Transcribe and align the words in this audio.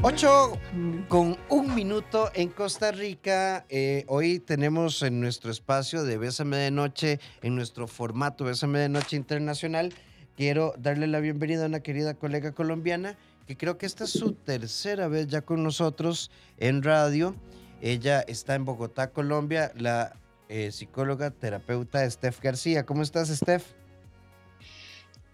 8 0.00 0.52
con 1.08 1.36
un 1.48 1.74
minuto 1.74 2.30
en 2.34 2.50
Costa 2.50 2.92
Rica. 2.92 3.66
Eh, 3.68 4.04
hoy 4.06 4.38
tenemos 4.38 5.02
en 5.02 5.20
nuestro 5.20 5.50
espacio 5.50 6.04
de 6.04 6.16
Bésame 6.18 6.56
de 6.56 6.70
Noche, 6.70 7.18
en 7.42 7.56
nuestro 7.56 7.88
formato 7.88 8.44
Bésame 8.44 8.78
de 8.78 8.88
Noche 8.88 9.16
Internacional, 9.16 9.92
quiero 10.36 10.72
darle 10.78 11.08
la 11.08 11.18
bienvenida 11.18 11.64
a 11.64 11.66
una 11.66 11.80
querida 11.80 12.14
colega 12.14 12.52
colombiana 12.52 13.16
que 13.48 13.56
creo 13.56 13.76
que 13.76 13.86
esta 13.86 14.04
es 14.04 14.10
su 14.10 14.34
tercera 14.34 15.08
vez 15.08 15.26
ya 15.26 15.40
con 15.40 15.64
nosotros 15.64 16.30
en 16.58 16.84
radio. 16.84 17.34
Ella 17.80 18.20
está 18.20 18.54
en 18.54 18.64
Bogotá, 18.64 19.10
Colombia, 19.10 19.72
la 19.74 20.16
eh, 20.48 20.70
psicóloga 20.70 21.32
terapeuta 21.32 22.08
Steph 22.08 22.40
García. 22.40 22.86
¿Cómo 22.86 23.02
estás, 23.02 23.30
Steph? 23.30 23.77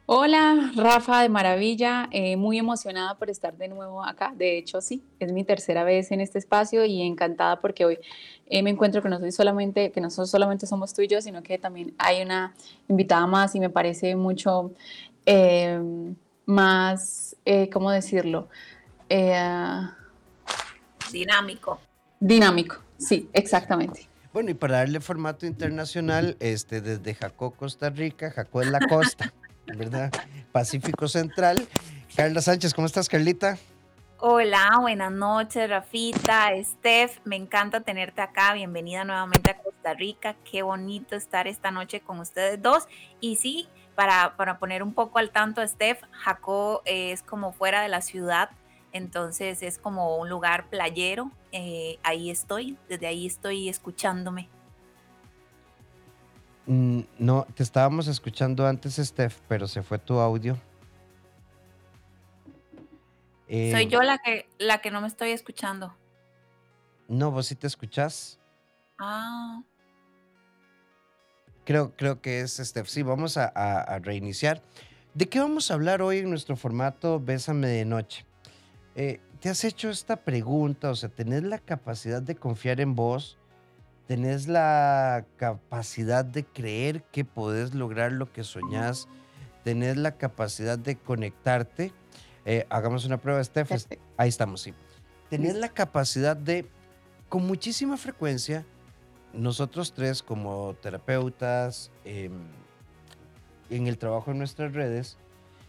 Hola, 0.06 0.70
Rafa, 0.76 1.22
de 1.22 1.30
maravilla, 1.30 2.10
eh, 2.10 2.36
muy 2.36 2.58
emocionada 2.58 3.16
por 3.16 3.30
estar 3.30 3.56
de 3.56 3.68
nuevo 3.68 4.04
acá. 4.04 4.34
De 4.36 4.58
hecho, 4.58 4.82
sí, 4.82 5.02
es 5.18 5.32
mi 5.32 5.44
tercera 5.44 5.82
vez 5.82 6.12
en 6.12 6.20
este 6.20 6.38
espacio 6.38 6.84
y 6.84 7.00
encantada 7.00 7.58
porque 7.58 7.86
hoy 7.86 7.98
eh, 8.44 8.62
me 8.62 8.68
encuentro 8.68 9.02
que 9.02 9.08
no 9.08 9.18
soy 9.18 9.32
solamente, 9.32 9.92
que 9.92 10.02
no 10.02 10.10
solamente 10.10 10.66
somos 10.66 10.92
tú 10.92 11.00
y 11.00 11.08
yo, 11.08 11.22
sino 11.22 11.42
que 11.42 11.56
también 11.56 11.94
hay 11.96 12.20
una 12.20 12.54
invitada 12.86 13.26
más 13.26 13.54
y 13.54 13.60
me 13.60 13.70
parece 13.70 14.14
mucho 14.14 14.72
eh, 15.24 15.80
más, 16.44 17.36
¿cómo 17.72 17.90
decirlo? 17.90 18.48
dinámico. 21.10 21.80
Dinámico, 22.20 22.76
sí, 22.98 23.30
exactamente. 23.32 24.06
Bueno, 24.34 24.50
y 24.50 24.54
para 24.54 24.78
darle 24.78 25.00
formato 25.00 25.46
internacional, 25.46 26.36
este, 26.40 26.82
desde 26.82 27.14
Jacó, 27.14 27.52
Costa 27.52 27.88
Rica, 27.88 28.30
Jacó 28.30 28.60
es 28.60 28.68
la 28.68 28.80
costa. 28.80 29.32
¿verdad? 29.66 30.12
Pacífico 30.52 31.08
Central. 31.08 31.66
Carla 32.14 32.40
Sánchez, 32.40 32.74
¿cómo 32.74 32.86
estás, 32.86 33.08
Carlita? 33.08 33.58
Hola, 34.18 34.78
buenas 34.80 35.12
noches, 35.12 35.68
Rafita, 35.68 36.50
Steph, 36.62 37.18
me 37.24 37.36
encanta 37.36 37.80
tenerte 37.80 38.22
acá, 38.22 38.54
bienvenida 38.54 39.04
nuevamente 39.04 39.50
a 39.50 39.58
Costa 39.58 39.92
Rica, 39.92 40.34
qué 40.50 40.62
bonito 40.62 41.14
estar 41.14 41.46
esta 41.46 41.70
noche 41.70 42.00
con 42.00 42.20
ustedes 42.20 42.62
dos. 42.62 42.84
Y 43.20 43.36
sí, 43.36 43.68
para, 43.94 44.34
para 44.36 44.58
poner 44.58 44.82
un 44.82 44.94
poco 44.94 45.18
al 45.18 45.30
tanto 45.30 45.60
a 45.60 45.66
Steph, 45.66 46.00
Jacó 46.12 46.80
es 46.86 47.22
como 47.22 47.52
fuera 47.52 47.82
de 47.82 47.88
la 47.88 48.00
ciudad, 48.00 48.48
entonces 48.92 49.62
es 49.62 49.76
como 49.76 50.16
un 50.16 50.30
lugar 50.30 50.70
playero, 50.70 51.30
eh, 51.52 51.98
ahí 52.02 52.30
estoy, 52.30 52.78
desde 52.88 53.08
ahí 53.08 53.26
estoy 53.26 53.68
escuchándome. 53.68 54.48
Mm, 56.66 57.00
no, 57.18 57.46
te 57.54 57.62
estábamos 57.62 58.08
escuchando 58.08 58.66
antes, 58.66 58.96
Steph, 58.96 59.38
pero 59.48 59.66
se 59.66 59.82
fue 59.82 59.98
tu 59.98 60.18
audio. 60.18 60.58
Soy 63.46 63.82
eh, 63.82 63.88
yo 63.88 64.02
la 64.02 64.18
que, 64.18 64.48
la 64.58 64.78
que 64.78 64.90
no 64.90 65.00
me 65.00 65.06
estoy 65.06 65.30
escuchando. 65.30 65.94
No, 67.08 67.30
vos 67.30 67.46
sí 67.46 67.54
te 67.54 67.66
escuchás. 67.66 68.38
Ah. 68.98 69.62
Creo, 71.64 71.94
creo 71.96 72.20
que 72.20 72.40
es 72.40 72.56
Steph. 72.56 72.88
Sí, 72.88 73.02
vamos 73.02 73.36
a, 73.36 73.98
reiniciar. 74.00 74.62
¿De 75.12 75.28
qué 75.28 75.40
vamos 75.40 75.70
a 75.70 75.74
hablar 75.74 76.02
hoy 76.02 76.18
en 76.18 76.30
nuestro 76.30 76.56
formato 76.56 77.20
Bésame 77.20 77.68
de 77.68 77.84
Noche? 77.84 78.24
Eh, 78.94 79.20
¿Te 79.40 79.50
has 79.50 79.62
hecho 79.64 79.90
esta 79.90 80.16
pregunta? 80.16 80.90
O 80.90 80.94
sea, 80.94 81.08
¿tenés 81.08 81.42
la 81.42 81.58
capacidad 81.58 82.22
de 82.22 82.34
confiar 82.34 82.80
en 82.80 82.94
vos? 82.94 83.38
Tenés 84.06 84.48
la 84.48 85.24
capacidad 85.36 86.24
de 86.24 86.44
creer 86.44 87.02
que 87.04 87.24
podés 87.24 87.74
lograr 87.74 88.12
lo 88.12 88.32
que 88.32 88.44
soñás, 88.44 89.08
tenés 89.62 89.96
la 89.96 90.16
capacidad 90.16 90.78
de 90.78 90.96
conectarte. 90.96 91.92
Eh, 92.44 92.66
hagamos 92.68 93.04
una 93.06 93.18
prueba, 93.18 93.42
Steph. 93.42 93.70
Ahí 94.16 94.28
estamos, 94.28 94.60
sí. 94.60 94.74
Tenés 95.30 95.56
la 95.56 95.70
capacidad 95.70 96.36
de, 96.36 96.66
con 97.28 97.46
muchísima 97.46 97.96
frecuencia, 97.96 98.64
nosotros 99.32 99.92
tres 99.92 100.22
como 100.22 100.74
terapeutas, 100.74 101.90
em, 102.04 102.32
en 103.70 103.86
el 103.86 103.98
trabajo 103.98 104.30
en 104.30 104.38
nuestras 104.38 104.74
redes, 104.74 105.16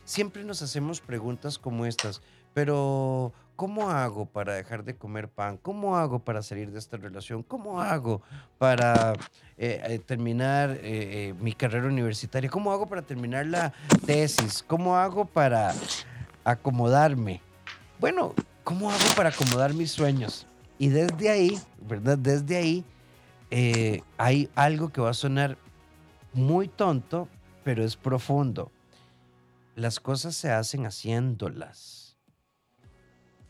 siempre 0.03 0.43
nos 0.43 0.61
hacemos 0.61 1.01
preguntas 1.01 1.57
como 1.57 1.85
estas, 1.85 2.21
pero 2.53 3.33
¿Cómo 3.55 3.89
hago 3.89 4.25
para 4.25 4.53
dejar 4.53 4.83
de 4.83 4.97
comer 4.97 5.29
pan? 5.29 5.57
¿Cómo 5.57 5.95
hago 5.95 6.19
para 6.19 6.43
salir 6.43 6.71
de 6.71 6.79
esta 6.79 6.97
relación? 6.97 7.41
¿Cómo 7.41 7.81
hago 7.81 8.21
para 8.57 9.13
eh, 9.57 9.81
eh, 9.87 9.99
terminar 9.99 10.77
eh, 10.81 11.33
mi 11.39 11.53
carrera 11.53 11.87
universitaria? 11.87 12.49
¿Cómo 12.49 12.73
hago 12.73 12.85
para 12.85 13.01
terminar 13.01 13.45
la 13.45 13.71
tesis? 14.05 14.61
¿Cómo 14.67 14.97
hago 14.97 15.23
para 15.23 15.73
acomodarme? 16.43 17.41
Bueno, 17.97 18.33
¿cómo 18.65 18.91
hago 18.91 19.15
para 19.15 19.29
acomodar 19.29 19.73
mis 19.73 19.91
sueños? 19.91 20.45
Y 20.77 20.89
desde 20.89 21.29
ahí, 21.29 21.57
¿verdad? 21.79 22.17
Desde 22.17 22.57
ahí 22.57 22.85
hay 24.17 24.49
algo 24.55 24.89
que 24.89 24.99
va 24.99 25.11
a 25.11 25.13
sonar 25.13 25.57
muy 26.33 26.67
tonto, 26.67 27.29
pero 27.63 27.85
es 27.85 27.95
profundo. 27.95 28.69
Las 29.75 30.01
cosas 30.01 30.35
se 30.35 30.51
hacen 30.51 30.85
haciéndolas. 30.85 32.04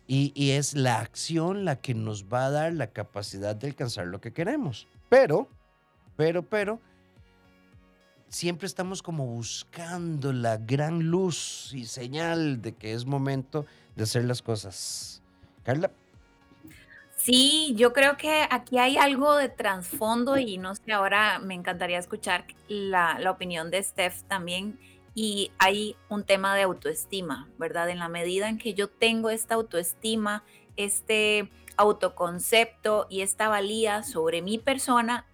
Y, 0.07 0.51
es 0.51 0.75
la 0.75 0.99
acción 0.99 1.66
la 1.66 1.77
que 1.77 1.95
nos 1.95 2.25
va 2.25 2.45
a 2.45 2.51
dar 2.51 2.73
la 2.73 2.88
capacidad 2.88 3.55
de 3.55 3.67
alcanzar 3.67 4.05
lo 4.05 4.21
que 4.21 4.33
queremos. 4.33 4.88
Pero, 5.09 5.49
pero, 6.16 6.43
pero, 6.43 6.79
siempre 8.29 8.67
estamos 8.67 9.01
como 9.01 9.25
buscando 9.25 10.31
la 10.31 10.57
gran 10.57 11.09
luz 11.09 11.71
y 11.73 11.85
señal 11.85 12.61
de 12.61 12.73
que 12.73 12.93
es 12.93 13.05
momento 13.05 13.66
de 13.95 14.03
hacer 14.03 14.25
las 14.25 14.43
cosas. 14.43 15.23
Carla. 15.63 15.89
Sí, 17.25 17.73
yo 17.75 17.91
creo 17.91 18.17
que 18.17 18.45
aquí 18.51 18.77
hay 18.77 18.97
algo 18.97 19.35
de 19.35 19.49
trasfondo 19.49 20.37
y 20.37 20.59
no 20.59 20.75
sé, 20.75 20.91
ahora 20.91 21.39
me 21.39 21.55
encantaría 21.55 21.97
escuchar 21.97 22.45
la, 22.67 23.17
opinión 23.31 23.72
de 23.72 23.81
Steph 23.81 24.22
también 24.27 24.77
y 25.16 25.53
hay 25.58 25.96
un 26.09 26.26
tema 26.26 26.53
de 26.56 26.64
autoestima, 26.64 27.50
¿verdad? 27.58 27.90
En 27.90 28.00
la 28.00 28.09
medida 28.09 28.50
en 28.50 28.58
que 28.58 28.74
yo 28.74 28.90
tengo 28.90 29.30
esta 29.30 29.56
autoestima, 29.56 30.44
este 30.76 31.50
autoconcepto 31.78 33.08
y 33.09 33.22
esta 33.22 33.48
valía 33.48 34.03
sobre 34.03 34.42
mi 34.42 34.58
persona, 34.58 35.26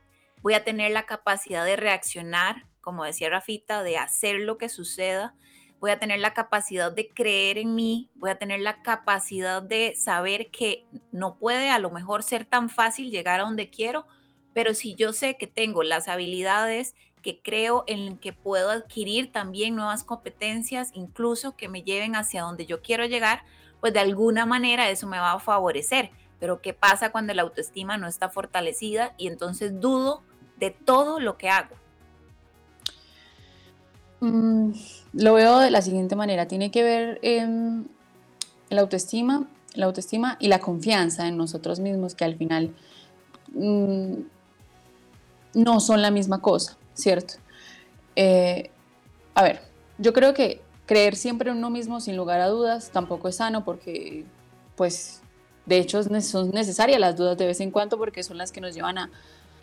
voy 0.43 0.53
a 0.53 0.63
tener 0.63 0.91
la 0.91 1.07
capacidad 1.07 1.65
de 1.65 1.75
reaccionar, 1.75 2.67
como 2.79 3.03
decía 3.03 3.31
Rafita, 3.31 3.81
de 3.81 3.97
hacer 3.97 4.39
lo 4.41 4.59
que 4.59 4.69
suceda, 4.69 5.35
voy 5.79 5.89
a 5.89 5.97
tener 5.99 6.19
la 6.19 6.35
capacidad 6.35 6.91
de 6.91 7.09
creer 7.09 7.57
en 7.57 7.73
mí, 7.73 8.11
voy 8.13 8.29
a 8.29 8.37
tener 8.37 8.59
la 8.59 8.83
capacidad 8.83 9.63
de 9.63 9.95
saber 9.95 10.51
que 10.51 10.85
no 11.11 11.39
puede 11.39 11.71
a 11.71 11.79
lo 11.79 11.89
mejor 11.89 12.21
ser 12.21 12.45
tan 12.45 12.69
fácil 12.69 13.09
llegar 13.09 13.39
a 13.39 13.43
donde 13.43 13.71
quiero, 13.71 14.05
pero 14.53 14.75
si 14.75 14.93
yo 14.93 15.11
sé 15.11 15.37
que 15.37 15.47
tengo 15.47 15.81
las 15.81 16.07
habilidades 16.07 16.93
que 17.21 17.41
creo 17.41 17.83
en 17.87 18.17
que 18.17 18.33
puedo 18.33 18.69
adquirir 18.69 19.31
también 19.31 19.75
nuevas 19.75 20.03
competencias, 20.03 20.89
incluso 20.93 21.55
que 21.55 21.69
me 21.69 21.83
lleven 21.83 22.15
hacia 22.15 22.41
donde 22.41 22.65
yo 22.65 22.81
quiero 22.81 23.05
llegar, 23.05 23.43
pues 23.79 23.93
de 23.93 23.99
alguna 23.99 24.45
manera 24.45 24.89
eso 24.89 25.07
me 25.07 25.19
va 25.19 25.33
a 25.33 25.39
favorecer. 25.39 26.11
Pero 26.39 26.61
¿qué 26.61 26.73
pasa 26.73 27.11
cuando 27.11 27.33
la 27.33 27.43
autoestima 27.43 27.97
no 27.97 28.07
está 28.07 28.29
fortalecida 28.29 29.13
y 29.17 29.27
entonces 29.27 29.79
dudo 29.79 30.23
de 30.57 30.71
todo 30.71 31.19
lo 31.19 31.37
que 31.37 31.49
hago? 31.49 31.75
Mm, 34.21 34.71
lo 35.13 35.33
veo 35.33 35.59
de 35.59 35.71
la 35.71 35.81
siguiente 35.81 36.15
manera, 36.15 36.47
tiene 36.47 36.71
que 36.71 36.83
ver 36.83 37.19
en 37.23 37.89
la 38.69 38.81
autoestima, 38.81 39.47
la 39.73 39.87
autoestima 39.87 40.37
y 40.39 40.47
la 40.47 40.59
confianza 40.59 41.27
en 41.27 41.37
nosotros 41.37 41.79
mismos, 41.79 42.15
que 42.15 42.25
al 42.25 42.35
final 42.35 42.73
mm, 43.53 44.13
no 45.55 45.79
son 45.79 46.01
la 46.01 46.11
misma 46.11 46.41
cosa. 46.41 46.77
¿Cierto? 47.01 47.35
Eh, 48.15 48.69
a 49.33 49.43
ver, 49.43 49.61
yo 49.97 50.13
creo 50.13 50.33
que 50.33 50.61
creer 50.85 51.15
siempre 51.15 51.51
en 51.51 51.57
uno 51.57 51.69
mismo 51.69 51.99
sin 51.99 52.17
lugar 52.17 52.41
a 52.41 52.47
dudas 52.47 52.91
tampoco 52.91 53.27
es 53.27 53.37
sano 53.37 53.63
porque, 53.63 54.25
pues, 54.75 55.21
de 55.65 55.77
hecho 55.77 56.03
son 56.21 56.51
necesarias 56.51 56.99
las 56.99 57.15
dudas 57.15 57.37
de 57.37 57.45
vez 57.45 57.59
en 57.61 57.71
cuando 57.71 57.97
porque 57.97 58.23
son 58.23 58.37
las 58.37 58.51
que 58.51 58.61
nos 58.61 58.73
llevan 58.75 58.97
a, 58.97 59.09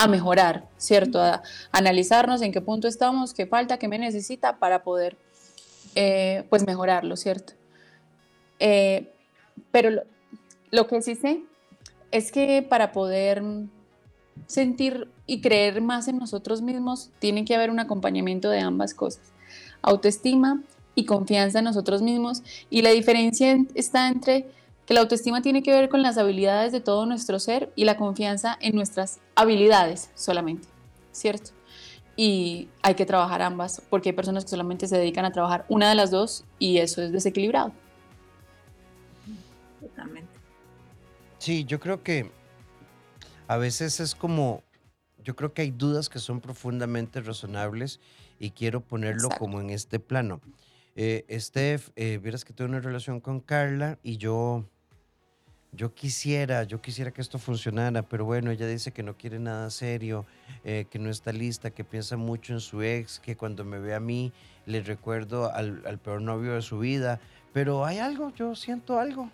mejorar, 0.09 0.65
¿cierto? 0.77 1.21
A, 1.21 1.43
analizarnos 1.73 2.41
en 2.43 2.53
qué 2.53 2.61
punto 2.61 2.87
estamos, 2.87 3.35
qué 3.35 3.47
falta, 3.47 3.79
qué 3.79 3.89
me 3.89 3.99
necesita 3.99 4.59
para 4.59 4.83
poder, 4.85 5.17
eh, 5.95 6.45
pues, 6.51 6.65
mejorarlo, 6.67 7.17
¿cierto? 7.17 7.55
Eh, 8.61 9.13
pero 9.73 10.03
lo 10.71 10.87
que 10.87 11.03
sí 11.03 11.15
sé 11.15 11.43
es 12.11 12.33
que 12.33 12.63
para 12.63 12.93
poder 12.93 13.43
sentir 14.47 15.09
y 15.27 15.41
creer 15.41 15.81
más 15.81 16.09
en 16.09 16.19
nosotros 16.19 16.63
mismos, 16.63 17.11
tiene 17.19 17.45
que 17.45 17.55
haber 17.55 17.71
un 17.71 17.81
acompañamiento 17.81 18.49
de 18.49 18.61
ambas 18.61 18.95
cosas. 18.95 19.23
Autoestima 19.83 20.63
y 20.95 21.05
confianza 21.05 21.61
en 21.61 21.67
nosotros 21.67 22.03
mismos. 22.03 22.43
Y 22.71 22.83
la 22.83 22.91
diferencia 22.91 23.57
está 23.75 24.09
entre 24.09 24.47
que 24.85 24.95
la 24.95 25.01
autoestima 25.01 25.43
tiene 25.43 25.63
que 25.63 25.71
ver 25.71 25.91
con 25.91 26.03
las 26.03 26.19
habilidades 26.19 26.73
de 26.73 26.81
todo 26.81 27.07
nuestro 27.07 27.39
ser 27.39 27.71
y 27.77 27.85
la 27.85 27.97
confianza 27.97 28.57
en 28.61 28.75
nuestras 28.75 29.21
habilidades 29.35 30.11
solamente, 30.15 30.67
¿cierto? 31.13 31.51
Y 32.17 32.69
hay 32.83 32.95
que 32.95 33.07
trabajar 33.07 33.43
ambas, 33.43 33.83
porque 33.91 34.09
hay 34.09 34.15
personas 34.15 34.45
que 34.45 34.51
solamente 34.51 34.89
se 34.89 34.97
dedican 34.97 35.25
a 35.25 35.31
trabajar 35.31 35.67
una 35.69 35.89
de 35.89 35.95
las 35.95 36.11
dos 36.11 36.45
y 36.59 36.79
eso 36.79 37.03
es 37.03 37.13
desequilibrado. 37.13 37.73
Totalmente. 39.81 40.33
Sí, 41.39 41.65
yo 41.65 41.79
creo 41.79 42.03
que 42.03 42.33
a 43.49 43.57
veces 43.57 43.99
es 43.99 44.15
como, 44.15 44.63
yo 45.25 45.35
creo 45.35 45.55
que 45.55 45.63
hay 45.63 45.71
dudas 45.71 46.09
que 46.11 46.19
son 46.19 46.41
profundamente 46.41 47.21
razonables 47.23 47.99
y 48.39 48.51
quiero 48.51 48.83
ponerlo 48.83 49.31
como 49.31 49.61
en 49.61 49.71
este 49.71 49.99
plano. 49.99 50.41
Eh, 50.95 51.25
Steph, 51.41 51.89
eh, 51.97 52.19
vieras 52.23 52.45
que 52.45 52.53
tengo 52.53 52.69
una 52.69 52.81
relación 52.81 53.21
con 53.21 53.41
Carla 53.41 53.99
y 54.03 54.19
yo, 54.19 54.65
yo 55.73 55.95
quisiera, 55.95 56.65
yo 56.65 56.83
quisiera 56.83 57.11
que 57.11 57.23
esto 57.23 57.39
funcionara, 57.39 58.03
pero 58.03 58.27
bueno, 58.27 58.51
ella 58.51 58.67
dice 58.67 58.93
que 58.93 59.03
no 59.03 59.17
quiere 59.17 59.39
nada 59.39 59.71
serio, 59.71 60.27
eh, 60.63 60.85
que 60.91 60.99
no 60.99 61.09
está 61.09 61.33
lista, 61.33 61.71
que 61.71 61.85
piensa 61.85 62.19
mucho 62.19 62.53
en 62.53 62.61
su 62.61 62.83
ex, 62.83 63.19
que 63.19 63.35
cuando 63.35 63.65
me 63.65 63.79
ve 63.79 63.95
a 63.95 64.01
mí 64.01 64.31
le 64.67 64.83
recuerdo 64.83 65.51
al, 65.55 65.83
al 65.87 65.99
peor 65.99 66.21
novio 66.21 66.53
de 66.53 66.63
su 66.63 66.81
vida, 66.81 67.19
pero 67.55 67.87
hay 67.87 67.99
algo, 67.99 68.31
yo 68.35 68.55
siento 68.55 68.99
algo. 68.99 69.31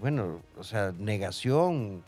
Bueno, 0.00 0.40
o 0.56 0.64
sea, 0.64 0.92
negación, 0.98 2.02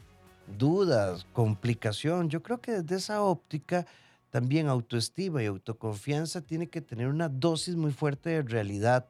dudas, 0.59 1.27
complicación. 1.33 2.29
Yo 2.29 2.43
creo 2.43 2.61
que 2.61 2.83
desde 2.83 2.97
esa 2.97 3.23
óptica 3.23 3.87
también 4.31 4.69
autoestima 4.69 5.43
y 5.43 5.47
autoconfianza 5.47 6.41
tiene 6.41 6.69
que 6.69 6.81
tener 6.81 7.09
una 7.09 7.29
dosis 7.29 7.77
muy 7.77 7.93
fuerte 7.93 8.31
de 8.31 8.43
realidad 8.43 9.07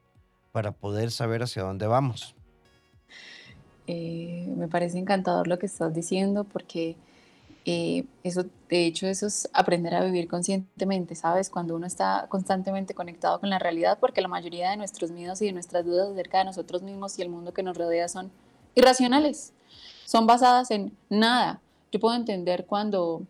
para 0.52 0.72
poder 0.72 1.10
saber 1.10 1.42
hacia 1.42 1.62
dónde 1.62 1.86
vamos. 1.86 2.34
Eh, 3.86 4.52
me 4.56 4.68
parece 4.68 4.98
encantador 4.98 5.46
lo 5.46 5.58
que 5.58 5.66
estás 5.66 5.94
diciendo 5.94 6.44
porque 6.44 6.96
eh, 7.68 8.04
eso, 8.22 8.46
de 8.68 8.86
hecho, 8.86 9.08
eso 9.08 9.26
es 9.26 9.48
aprender 9.52 9.92
a 9.96 10.04
vivir 10.04 10.28
conscientemente, 10.28 11.16
¿sabes? 11.16 11.50
Cuando 11.50 11.74
uno 11.74 11.86
está 11.86 12.26
constantemente 12.28 12.94
conectado 12.94 13.40
con 13.40 13.50
la 13.50 13.58
realidad, 13.58 13.98
porque 14.00 14.20
la 14.20 14.28
mayoría 14.28 14.70
de 14.70 14.76
nuestros 14.76 15.10
miedos 15.10 15.42
y 15.42 15.46
de 15.46 15.52
nuestras 15.52 15.84
dudas 15.84 16.08
acerca 16.08 16.38
de 16.38 16.44
nosotros 16.44 16.82
mismos 16.84 17.18
y 17.18 17.22
el 17.22 17.28
mundo 17.28 17.52
que 17.52 17.64
nos 17.64 17.76
rodea 17.76 18.06
son 18.06 18.30
irracionales, 18.76 19.52
son 20.06 20.26
basadas 20.26 20.70
en 20.70 20.96
nada. 21.10 21.60
Yo 21.92 22.00
puedo 22.00 22.16
entender 22.16 22.64
cuando 22.64 23.22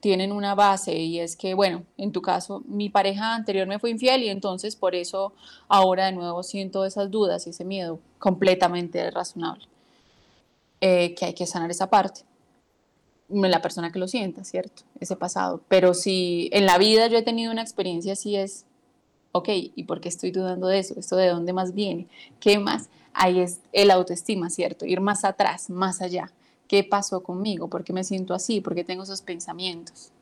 tienen 0.00 0.32
una 0.32 0.54
base 0.54 0.96
y 0.98 1.20
es 1.20 1.36
que, 1.36 1.54
bueno, 1.54 1.84
en 1.96 2.10
tu 2.10 2.20
caso, 2.20 2.62
mi 2.66 2.88
pareja 2.88 3.34
anterior 3.34 3.66
me 3.66 3.78
fue 3.78 3.90
infiel 3.90 4.24
y 4.24 4.28
entonces 4.28 4.74
por 4.74 4.94
eso 4.94 5.32
ahora 5.68 6.06
de 6.06 6.12
nuevo 6.12 6.42
siento 6.42 6.84
esas 6.84 7.10
dudas 7.10 7.46
y 7.46 7.50
ese 7.50 7.64
miedo 7.64 8.00
completamente 8.18 9.08
razonable, 9.10 9.66
eh, 10.80 11.14
que 11.14 11.26
hay 11.26 11.34
que 11.34 11.46
sanar 11.46 11.70
esa 11.70 11.88
parte. 11.88 12.22
La 13.28 13.62
persona 13.62 13.90
que 13.90 13.98
lo 13.98 14.08
sienta, 14.08 14.44
¿cierto? 14.44 14.82
Ese 15.00 15.16
pasado. 15.16 15.62
Pero 15.68 15.94
si 15.94 16.50
en 16.52 16.66
la 16.66 16.76
vida 16.76 17.06
yo 17.06 17.16
he 17.16 17.22
tenido 17.22 17.52
una 17.52 17.62
experiencia 17.62 18.12
así 18.12 18.36
es, 18.36 18.66
ok, 19.32 19.48
¿y 19.52 19.84
por 19.84 20.00
qué 20.00 20.08
estoy 20.08 20.32
dudando 20.32 20.66
de 20.66 20.80
eso? 20.80 20.94
¿Esto 20.98 21.16
de 21.16 21.28
dónde 21.28 21.52
más 21.52 21.72
viene? 21.72 22.08
¿Qué 22.40 22.58
más? 22.58 22.88
Ahí 23.14 23.40
es 23.40 23.60
el 23.72 23.90
autoestima, 23.90 24.50
¿cierto? 24.50 24.84
Ir 24.84 25.00
más 25.00 25.24
atrás, 25.24 25.70
más 25.70 26.02
allá 26.02 26.32
¿Qué 26.68 26.82
pasó 26.82 27.22
conmigo? 27.22 27.68
¿Por 27.68 27.84
qué 27.84 27.92
me 27.92 28.04
siento 28.04 28.34
así? 28.34 28.60
¿Por 28.60 28.74
qué 28.74 28.84
tengo 28.84 29.02
esos 29.02 29.22
pensamientos? 29.22 30.12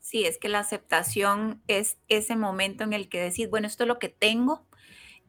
Sí, 0.00 0.24
es 0.24 0.38
que 0.38 0.48
la 0.48 0.58
aceptación 0.58 1.62
es 1.68 1.96
ese 2.08 2.36
momento 2.36 2.84
en 2.84 2.92
el 2.92 3.08
que 3.08 3.20
decís, 3.20 3.48
bueno, 3.48 3.68
esto 3.68 3.84
es 3.84 3.88
lo 3.88 3.98
que 3.98 4.08
tengo, 4.08 4.66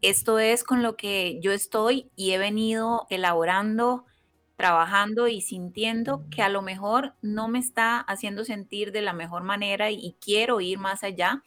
esto 0.02 0.40
es 0.40 0.64
con 0.64 0.82
lo 0.82 0.98
que 0.98 1.40
yo 1.42 1.52
estoy 1.52 2.10
y 2.16 2.32
he 2.32 2.40
venido 2.40 3.06
elaborando, 3.10 4.06
trabajando 4.58 5.28
y 5.28 5.42
sintiendo 5.42 6.26
que 6.32 6.42
a 6.42 6.50
lo 6.50 6.64
mejor 6.64 7.14
no 7.22 7.48
me 7.48 7.60
está 7.60 8.00
haciendo 8.00 8.44
sentir 8.44 8.92
de 8.92 9.02
la 9.02 9.14
mejor 9.14 9.44
manera 9.44 9.92
y 9.92 10.18
quiero 10.20 10.60
ir 10.60 10.80
más 10.80 11.04
allá, 11.04 11.44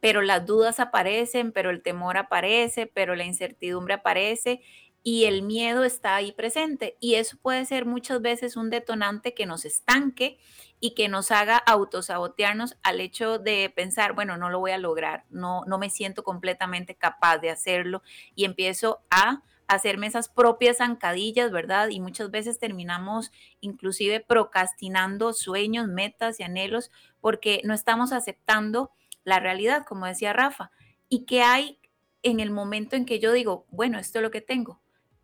pero 0.00 0.22
las 0.22 0.46
dudas 0.46 0.80
aparecen, 0.80 1.52
pero 1.52 1.70
el 1.70 1.82
temor 1.82 2.16
aparece, 2.16 2.86
pero 2.86 3.14
la 3.14 3.24
incertidumbre 3.24 3.94
aparece 3.94 4.60
y 5.02 5.24
el 5.24 5.42
miedo 5.42 5.84
está 5.84 6.16
ahí 6.16 6.32
presente. 6.32 6.96
Y 7.00 7.14
eso 7.14 7.36
puede 7.40 7.64
ser 7.64 7.86
muchas 7.86 8.20
veces 8.20 8.56
un 8.56 8.70
detonante 8.70 9.34
que 9.34 9.46
nos 9.46 9.64
estanque 9.64 10.38
y 10.80 10.94
que 10.94 11.08
nos 11.08 11.30
haga 11.30 11.56
autosabotearnos 11.56 12.76
al 12.82 13.00
hecho 13.00 13.38
de 13.38 13.72
pensar, 13.74 14.12
bueno, 14.12 14.36
no 14.36 14.50
lo 14.50 14.60
voy 14.60 14.70
a 14.72 14.78
lograr, 14.78 15.24
no, 15.30 15.64
no 15.66 15.78
me 15.78 15.90
siento 15.90 16.22
completamente 16.22 16.94
capaz 16.94 17.38
de 17.38 17.50
hacerlo 17.50 18.02
y 18.34 18.44
empiezo 18.44 19.00
a 19.10 19.42
hacerme 19.66 20.06
esas 20.06 20.28
propias 20.28 20.78
zancadillas, 20.78 21.50
¿verdad? 21.50 21.88
Y 21.88 22.00
muchas 22.00 22.30
veces 22.30 22.58
terminamos 22.58 23.32
inclusive 23.60 24.20
procrastinando 24.20 25.32
sueños, 25.32 25.88
metas 25.88 26.40
y 26.40 26.42
anhelos 26.42 26.90
porque 27.20 27.60
no 27.64 27.74
estamos 27.74 28.12
aceptando 28.12 28.92
la 29.28 29.40
realidad, 29.40 29.84
como 29.86 30.06
decía 30.06 30.32
Rafa. 30.32 30.70
¿Y 31.08 31.24
qué 31.24 31.42
hay 31.42 31.78
en 32.22 32.40
el 32.40 32.50
momento 32.50 32.96
en 32.96 33.06
que 33.06 33.20
yo 33.20 33.32
digo, 33.32 33.66
bueno, 33.70 33.98
esto 33.98 34.18
es 34.18 34.22
lo 34.22 34.30
que 34.30 34.40
tengo? 34.40 34.80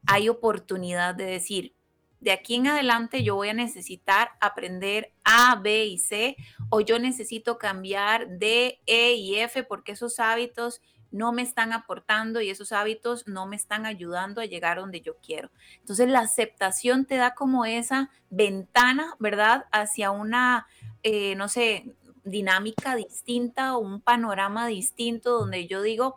hay 0.06 0.28
oportunidad 0.28 1.14
de 1.14 1.24
decir, 1.24 1.74
de 2.20 2.32
aquí 2.32 2.54
en 2.54 2.68
adelante 2.68 3.22
yo 3.22 3.34
voy 3.34 3.50
a 3.50 3.54
necesitar 3.54 4.30
aprender 4.40 5.12
A, 5.24 5.56
B 5.56 5.86
y 5.86 5.98
C, 5.98 6.36
o 6.70 6.80
yo 6.80 6.98
necesito 6.98 7.58
cambiar 7.58 8.28
D, 8.38 8.80
E 8.86 9.14
y 9.14 9.36
F 9.36 9.62
porque 9.64 9.92
esos 9.92 10.18
hábitos 10.20 10.80
no 11.10 11.32
me 11.32 11.42
están 11.42 11.72
aportando 11.72 12.40
y 12.40 12.50
esos 12.50 12.72
hábitos 12.72 13.28
no 13.28 13.46
me 13.46 13.56
están 13.56 13.86
ayudando 13.86 14.40
a 14.40 14.46
llegar 14.46 14.78
donde 14.78 15.00
yo 15.00 15.16
quiero. 15.18 15.50
Entonces 15.78 16.08
la 16.08 16.20
aceptación 16.20 17.04
te 17.04 17.16
da 17.16 17.34
como 17.34 17.66
esa 17.66 18.10
ventana, 18.30 19.14
¿verdad? 19.20 19.66
Hacia 19.70 20.10
una, 20.10 20.66
eh, 21.04 21.36
no 21.36 21.48
sé, 21.48 21.94
dinámica 22.24 22.96
distinta 22.96 23.76
o 23.76 23.80
un 23.80 24.00
panorama 24.00 24.66
distinto 24.66 25.38
donde 25.38 25.66
yo 25.66 25.82
digo, 25.82 26.16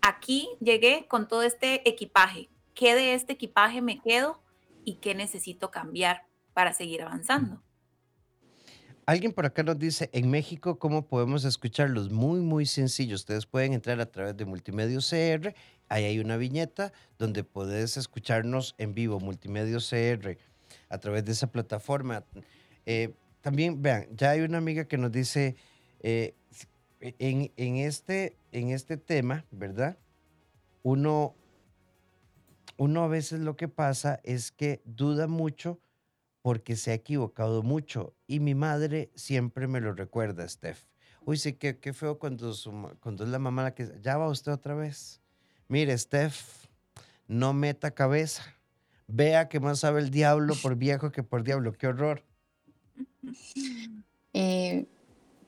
aquí 0.00 0.48
llegué 0.60 1.06
con 1.08 1.28
todo 1.28 1.42
este 1.42 1.88
equipaje, 1.88 2.48
qué 2.74 2.94
de 2.94 3.14
este 3.14 3.34
equipaje 3.34 3.80
me 3.82 4.00
quedo 4.00 4.40
y 4.84 4.94
qué 4.94 5.14
necesito 5.14 5.70
cambiar 5.70 6.22
para 6.54 6.72
seguir 6.72 7.02
avanzando. 7.02 7.62
Alguien 9.08 9.32
por 9.32 9.46
acá 9.46 9.62
nos 9.62 9.78
dice, 9.78 10.10
en 10.12 10.30
México, 10.30 10.78
¿cómo 10.78 11.06
podemos 11.06 11.46
escucharlos? 11.46 12.10
Muy, 12.10 12.40
muy 12.40 12.66
sencillo. 12.66 13.14
Ustedes 13.14 13.46
pueden 13.46 13.72
entrar 13.72 13.98
a 14.00 14.06
través 14.12 14.36
de 14.36 14.44
Multimedia 14.44 14.98
CR. 14.98 15.54
Ahí 15.88 16.04
hay 16.04 16.18
una 16.18 16.36
viñeta 16.36 16.92
donde 17.18 17.42
puedes 17.42 17.96
escucharnos 17.96 18.74
en 18.76 18.92
vivo, 18.92 19.18
Multimedia 19.18 19.78
CR, 19.78 20.36
a 20.90 20.98
través 20.98 21.24
de 21.24 21.32
esa 21.32 21.46
plataforma. 21.50 22.22
Eh, 22.84 23.14
también, 23.48 23.80
vean, 23.80 24.06
ya 24.14 24.30
hay 24.30 24.42
una 24.42 24.58
amiga 24.58 24.84
que 24.84 24.98
nos 24.98 25.10
dice, 25.10 25.56
eh, 26.00 26.34
en, 27.00 27.50
en, 27.56 27.76
este, 27.76 28.36
en 28.52 28.70
este 28.70 28.98
tema, 28.98 29.46
¿verdad? 29.50 29.96
Uno 30.82 31.34
uno 32.76 33.02
a 33.02 33.08
veces 33.08 33.40
lo 33.40 33.56
que 33.56 33.68
pasa 33.68 34.20
es 34.22 34.52
que 34.52 34.82
duda 34.84 35.26
mucho 35.26 35.80
porque 36.42 36.76
se 36.76 36.92
ha 36.92 36.94
equivocado 36.94 37.62
mucho. 37.62 38.14
Y 38.26 38.38
mi 38.38 38.54
madre 38.54 39.10
siempre 39.14 39.66
me 39.66 39.80
lo 39.80 39.94
recuerda, 39.94 40.48
Steph. 40.48 40.84
Uy, 41.24 41.38
sí, 41.38 41.54
qué, 41.54 41.78
qué 41.78 41.92
feo 41.92 42.18
cuando, 42.18 42.54
cuando 43.00 43.24
es 43.24 43.30
la 43.30 43.38
mamá 43.38 43.64
la 43.64 43.74
que... 43.74 43.98
Ya 44.00 44.16
va 44.16 44.28
usted 44.28 44.52
otra 44.52 44.74
vez. 44.74 45.20
Mire, 45.66 45.98
Steph, 45.98 46.68
no 47.26 47.52
meta 47.52 47.90
cabeza. 47.90 48.44
Vea 49.08 49.48
que 49.48 49.58
más 49.58 49.80
sabe 49.80 50.00
el 50.00 50.10
diablo 50.10 50.54
por 50.62 50.76
viejo 50.76 51.10
que 51.10 51.22
por 51.22 51.42
diablo. 51.42 51.72
Qué 51.72 51.88
horror. 51.88 52.27
Eh, 54.32 54.86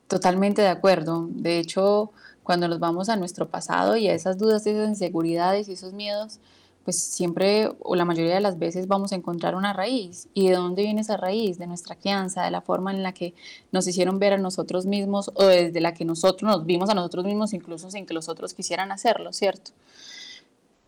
totalmente 0.09 0.63
de 0.63 0.69
acuerdo. 0.69 1.29
De 1.31 1.59
hecho, 1.59 2.13
cuando 2.43 2.69
nos 2.69 2.81
vamos 2.81 3.09
a 3.09 3.17
nuestro 3.17 3.49
pasado 3.49 3.97
y 3.97 4.09
a 4.09 4.15
esas 4.15 4.39
dudas, 4.39 4.67
esas 4.67 4.89
inseguridades 4.89 5.69
y 5.69 5.73
esos 5.73 5.93
miedos, 5.93 6.41
pues 6.85 7.01
siempre 7.01 7.71
o 7.81 7.95
la 7.95 8.05
mayoría 8.05 8.35
de 8.35 8.41
las 8.41 8.59
veces 8.59 8.89
vamos 8.89 9.13
a 9.13 9.15
encontrar 9.15 9.55
una 9.55 9.73
raíz. 9.73 10.29
¿Y 10.35 10.49
de 10.49 10.57
dónde 10.57 10.83
viene 10.83 11.03
esa 11.03 11.17
raíz? 11.17 11.59
De 11.59 11.67
nuestra 11.67 11.95
crianza, 11.95 12.43
de 12.43 12.51
la 12.51 12.61
forma 12.61 12.93
en 12.93 13.03
la 13.03 13.13
que 13.13 13.35
nos 13.71 13.87
hicieron 13.87 14.19
ver 14.19 14.33
a 14.33 14.39
nosotros 14.39 14.87
mismos 14.87 15.31
o 15.35 15.45
desde 15.45 15.81
la 15.81 15.95
que 15.95 16.05
nosotros 16.05 16.51
nos 16.51 16.67
vimos 16.67 16.91
a 16.91 16.95
nosotros 16.95 17.25
mismos 17.25 17.53
incluso 17.53 17.91
sin 17.91 18.07
que 18.07 18.15
los 18.15 18.29
otros 18.29 18.55
quisieran 18.55 18.91
hacerlo, 18.93 19.33
¿cierto? 19.33 19.73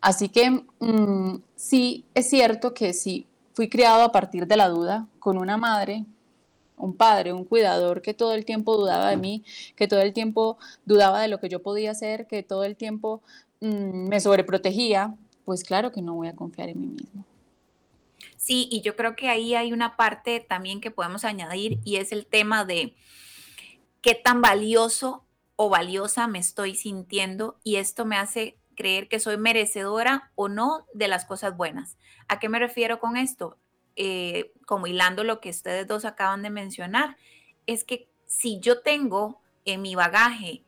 Así 0.01 0.27
que 0.27 0.65
mm, 0.79 1.41
sí, 1.55 2.03
es 2.13 2.29
cierto 2.29 2.73
que 2.73 2.91
sí, 2.91 3.25
fui 3.53 3.69
criado 3.69 4.03
a 4.03 4.11
partir 4.11 4.47
de 4.47 4.57
la 4.57 4.67
duda, 4.67 5.07
con 5.19 5.37
una 5.37 5.55
madre, 5.55 6.05
un 6.77 6.95
padre, 6.95 7.33
un 7.33 7.45
cuidador 7.45 8.01
que 8.01 8.13
todo 8.13 8.33
el 8.33 8.45
tiempo 8.45 8.77
dudaba 8.77 9.09
de 9.09 9.17
mí, 9.17 9.43
que 9.75 9.87
todo 9.87 10.01
el 10.01 10.13
tiempo 10.13 10.57
dudaba 10.85 11.21
de 11.21 11.27
lo 11.27 11.39
que 11.39 11.49
yo 11.49 11.61
podía 11.61 11.91
hacer, 11.91 12.27
que 12.27 12.43
todo 12.43 12.63
el 12.63 12.75
tiempo 12.75 13.21
mm, 13.61 14.07
me 14.07 14.19
sobreprotegía, 14.19 15.15
pues 15.45 15.63
claro 15.63 15.91
que 15.91 16.01
no 16.01 16.15
voy 16.15 16.27
a 16.27 16.35
confiar 16.35 16.69
en 16.69 16.81
mí 16.81 16.87
mismo. 16.87 17.25
Sí, 18.37 18.67
y 18.71 18.81
yo 18.81 18.95
creo 18.95 19.15
que 19.15 19.29
ahí 19.29 19.55
hay 19.55 19.71
una 19.71 19.95
parte 19.95 20.39
también 20.41 20.81
que 20.81 20.91
podemos 20.91 21.23
añadir 21.23 21.79
y 21.85 21.95
es 21.95 22.11
el 22.11 22.25
tema 22.25 22.65
de 22.65 22.93
qué 24.01 24.15
tan 24.15 24.41
valioso 24.41 25.23
o 25.55 25.69
valiosa 25.69 26.27
me 26.27 26.39
estoy 26.39 26.75
sintiendo 26.75 27.57
y 27.63 27.77
esto 27.77 28.05
me 28.05 28.17
hace 28.17 28.57
creer 28.75 29.07
que 29.07 29.19
soy 29.19 29.37
merecedora 29.37 30.31
o 30.35 30.49
no 30.49 30.85
de 30.93 31.07
las 31.07 31.25
cosas 31.25 31.55
buenas. 31.55 31.97
¿A 32.27 32.39
qué 32.39 32.49
me 32.49 32.59
refiero 32.59 32.99
con 32.99 33.17
esto? 33.17 33.57
Eh, 33.95 34.53
como 34.65 34.87
hilando 34.87 35.23
lo 35.23 35.39
que 35.39 35.49
ustedes 35.49 35.87
dos 35.87 36.05
acaban 36.05 36.41
de 36.41 36.49
mencionar, 36.49 37.17
es 37.67 37.83
que 37.83 38.07
si 38.25 38.59
yo 38.59 38.81
tengo 38.81 39.41
en 39.65 39.81
mi 39.81 39.95
bagaje 39.95 40.63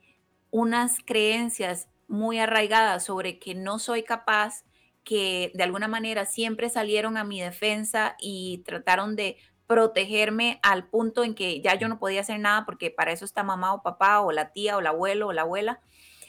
unas 0.52 1.00
creencias 1.04 1.90
muy 2.08 2.40
arraigada 2.40 3.00
sobre 3.00 3.40
que 3.40 3.56
no 3.56 3.80
soy 3.80 4.04
capaz, 4.04 4.64
que 5.04 5.52
de 5.54 5.64
alguna 5.64 5.88
manera 5.88 6.26
siempre 6.26 6.70
salieron 6.70 7.18
a 7.18 7.24
mi 7.24 7.42
defensa 7.42 8.16
y 8.20 8.60
trataron 8.66 9.16
de 9.16 9.38
protegerme 9.68 10.60
al 10.64 10.88
punto 10.88 11.24
en 11.24 11.34
que 11.34 11.62
ya 11.62 11.76
yo 11.76 11.88
no 11.88 12.00
podía 12.00 12.22
hacer 12.22 12.40
nada 12.40 12.66
porque 12.66 12.92
para 12.92 13.12
eso 13.12 13.26
está 13.26 13.44
mamá 13.44 13.74
o 13.74 13.82
papá 13.82 14.22
o 14.22 14.32
la 14.32 14.52
tía 14.52 14.78
o 14.78 14.80
el 14.80 14.88
abuelo 14.88 15.28
o 15.28 15.34
la 15.34 15.42
abuela. 15.42 15.82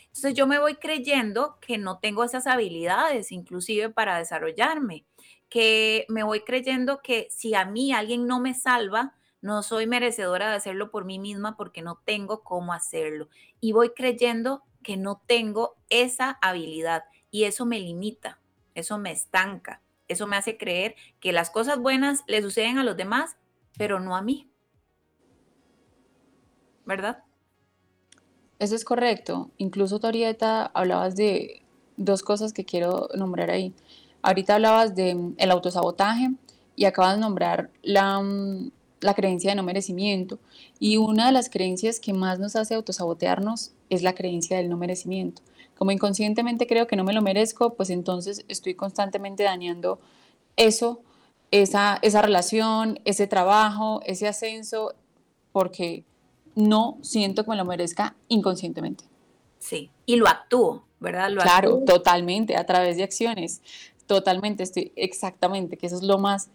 Entonces 0.06 0.34
yo 0.34 0.46
me 0.46 0.58
voy 0.58 0.76
creyendo 0.76 1.58
que 1.60 1.76
no 1.76 1.98
tengo 1.98 2.24
esas 2.24 2.46
habilidades 2.46 3.32
inclusive 3.32 3.90
para 3.90 4.18
desarrollarme, 4.18 5.04
que 5.48 6.06
me 6.08 6.22
voy 6.22 6.40
creyendo 6.40 7.00
que 7.02 7.28
si 7.30 7.54
a 7.54 7.64
mí 7.64 7.92
alguien 7.92 8.26
no 8.26 8.40
me 8.40 8.54
salva, 8.54 9.14
no 9.40 9.62
soy 9.62 9.86
merecedora 9.86 10.50
de 10.50 10.56
hacerlo 10.56 10.90
por 10.90 11.04
mí 11.04 11.18
misma 11.18 11.56
porque 11.56 11.82
no 11.82 12.00
tengo 12.04 12.42
cómo 12.42 12.72
hacerlo. 12.72 13.28
Y 13.60 13.72
voy 13.72 13.90
creyendo 13.90 14.62
que 14.82 14.96
no 14.96 15.22
tengo 15.26 15.76
esa 15.88 16.38
habilidad 16.42 17.04
y 17.30 17.44
eso 17.44 17.66
me 17.66 17.80
limita, 17.80 18.40
eso 18.74 18.98
me 18.98 19.12
estanca. 19.12 19.82
Eso 20.08 20.26
me 20.26 20.36
hace 20.36 20.56
creer 20.56 20.94
que 21.20 21.32
las 21.32 21.50
cosas 21.50 21.78
buenas 21.78 22.22
le 22.26 22.42
suceden 22.42 22.78
a 22.78 22.84
los 22.84 22.96
demás, 22.96 23.36
pero 23.76 24.00
no 24.00 24.16
a 24.16 24.22
mí. 24.22 24.48
¿Verdad? 26.84 27.24
Eso 28.58 28.76
es 28.76 28.84
correcto. 28.84 29.50
Incluso 29.58 29.98
Torieta 29.98 30.66
hablabas 30.66 31.16
de 31.16 31.62
dos 31.96 32.22
cosas 32.22 32.52
que 32.52 32.64
quiero 32.64 33.08
nombrar 33.16 33.50
ahí. 33.50 33.74
Ahorita 34.26 34.54
hablabas 34.54 34.94
de 34.94 35.14
mm, 35.14 35.34
el 35.38 35.50
autosabotaje 35.50 36.30
y 36.74 36.84
acabas 36.84 37.14
de 37.14 37.20
nombrar 37.20 37.70
la, 37.82 38.20
mm, 38.20 38.70
la 39.00 39.14
creencia 39.14 39.50
de 39.50 39.56
no 39.56 39.62
merecimiento. 39.62 40.38
Y 40.78 40.96
una 40.96 41.26
de 41.26 41.32
las 41.32 41.50
creencias 41.50 42.00
que 42.00 42.12
más 42.12 42.38
nos 42.38 42.56
hace 42.56 42.74
autosabotearnos 42.74 43.72
es 43.90 44.02
la 44.02 44.14
creencia 44.14 44.56
del 44.56 44.68
no 44.68 44.76
merecimiento 44.76 45.42
como 45.76 45.90
inconscientemente 45.90 46.66
creo 46.66 46.86
que 46.86 46.96
no 46.96 47.04
me 47.04 47.12
lo 47.12 47.22
merezco, 47.22 47.74
pues 47.74 47.90
entonces 47.90 48.44
estoy 48.48 48.74
constantemente 48.74 49.42
dañando 49.42 50.00
eso, 50.56 51.02
esa, 51.50 51.98
esa 52.02 52.22
relación, 52.22 52.98
ese 53.04 53.26
trabajo, 53.26 54.00
ese 54.06 54.26
ascenso, 54.26 54.94
porque 55.52 56.04
no 56.54 56.98
siento 57.02 57.44
que 57.44 57.50
me 57.50 57.56
lo 57.56 57.64
merezca 57.64 58.16
inconscientemente. 58.28 59.04
Sí, 59.58 59.90
y 60.06 60.16
lo 60.16 60.28
actúo, 60.28 60.84
¿verdad? 60.98 61.30
claro, 61.34 61.82
totalmente, 61.84 62.56
a 62.56 62.64
través 62.64 62.96
de 62.96 63.02
acciones, 63.02 63.60
totalmente, 64.06 64.62
estoy 64.62 64.92
exactamente, 64.96 65.76
que 65.76 65.86
eso 65.86 65.96
es 65.96 66.02
lo 66.02 66.18
más 66.18 66.48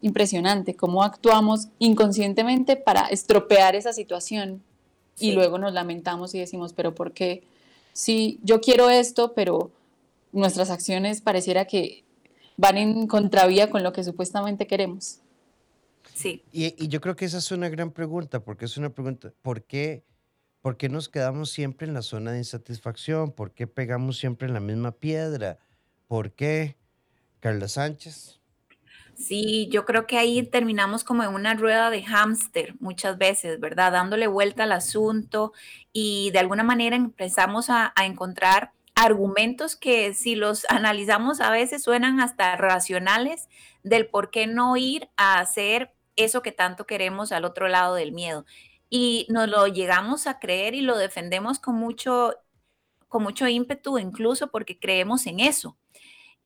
impresionante, 0.00 0.74
cómo 0.74 1.02
actuamos 1.02 1.68
inconscientemente 1.78 2.76
para 2.76 3.06
estropear 3.06 3.76
esa 3.76 3.92
situación 3.92 4.62
y 5.18 5.32
luego 5.32 5.58
nos 5.58 5.72
lamentamos 5.72 6.34
y 6.34 6.38
decimos, 6.38 6.72
pero 6.72 6.94
¿por 6.94 7.12
qué? 7.12 7.44
sí, 7.92 8.40
yo 8.42 8.60
quiero 8.60 8.90
esto, 8.90 9.34
pero 9.34 9.70
nuestras 10.32 10.70
acciones 10.70 11.20
pareciera 11.20 11.66
que 11.66 12.04
van 12.56 12.78
en 12.78 13.06
contravía 13.06 13.70
con 13.70 13.82
lo 13.82 13.92
que 13.92 14.04
supuestamente 14.04 14.66
queremos. 14.66 15.20
Sí. 16.14 16.42
Y, 16.52 16.88
yo 16.88 17.00
creo 17.00 17.16
que 17.16 17.24
esa 17.24 17.38
es 17.38 17.50
una 17.52 17.68
gran 17.68 17.90
pregunta, 17.90 18.40
porque 18.40 18.64
es 18.64 18.76
una 18.76 18.90
pregunta, 18.90 19.32
¿por 19.42 19.62
qué, 19.62 20.04
¿por 20.60 20.76
qué 20.76 20.88
nos 20.88 21.08
quedamos 21.08 21.50
siempre 21.50 21.86
en 21.86 21.94
la 21.94 22.02
zona 22.02 22.32
de 22.32 22.38
insatisfacción? 22.38 23.32
¿Por 23.32 23.52
qué 23.52 23.66
pegamos 23.66 24.18
siempre 24.18 24.48
en 24.48 24.54
la 24.54 24.60
misma 24.60 24.92
piedra? 24.92 25.58
¿Por 26.06 26.32
qué? 26.32 26.76
Carla 27.42 27.66
Sánchez. 27.66 28.38
Sí, 29.14 29.68
yo 29.70 29.84
creo 29.84 30.06
que 30.06 30.16
ahí 30.16 30.44
terminamos 30.44 31.02
como 31.02 31.24
en 31.24 31.34
una 31.34 31.54
rueda 31.54 31.90
de 31.90 32.04
hámster 32.04 32.74
muchas 32.80 33.18
veces, 33.18 33.58
¿verdad? 33.58 33.90
Dándole 33.90 34.28
vuelta 34.28 34.62
al 34.62 34.72
asunto 34.72 35.52
y 35.92 36.30
de 36.30 36.38
alguna 36.38 36.62
manera 36.62 36.94
empezamos 36.94 37.68
a, 37.68 37.92
encontrar 38.04 38.72
argumentos 38.94 39.74
que 39.74 40.14
si 40.14 40.36
los 40.36 40.64
analizamos 40.70 41.40
a 41.40 41.50
veces 41.50 41.82
suenan 41.82 42.20
hasta 42.20 42.56
racionales 42.56 43.48
del 43.82 44.06
por 44.06 44.30
qué 44.30 44.46
no 44.46 44.76
ir 44.76 45.08
a 45.16 45.40
hacer 45.40 45.92
eso 46.14 46.42
que 46.42 46.52
tanto 46.52 46.86
queremos 46.86 47.32
al 47.32 47.44
otro 47.44 47.66
lado 47.68 47.96
del 47.96 48.12
miedo. 48.12 48.46
Y 48.88 49.26
nos 49.30 49.48
lo 49.48 49.66
llegamos 49.66 50.28
a 50.28 50.38
creer 50.38 50.74
y 50.74 50.82
lo 50.82 50.96
defendemos 50.96 51.58
con 51.58 51.74
mucho, 51.74 52.36
con 53.08 53.24
mucho 53.24 53.48
ímpetu, 53.48 53.98
incluso 53.98 54.48
porque 54.48 54.78
creemos 54.78 55.26
en 55.26 55.40
eso. 55.40 55.76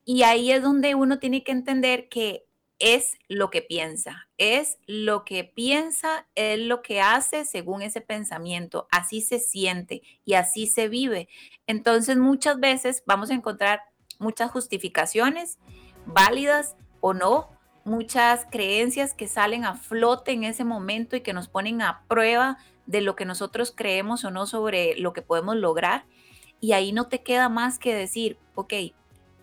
Y 0.08 0.22
ahí 0.22 0.52
es 0.52 0.62
donde 0.62 0.94
uno 0.94 1.18
tiene 1.18 1.42
que 1.42 1.50
entender 1.50 2.08
que 2.08 2.46
es 2.78 3.18
lo 3.26 3.50
que 3.50 3.60
piensa, 3.60 4.28
es 4.38 4.78
lo 4.86 5.24
que 5.24 5.42
piensa, 5.42 6.28
es 6.36 6.60
lo 6.60 6.80
que 6.80 7.00
hace 7.00 7.44
según 7.44 7.82
ese 7.82 8.00
pensamiento, 8.00 8.86
así 8.92 9.20
se 9.20 9.40
siente 9.40 10.02
y 10.24 10.34
así 10.34 10.68
se 10.68 10.88
vive. 10.88 11.28
Entonces 11.66 12.18
muchas 12.18 12.60
veces 12.60 13.02
vamos 13.04 13.30
a 13.30 13.34
encontrar 13.34 13.80
muchas 14.20 14.50
justificaciones 14.52 15.58
válidas 16.04 16.76
o 17.00 17.12
no, 17.12 17.50
muchas 17.84 18.46
creencias 18.48 19.12
que 19.12 19.26
salen 19.26 19.64
a 19.64 19.74
flote 19.74 20.30
en 20.30 20.44
ese 20.44 20.62
momento 20.62 21.16
y 21.16 21.22
que 21.22 21.32
nos 21.32 21.48
ponen 21.48 21.82
a 21.82 22.04
prueba 22.06 22.58
de 22.86 23.00
lo 23.00 23.16
que 23.16 23.24
nosotros 23.24 23.72
creemos 23.74 24.24
o 24.24 24.30
no 24.30 24.46
sobre 24.46 24.94
lo 24.96 25.12
que 25.12 25.22
podemos 25.22 25.56
lograr. 25.56 26.04
Y 26.60 26.72
ahí 26.72 26.92
no 26.92 27.08
te 27.08 27.24
queda 27.24 27.48
más 27.48 27.80
que 27.80 27.92
decir, 27.92 28.38
ok, 28.54 28.72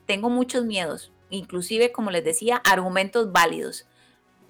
tengo 0.05 0.29
muchos 0.29 0.65
miedos, 0.65 1.11
inclusive, 1.29 1.91
como 1.91 2.11
les 2.11 2.23
decía, 2.23 2.57
argumentos 2.57 3.31
válidos. 3.31 3.87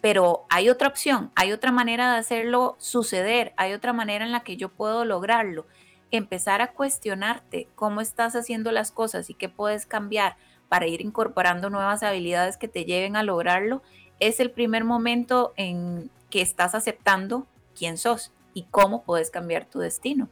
Pero 0.01 0.45
hay 0.50 0.69
otra 0.69 0.89
opción, 0.89 1.31
hay 1.36 1.51
otra 1.53 1.72
manera 1.72 2.12
de 2.12 2.19
hacerlo 2.19 2.75
suceder, 2.77 3.53
hay 3.55 3.74
otra 3.74 3.93
manera 3.93 4.25
en 4.25 4.31
la 4.31 4.43
que 4.43 4.57
yo 4.57 4.69
puedo 4.69 5.05
lograrlo. 5.05 5.65
Empezar 6.12 6.62
a 6.62 6.74
cuestionarte 6.74 7.69
cómo 7.75 8.01
estás 8.01 8.36
haciendo 8.36 8.72
las 8.72 8.91
cosas 8.91 9.29
y 9.29 9.33
qué 9.33 9.50
puedes 9.50 9.86
cambiar 9.86 10.36
para 10.67 10.88
ir 10.88 11.01
incorporando 11.01 11.69
nuevas 11.69 12.03
habilidades 12.03 12.57
que 12.57 12.67
te 12.67 12.83
lleven 12.83 13.15
a 13.15 13.24
lograrlo, 13.24 13.81
es 14.19 14.39
el 14.39 14.51
primer 14.51 14.83
momento 14.83 15.53
en 15.55 16.10
que 16.29 16.41
estás 16.41 16.75
aceptando 16.75 17.48
quién 17.77 17.98
sos 17.98 18.31
y 18.53 18.63
cómo 18.72 19.03
puedes 19.03 19.29
cambiar 19.29 19.65
tu 19.65 19.79
destino. 19.79 20.29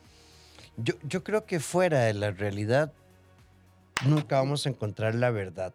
Yo, 0.77 0.95
yo 1.03 1.23
creo 1.23 1.45
que 1.45 1.59
fuera 1.59 2.01
de 2.01 2.13
la 2.13 2.31
realidad 2.31 2.91
nunca 4.05 4.37
vamos 4.37 4.65
a 4.65 4.69
encontrar 4.69 5.15
la 5.15 5.31
verdad. 5.31 5.73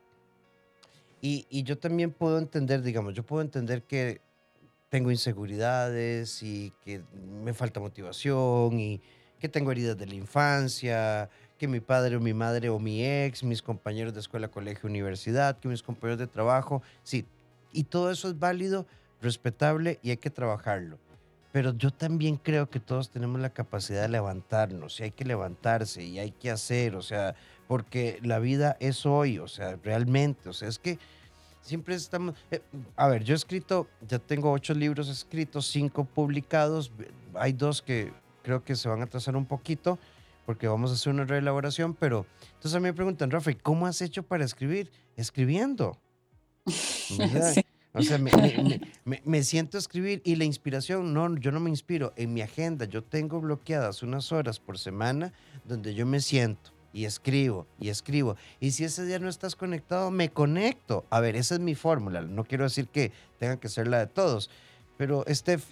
Y, 1.20 1.62
yo 1.64 1.76
también 1.76 2.12
puedo 2.12 2.38
entender, 2.38 2.82
digamos, 2.82 3.14
yo 3.14 3.24
puedo 3.24 3.42
entender 3.42 3.82
que 3.82 4.20
tengo 4.88 5.10
inseguridades 5.10 6.42
y 6.42 6.72
que 6.84 7.02
me 7.42 7.52
falta 7.52 7.80
motivación 7.80 8.78
y 8.78 9.00
que 9.40 9.48
tengo 9.48 9.72
heridas 9.72 9.98
de 9.98 10.06
la 10.06 10.14
infancia, 10.14 11.28
que 11.58 11.66
mi 11.66 11.80
padre 11.80 12.16
o 12.16 12.20
mi 12.20 12.32
madre 12.32 12.68
o 12.68 12.78
mi 12.78 13.04
ex, 13.04 13.42
mis 13.42 13.60
compañeros 13.60 14.14
de 14.14 14.20
escuela, 14.20 14.48
colegio, 14.48 14.88
universidad, 14.88 15.58
que 15.58 15.68
mis 15.68 15.82
compañeros 15.82 16.20
de 16.20 16.26
trabajo, 16.26 16.82
sí, 17.02 17.26
y 17.72 17.84
todo 17.84 18.10
eso 18.10 18.28
es 18.28 18.38
válido, 18.38 18.86
respetable 19.20 19.98
y 20.02 20.10
hay 20.10 20.16
que 20.18 20.30
trabajarlo. 20.30 20.98
Pero 21.52 21.72
yo 21.72 21.90
también 21.90 22.36
creo 22.36 22.68
que 22.68 22.80
todos 22.80 23.10
tenemos 23.10 23.40
la 23.40 23.50
capacidad 23.50 24.02
de 24.02 24.08
levantarnos 24.08 25.00
y 25.00 25.04
hay 25.04 25.10
que 25.10 25.24
levantarse 25.24 26.04
y 26.04 26.18
hay 26.18 26.30
que 26.30 26.50
hacer, 26.50 26.94
o 26.96 27.02
sea, 27.02 27.34
porque 27.66 28.18
la 28.22 28.38
vida 28.38 28.76
es 28.80 29.06
hoy, 29.06 29.38
o 29.38 29.48
sea, 29.48 29.78
realmente, 29.82 30.48
o 30.48 30.52
sea, 30.52 30.68
es 30.68 30.78
que 30.78 30.98
siempre 31.62 31.94
estamos... 31.94 32.34
Eh, 32.50 32.60
a 32.96 33.08
ver, 33.08 33.24
yo 33.24 33.34
he 33.34 33.36
escrito, 33.36 33.88
ya 34.06 34.18
tengo 34.18 34.52
ocho 34.52 34.72
libros 34.74 35.08
escritos, 35.08 35.66
cinco 35.66 36.04
publicados, 36.04 36.92
hay 37.34 37.52
dos 37.52 37.82
que 37.82 38.12
creo 38.42 38.62
que 38.62 38.76
se 38.76 38.88
van 38.88 39.02
a 39.02 39.06
trazar 39.06 39.36
un 39.36 39.46
poquito 39.46 39.98
porque 40.46 40.68
vamos 40.68 40.92
a 40.92 40.94
hacer 40.94 41.12
una 41.12 41.24
reelaboración, 41.24 41.94
pero 41.94 42.24
entonces 42.54 42.74
a 42.74 42.78
mí 42.78 42.84
me 42.84 42.94
preguntan, 42.94 43.30
Rafa, 43.30 43.50
¿cómo 43.62 43.86
has 43.86 44.00
hecho 44.00 44.22
para 44.22 44.44
escribir? 44.44 44.90
Escribiendo. 45.16 45.98
O 47.98 48.02
sea, 48.02 48.18
me, 48.18 48.30
me, 49.06 49.22
me, 49.24 49.42
siento 49.42 49.78
a 49.78 49.80
escribir 49.80 50.20
y 50.22 50.36
la 50.36 50.44
inspiración, 50.44 51.14
no, 51.14 51.34
yo 51.38 51.50
no 51.50 51.60
me 51.60 51.70
inspiro. 51.70 52.12
En 52.16 52.34
mi 52.34 52.42
agenda 52.42 52.84
yo 52.84 53.02
tengo 53.02 53.40
bloqueadas 53.40 54.02
unas 54.02 54.32
horas 54.32 54.60
por 54.60 54.78
semana 54.78 55.32
donde 55.64 55.94
yo 55.94 56.04
me 56.04 56.20
siento 56.20 56.75
y 56.96 57.04
escribo 57.04 57.66
y 57.78 57.90
escribo. 57.90 58.36
Y 58.58 58.70
si 58.70 58.84
ese 58.84 59.04
día 59.04 59.18
no 59.18 59.28
estás 59.28 59.54
conectado, 59.54 60.10
me 60.10 60.30
conecto. 60.30 61.04
A 61.10 61.20
ver, 61.20 61.36
esa 61.36 61.56
es 61.56 61.60
mi 61.60 61.74
fórmula. 61.74 62.22
No 62.22 62.44
quiero 62.44 62.64
decir 62.64 62.88
que 62.88 63.12
tenga 63.38 63.58
que 63.58 63.68
ser 63.68 63.86
la 63.86 63.98
de 63.98 64.06
todos. 64.06 64.48
Pero, 64.96 65.22
Steph, 65.28 65.62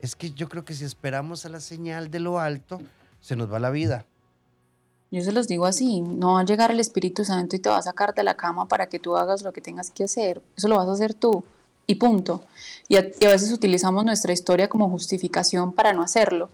es 0.00 0.16
que 0.16 0.32
yo 0.32 0.48
creo 0.48 0.64
que 0.64 0.74
si 0.74 0.84
esperamos 0.84 1.46
a 1.46 1.50
la 1.50 1.60
señal 1.60 2.10
de 2.10 2.18
lo 2.18 2.40
alto, 2.40 2.80
se 3.20 3.36
nos 3.36 3.50
va 3.50 3.60
la 3.60 3.70
vida. 3.70 4.06
Yo 5.12 5.22
se 5.22 5.30
los 5.30 5.46
digo 5.46 5.66
así, 5.66 6.00
no 6.00 6.32
va 6.32 6.40
a 6.40 6.44
llegar 6.44 6.72
el 6.72 6.80
Espíritu 6.80 7.24
Santo 7.24 7.54
y 7.54 7.60
te 7.60 7.68
va 7.68 7.76
a 7.76 7.82
sacar 7.82 8.12
de 8.12 8.24
la 8.24 8.34
cama 8.34 8.66
para 8.66 8.88
que 8.88 8.98
tú 8.98 9.16
hagas 9.16 9.42
lo 9.42 9.52
que 9.52 9.60
tengas 9.60 9.92
que 9.92 10.02
hacer. 10.02 10.42
Eso 10.56 10.66
lo 10.66 10.78
vas 10.78 10.88
a 10.88 10.94
hacer 10.94 11.14
tú 11.14 11.44
y 11.86 11.94
punto. 11.94 12.42
Y 12.88 12.96
a, 12.96 13.06
y 13.20 13.24
a 13.26 13.28
veces 13.28 13.52
utilizamos 13.52 14.04
nuestra 14.04 14.32
historia 14.32 14.68
como 14.68 14.90
justificación 14.90 15.72
para 15.72 15.92
no 15.92 16.02
hacerlo. 16.02 16.50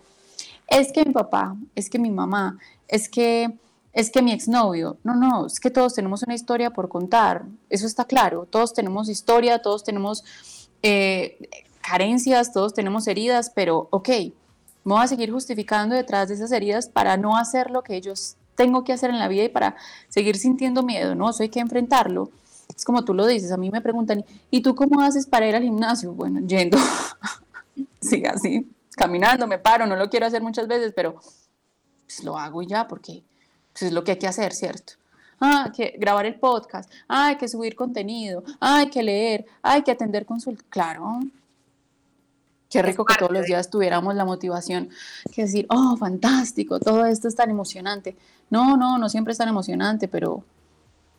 Es 0.66 0.92
que 0.92 1.06
mi 1.06 1.14
papá, 1.14 1.56
es 1.74 1.88
que 1.88 1.98
mi 1.98 2.10
mamá, 2.10 2.58
es 2.88 3.08
que 3.08 3.56
es 3.98 4.10
que 4.10 4.22
mi 4.22 4.30
exnovio, 4.30 4.96
no, 5.02 5.16
no, 5.16 5.46
es 5.46 5.58
que 5.58 5.72
todos 5.72 5.92
tenemos 5.92 6.22
una 6.22 6.36
historia 6.36 6.70
por 6.70 6.88
contar, 6.88 7.46
eso 7.68 7.84
está 7.84 8.04
claro, 8.04 8.46
todos 8.48 8.72
tenemos 8.72 9.08
historia, 9.08 9.60
todos 9.60 9.82
tenemos 9.82 10.22
eh, 10.84 11.36
carencias, 11.80 12.52
todos 12.52 12.74
tenemos 12.74 13.08
heridas, 13.08 13.50
pero 13.52 13.88
ok, 13.90 14.08
me 14.08 14.94
voy 14.94 15.02
a 15.02 15.08
seguir 15.08 15.32
justificando 15.32 15.96
detrás 15.96 16.28
de 16.28 16.34
esas 16.34 16.52
heridas 16.52 16.88
para 16.88 17.16
no 17.16 17.36
hacer 17.36 17.72
lo 17.72 17.82
que 17.82 17.96
ellos 17.96 18.36
tengo 18.54 18.84
que 18.84 18.92
hacer 18.92 19.10
en 19.10 19.18
la 19.18 19.26
vida 19.26 19.42
y 19.42 19.48
para 19.48 19.74
seguir 20.08 20.36
sintiendo 20.36 20.84
miedo, 20.84 21.16
¿no? 21.16 21.30
Eso 21.30 21.42
hay 21.42 21.48
que 21.48 21.58
enfrentarlo. 21.58 22.30
es 22.68 22.84
como 22.84 23.04
tú 23.04 23.14
lo 23.14 23.26
dices, 23.26 23.50
a 23.50 23.56
mí 23.56 23.68
me 23.72 23.80
preguntan, 23.80 24.24
¿y 24.48 24.60
tú 24.60 24.76
cómo 24.76 25.00
haces 25.00 25.26
para 25.26 25.48
ir 25.48 25.56
al 25.56 25.64
gimnasio? 25.64 26.12
Bueno, 26.12 26.38
yendo, 26.46 26.78
sí, 28.00 28.22
así, 28.26 28.70
caminando, 28.92 29.48
me 29.48 29.58
paro, 29.58 29.86
no 29.86 29.96
lo 29.96 30.08
quiero 30.08 30.26
hacer 30.26 30.40
muchas 30.40 30.68
veces, 30.68 30.92
pero 30.94 31.14
pues 32.04 32.22
lo 32.22 32.38
hago 32.38 32.62
y 32.62 32.68
ya, 32.68 32.86
porque 32.86 33.24
pues, 33.78 33.88
es 33.88 33.92
lo 33.92 34.04
que 34.04 34.12
hay 34.12 34.18
que 34.18 34.26
hacer, 34.26 34.52
¿cierto? 34.52 34.94
Ah, 35.40 35.64
hay 35.66 35.72
que 35.72 35.94
grabar 35.98 36.26
el 36.26 36.34
podcast, 36.34 36.90
ah, 37.06 37.28
hay 37.28 37.36
que 37.36 37.46
subir 37.46 37.76
contenido, 37.76 38.42
ah, 38.60 38.78
hay 38.78 38.90
que 38.90 39.02
leer, 39.02 39.46
ah, 39.62 39.74
hay 39.74 39.82
que 39.82 39.92
atender 39.92 40.26
consultas. 40.26 40.66
Claro, 40.68 41.20
Qué 42.70 42.82
rico 42.82 43.06
que 43.06 43.14
todos 43.14 43.32
los 43.32 43.46
días 43.46 43.70
tuviéramos 43.70 44.14
la 44.14 44.26
motivación 44.26 44.90
que 45.34 45.42
decir, 45.42 45.66
oh, 45.70 45.96
fantástico, 45.96 46.78
todo 46.78 47.06
esto 47.06 47.26
es 47.26 47.34
tan 47.34 47.48
emocionante. 47.48 48.14
No, 48.50 48.76
no, 48.76 48.98
no 48.98 49.08
siempre 49.08 49.32
es 49.32 49.38
tan 49.38 49.48
emocionante, 49.48 50.06
pero 50.06 50.44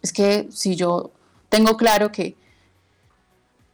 es 0.04 0.14
que 0.14 0.48
si 0.52 0.76
yo 0.76 1.10
tengo 1.50 1.76
claro 1.76 2.12
que 2.12 2.36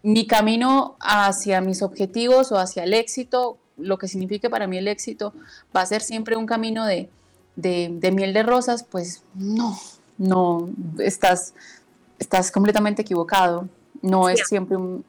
mi 0.04 0.26
camino 0.26 0.96
hacia 1.02 1.60
mis 1.60 1.82
objetivos 1.82 2.54
o 2.54 2.60
hacia 2.60 2.86
el 2.86 2.94
éxito, 2.94 3.58
lo 3.76 3.98
que 3.98 4.08
signifique 4.08 4.50
para 4.50 4.68
mí 4.68 4.78
el 4.78 4.88
éxito, 4.88 5.34
va 5.76 5.82
a 5.82 5.86
ser 5.86 6.02
siempre 6.02 6.38
un 6.38 6.46
camino 6.46 6.86
de, 6.86 7.10
miel 7.56 8.34
de 8.34 8.44
rosas, 8.44 8.84
pues 8.84 9.24
no, 9.34 9.78
no, 10.18 10.70
estás, 11.00 11.54
estás 12.20 12.52
completamente 12.52 13.02
equivocado. 13.02 13.68
No 14.02 14.30
es 14.30 14.48
siempre 14.48 14.78
un, 14.78 15.04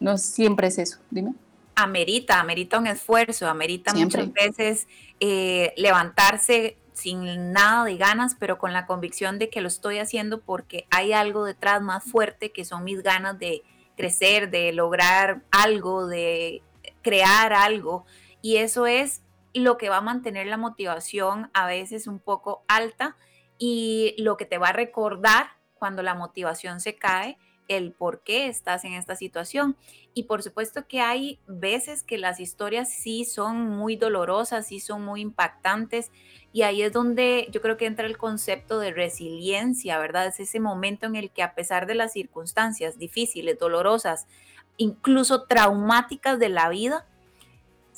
no 0.00 0.18
siempre 0.18 0.68
es 0.68 0.78
eso, 0.78 0.98
dime 1.10 1.34
amerita, 1.82 2.40
amerita 2.40 2.78
un 2.78 2.86
esfuerzo, 2.86 3.48
amerita 3.48 3.94
muchas 3.94 4.32
veces 4.32 4.86
eh, 5.18 5.72
levantarse 5.76 6.76
sin 6.92 7.52
nada 7.52 7.84
de 7.84 7.96
ganas, 7.96 8.36
pero 8.38 8.58
con 8.58 8.72
la 8.72 8.86
convicción 8.86 9.38
de 9.38 9.48
que 9.48 9.60
lo 9.60 9.68
estoy 9.68 9.98
haciendo 9.98 10.40
porque 10.40 10.86
hay 10.90 11.12
algo 11.12 11.44
detrás 11.44 11.80
más 11.80 12.04
fuerte 12.04 12.52
que 12.52 12.64
son 12.64 12.84
mis 12.84 13.02
ganas 13.02 13.38
de 13.38 13.62
crecer, 13.96 14.50
de 14.50 14.72
lograr 14.72 15.42
algo, 15.50 16.06
de 16.06 16.62
crear 17.02 17.52
algo. 17.52 18.04
Y 18.42 18.56
eso 18.56 18.86
es 18.86 19.22
lo 19.54 19.76
que 19.76 19.88
va 19.88 19.98
a 19.98 20.02
mantener 20.02 20.46
la 20.46 20.56
motivación 20.56 21.50
a 21.54 21.66
veces 21.66 22.06
un 22.06 22.18
poco 22.18 22.64
alta 22.68 23.16
y 23.58 24.14
lo 24.18 24.36
que 24.36 24.46
te 24.46 24.58
va 24.58 24.68
a 24.68 24.72
recordar 24.72 25.48
cuando 25.74 26.02
la 26.02 26.14
motivación 26.14 26.80
se 26.80 26.96
cae 26.96 27.38
el 27.70 27.92
por 27.92 28.22
qué 28.24 28.48
estás 28.48 28.84
en 28.84 28.94
esta 28.94 29.14
situación. 29.14 29.76
Y 30.12 30.24
por 30.24 30.42
supuesto 30.42 30.88
que 30.88 31.00
hay 31.00 31.38
veces 31.46 32.02
que 32.02 32.18
las 32.18 32.40
historias 32.40 32.92
sí 32.92 33.24
son 33.24 33.68
muy 33.68 33.94
dolorosas, 33.94 34.66
sí 34.66 34.80
son 34.80 35.04
muy 35.04 35.20
impactantes. 35.20 36.10
Y 36.52 36.62
ahí 36.62 36.82
es 36.82 36.92
donde 36.92 37.46
yo 37.52 37.60
creo 37.60 37.76
que 37.76 37.86
entra 37.86 38.06
el 38.06 38.18
concepto 38.18 38.80
de 38.80 38.92
resiliencia, 38.92 39.98
¿verdad? 40.00 40.26
Es 40.26 40.40
ese 40.40 40.58
momento 40.58 41.06
en 41.06 41.14
el 41.14 41.30
que 41.30 41.44
a 41.44 41.54
pesar 41.54 41.86
de 41.86 41.94
las 41.94 42.12
circunstancias 42.12 42.98
difíciles, 42.98 43.58
dolorosas, 43.58 44.26
incluso 44.76 45.44
traumáticas 45.44 46.40
de 46.40 46.48
la 46.48 46.68
vida, 46.70 47.06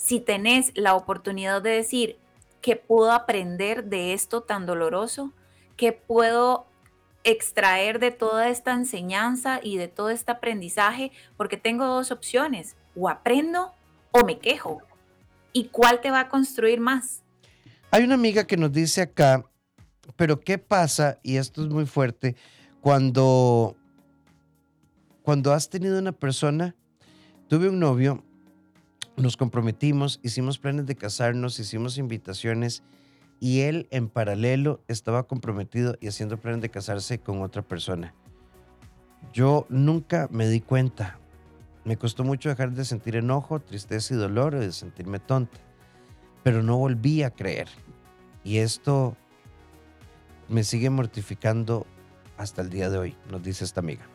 si 0.02 0.18
tenés 0.18 0.72
la 0.74 0.96
oportunidad 0.96 1.62
de 1.62 1.70
decir, 1.70 2.16
¿qué 2.60 2.74
puedo 2.74 3.12
aprender 3.12 3.84
de 3.84 4.14
esto 4.14 4.40
tan 4.40 4.66
doloroso? 4.66 5.32
¿Qué 5.76 5.92
puedo 5.92 6.66
extraer 7.22 8.00
de 8.00 8.10
toda 8.10 8.48
esta 8.48 8.72
enseñanza 8.72 9.60
y 9.62 9.76
de 9.76 9.86
todo 9.86 10.10
este 10.10 10.32
aprendizaje, 10.32 11.12
porque 11.36 11.56
tengo 11.56 11.86
dos 11.86 12.10
opciones, 12.10 12.74
o 12.96 13.08
aprendo 13.08 13.70
o 14.10 14.24
me 14.24 14.40
quejo. 14.40 14.82
¿Y 15.52 15.66
cuál 15.66 16.00
te 16.00 16.10
va 16.10 16.18
a 16.18 16.28
construir 16.28 16.80
más? 16.80 17.22
Hay 17.92 18.02
una 18.02 18.14
amiga 18.16 18.44
que 18.44 18.56
nos 18.56 18.72
dice 18.72 19.02
acá, 19.02 19.44
pero 20.16 20.40
¿qué 20.40 20.58
pasa? 20.58 21.20
Y 21.22 21.36
esto 21.36 21.62
es 21.62 21.68
muy 21.68 21.86
fuerte, 21.86 22.34
cuando, 22.80 23.76
cuando 25.22 25.52
has 25.52 25.70
tenido 25.70 25.96
una 25.96 26.10
persona, 26.10 26.74
tuve 27.46 27.68
un 27.68 27.78
novio, 27.78 28.24
nos 29.16 29.36
comprometimos, 29.36 30.20
hicimos 30.22 30.58
planes 30.58 30.86
de 30.86 30.96
casarnos, 30.96 31.58
hicimos 31.58 31.98
invitaciones 31.98 32.82
y 33.40 33.62
él 33.62 33.88
en 33.90 34.08
paralelo 34.08 34.80
estaba 34.88 35.24
comprometido 35.24 35.96
y 36.00 36.08
haciendo 36.08 36.38
planes 36.38 36.62
de 36.62 36.70
casarse 36.70 37.18
con 37.18 37.42
otra 37.42 37.62
persona. 37.62 38.14
Yo 39.32 39.66
nunca 39.68 40.28
me 40.30 40.48
di 40.48 40.60
cuenta. 40.60 41.18
Me 41.84 41.96
costó 41.96 42.22
mucho 42.22 42.48
dejar 42.48 42.72
de 42.72 42.84
sentir 42.84 43.16
enojo, 43.16 43.60
tristeza 43.60 44.14
y 44.14 44.16
dolor, 44.16 44.54
de 44.54 44.70
sentirme 44.72 45.18
tonta. 45.18 45.58
Pero 46.42 46.62
no 46.62 46.76
volví 46.76 47.22
a 47.22 47.30
creer. 47.30 47.68
Y 48.44 48.58
esto 48.58 49.16
me 50.48 50.64
sigue 50.64 50.90
mortificando 50.90 51.86
hasta 52.36 52.62
el 52.62 52.70
día 52.70 52.90
de 52.90 52.98
hoy, 52.98 53.16
nos 53.30 53.42
dice 53.42 53.64
esta 53.64 53.80
amiga. 53.80 54.06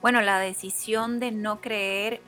Bueno, 0.00 0.20
la 0.20 0.38
decisión 0.38 1.18
de 1.18 1.32
no 1.32 1.60
creer 1.60 2.20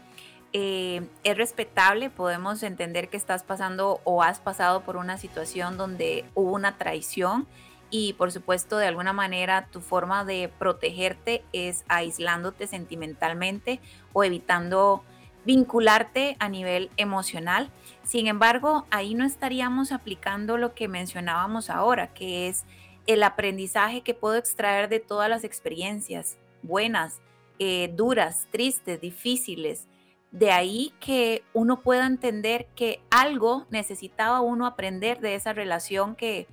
eh, 0.52 1.06
es 1.22 1.36
respetable, 1.36 2.10
podemos 2.10 2.62
entender 2.62 3.08
que 3.08 3.16
estás 3.16 3.42
pasando 3.44 4.00
o 4.04 4.22
has 4.22 4.40
pasado 4.40 4.82
por 4.82 4.96
una 4.96 5.16
situación 5.16 5.76
donde 5.76 6.24
hubo 6.34 6.52
una 6.52 6.76
traición 6.76 7.46
y 7.90 8.14
por 8.14 8.32
supuesto 8.32 8.76
de 8.78 8.86
alguna 8.86 9.12
manera 9.12 9.68
tu 9.70 9.80
forma 9.80 10.24
de 10.24 10.50
protegerte 10.58 11.44
es 11.52 11.84
aislándote 11.88 12.66
sentimentalmente 12.66 13.80
o 14.12 14.24
evitando 14.24 15.04
vincularte 15.44 16.36
a 16.38 16.48
nivel 16.48 16.90
emocional. 16.96 17.70
Sin 18.02 18.26
embargo, 18.26 18.86
ahí 18.90 19.14
no 19.14 19.24
estaríamos 19.24 19.92
aplicando 19.92 20.56
lo 20.58 20.74
que 20.74 20.88
mencionábamos 20.88 21.70
ahora, 21.70 22.08
que 22.08 22.48
es 22.48 22.64
el 23.06 23.22
aprendizaje 23.22 24.02
que 24.02 24.14
puedo 24.14 24.36
extraer 24.36 24.88
de 24.88 25.00
todas 25.00 25.28
las 25.28 25.44
experiencias 25.44 26.36
buenas, 26.62 27.20
eh, 27.58 27.92
duras, 27.94 28.46
tristes, 28.50 29.00
difíciles, 29.00 29.86
de 30.32 30.52
ahí 30.52 30.92
que 31.00 31.42
uno 31.52 31.80
pueda 31.80 32.06
entender 32.06 32.68
que 32.76 33.02
algo 33.10 33.66
necesitaba 33.70 34.40
uno 34.40 34.66
aprender 34.66 35.20
de 35.20 35.34
esa 35.34 35.52
relación 35.52 36.14
que 36.14 36.46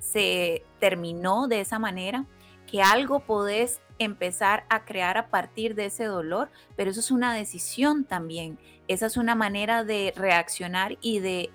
se 0.00 0.64
terminó 0.80 1.46
de 1.46 1.60
esa 1.60 1.78
manera, 1.78 2.26
que 2.66 2.82
algo 2.82 3.20
podés 3.20 3.80
empezar 3.98 4.64
a 4.68 4.84
crear 4.84 5.16
a 5.18 5.28
partir 5.28 5.74
de 5.76 5.86
ese 5.86 6.04
dolor, 6.04 6.50
pero 6.74 6.90
eso 6.90 7.00
es 7.00 7.10
una 7.12 7.32
decisión 7.32 8.04
también. 8.04 8.58
Esa 8.88 9.06
es 9.06 9.16
una 9.16 9.36
manera 9.36 9.84
de 9.84 10.12
reaccionar 10.16 10.98
y 11.00 11.20
de 11.20 11.50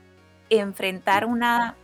enfrentar 0.50 1.26
una 1.26 1.76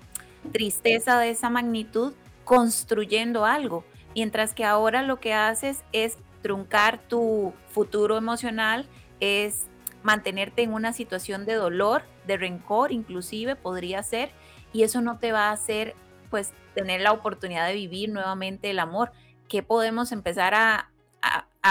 tristeza 0.53 1.19
de 1.19 1.31
esa 1.31 1.49
magnitud 1.49 2.13
construyendo 2.45 3.45
algo, 3.45 3.83
mientras 4.15 4.53
que 4.53 4.63
ahora 4.63 5.01
lo 5.01 5.19
que 5.19 5.33
haces 5.33 5.83
es 5.91 6.17
truncar 6.41 7.01
tu 7.07 7.53
futuro 7.69 8.17
emocional, 8.17 8.87
es 9.19 9.67
mantenerte 10.03 10.61
en 10.61 10.73
una 10.73 10.93
situación 10.93 11.45
de 11.45 11.55
dolor, 11.55 12.03
de 12.27 12.37
rencor 12.37 12.91
inclusive 12.91 13.55
podría 13.55 14.03
ser, 14.03 14.31
y 14.71 14.83
eso 14.83 15.01
no 15.01 15.17
te 15.17 15.31
va 15.31 15.49
a 15.49 15.51
hacer 15.51 15.95
pues 16.29 16.51
tener 16.73 17.01
la 17.01 17.11
oportunidad 17.11 17.67
de 17.67 17.75
vivir 17.75 18.09
nuevamente 18.09 18.69
el 18.69 18.79
amor. 18.79 19.11
¿Qué 19.47 19.61
podemos 19.63 20.11
empezar 20.11 20.53
a, 20.55 20.89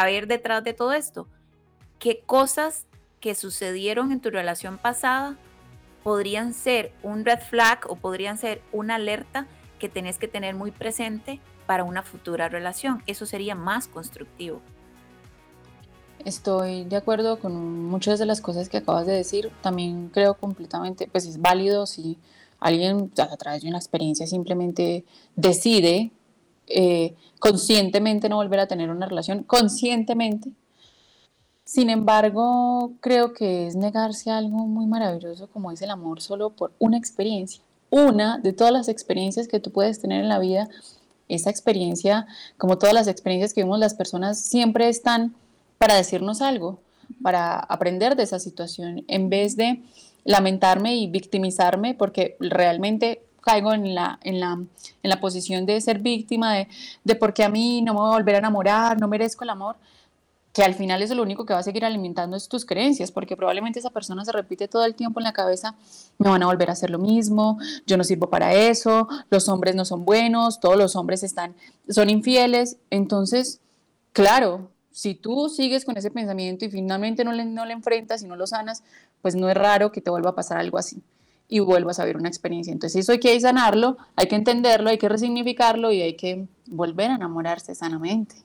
ver 0.04 0.26
detrás 0.26 0.64
de 0.64 0.72
todo 0.72 0.92
esto? 0.92 1.26
¿Qué 1.98 2.22
cosas 2.24 2.86
que 3.20 3.34
sucedieron 3.34 4.12
en 4.12 4.20
tu 4.20 4.30
relación 4.30 4.78
pasada 4.78 5.36
podrían 6.02 6.54
ser 6.54 6.92
un 7.02 7.24
red 7.24 7.38
flag 7.40 7.80
o 7.88 7.96
podrían 7.96 8.38
ser 8.38 8.62
una 8.72 8.96
alerta 8.96 9.46
que 9.78 9.88
tenés 9.88 10.18
que 10.18 10.28
tener 10.28 10.54
muy 10.54 10.70
presente 10.70 11.40
para 11.66 11.84
una 11.84 12.02
futura 12.02 12.48
relación? 12.48 13.02
Eso 13.06 13.26
sería 13.26 13.54
más 13.54 13.88
constructivo. 13.88 14.62
Estoy 16.24 16.84
de 16.84 16.96
acuerdo 16.96 17.38
con 17.38 17.84
muchas 17.84 18.18
de 18.18 18.26
las 18.26 18.40
cosas 18.40 18.68
que 18.68 18.76
acabas 18.76 19.06
de 19.06 19.12
decir. 19.12 19.50
También 19.60 20.10
creo 20.12 20.34
completamente, 20.34 21.08
pues 21.10 21.26
es 21.26 21.40
válido 21.40 21.86
si 21.86 22.18
alguien 22.60 23.10
a 23.18 23.36
través 23.36 23.62
de 23.62 23.68
una 23.68 23.78
experiencia 23.78 24.26
simplemente 24.26 25.04
decide 25.34 26.12
eh, 26.68 27.14
conscientemente 27.40 28.28
no 28.28 28.36
volver 28.36 28.60
a 28.60 28.68
tener 28.68 28.88
una 28.90 29.06
relación, 29.06 29.42
conscientemente. 29.42 30.52
Sin 31.64 31.90
embargo, 31.90 32.92
creo 33.00 33.32
que 33.32 33.66
es 33.66 33.74
negarse 33.74 34.30
a 34.30 34.38
algo 34.38 34.58
muy 34.66 34.86
maravilloso 34.86 35.48
como 35.48 35.72
es 35.72 35.82
el 35.82 35.90
amor 35.90 36.20
solo 36.20 36.50
por 36.50 36.72
una 36.78 36.98
experiencia. 36.98 37.62
Una 37.90 38.38
de 38.38 38.52
todas 38.52 38.72
las 38.72 38.88
experiencias 38.88 39.48
que 39.48 39.60
tú 39.60 39.70
puedes 39.70 40.00
tener 40.00 40.22
en 40.22 40.28
la 40.28 40.38
vida, 40.38 40.68
esa 41.28 41.50
experiencia, 41.50 42.26
como 42.58 42.78
todas 42.78 42.94
las 42.94 43.08
experiencias 43.08 43.54
que 43.54 43.62
vemos 43.62 43.78
las 43.78 43.94
personas, 43.94 44.38
siempre 44.38 44.88
están 44.88 45.34
para 45.82 45.96
decirnos 45.96 46.42
algo, 46.42 46.78
para 47.22 47.58
aprender 47.58 48.14
de 48.14 48.22
esa 48.22 48.38
situación, 48.38 49.04
en 49.08 49.28
vez 49.28 49.56
de 49.56 49.82
lamentarme 50.24 50.94
y 50.94 51.08
victimizarme, 51.08 51.92
porque 51.94 52.36
realmente 52.38 53.24
caigo 53.40 53.72
en 53.72 53.92
la, 53.92 54.20
en 54.22 54.38
la, 54.38 54.52
en 54.52 55.10
la 55.10 55.18
posición 55.18 55.66
de 55.66 55.80
ser 55.80 55.98
víctima, 55.98 56.54
de, 56.54 56.68
de 57.02 57.16
por 57.16 57.34
qué 57.34 57.42
a 57.42 57.48
mí 57.48 57.82
no 57.82 57.94
me 57.94 57.98
voy 57.98 58.10
a 58.10 58.16
volver 58.16 58.36
a 58.36 58.38
enamorar, 58.38 59.00
no 59.00 59.08
merezco 59.08 59.42
el 59.42 59.50
amor, 59.50 59.74
que 60.52 60.62
al 60.62 60.74
final 60.74 61.02
eso 61.02 61.16
lo 61.16 61.24
único 61.24 61.44
que 61.44 61.52
va 61.52 61.58
a 61.58 61.64
seguir 61.64 61.84
alimentando 61.84 62.36
es 62.36 62.48
tus 62.48 62.64
creencias, 62.64 63.10
porque 63.10 63.36
probablemente 63.36 63.80
esa 63.80 63.90
persona 63.90 64.24
se 64.24 64.30
repite 64.30 64.68
todo 64.68 64.84
el 64.84 64.94
tiempo 64.94 65.18
en 65.18 65.24
la 65.24 65.32
cabeza, 65.32 65.74
me 66.16 66.30
van 66.30 66.44
a 66.44 66.46
volver 66.46 66.70
a 66.70 66.74
hacer 66.74 66.90
lo 66.90 67.00
mismo, 67.00 67.58
yo 67.88 67.96
no 67.96 68.04
sirvo 68.04 68.30
para 68.30 68.54
eso, 68.54 69.08
los 69.30 69.48
hombres 69.48 69.74
no 69.74 69.84
son 69.84 70.04
buenos, 70.04 70.60
todos 70.60 70.76
los 70.76 70.94
hombres 70.94 71.24
están, 71.24 71.56
son 71.88 72.08
infieles, 72.08 72.76
entonces 72.90 73.58
Claro, 74.12 74.68
si 74.92 75.14
tú 75.14 75.48
sigues 75.48 75.84
con 75.84 75.96
ese 75.96 76.10
pensamiento 76.10 76.64
y 76.64 76.70
finalmente 76.70 77.24
no 77.24 77.32
le, 77.32 77.44
no 77.44 77.64
le 77.66 77.72
enfrentas 77.72 78.22
y 78.22 78.26
no 78.26 78.36
lo 78.36 78.46
sanas, 78.46 78.84
pues 79.20 79.34
no 79.34 79.48
es 79.48 79.56
raro 79.56 79.92
que 79.92 80.00
te 80.00 80.10
vuelva 80.10 80.30
a 80.30 80.34
pasar 80.34 80.58
algo 80.58 80.78
así 80.78 81.02
y 81.48 81.60
vuelvas 81.60 81.98
a 81.98 82.04
ver 82.04 82.16
una 82.16 82.28
experiencia. 82.28 82.72
Entonces 82.72 83.00
eso 83.00 83.12
hay 83.12 83.20
que 83.20 83.38
sanarlo, 83.40 83.98
hay 84.16 84.26
que 84.26 84.36
entenderlo, 84.36 84.88
hay 84.88 84.98
que 84.98 85.08
resignificarlo 85.08 85.92
y 85.92 86.00
hay 86.00 86.14
que 86.14 86.46
volver 86.66 87.10
a 87.10 87.16
enamorarse 87.16 87.74
sanamente. 87.74 88.36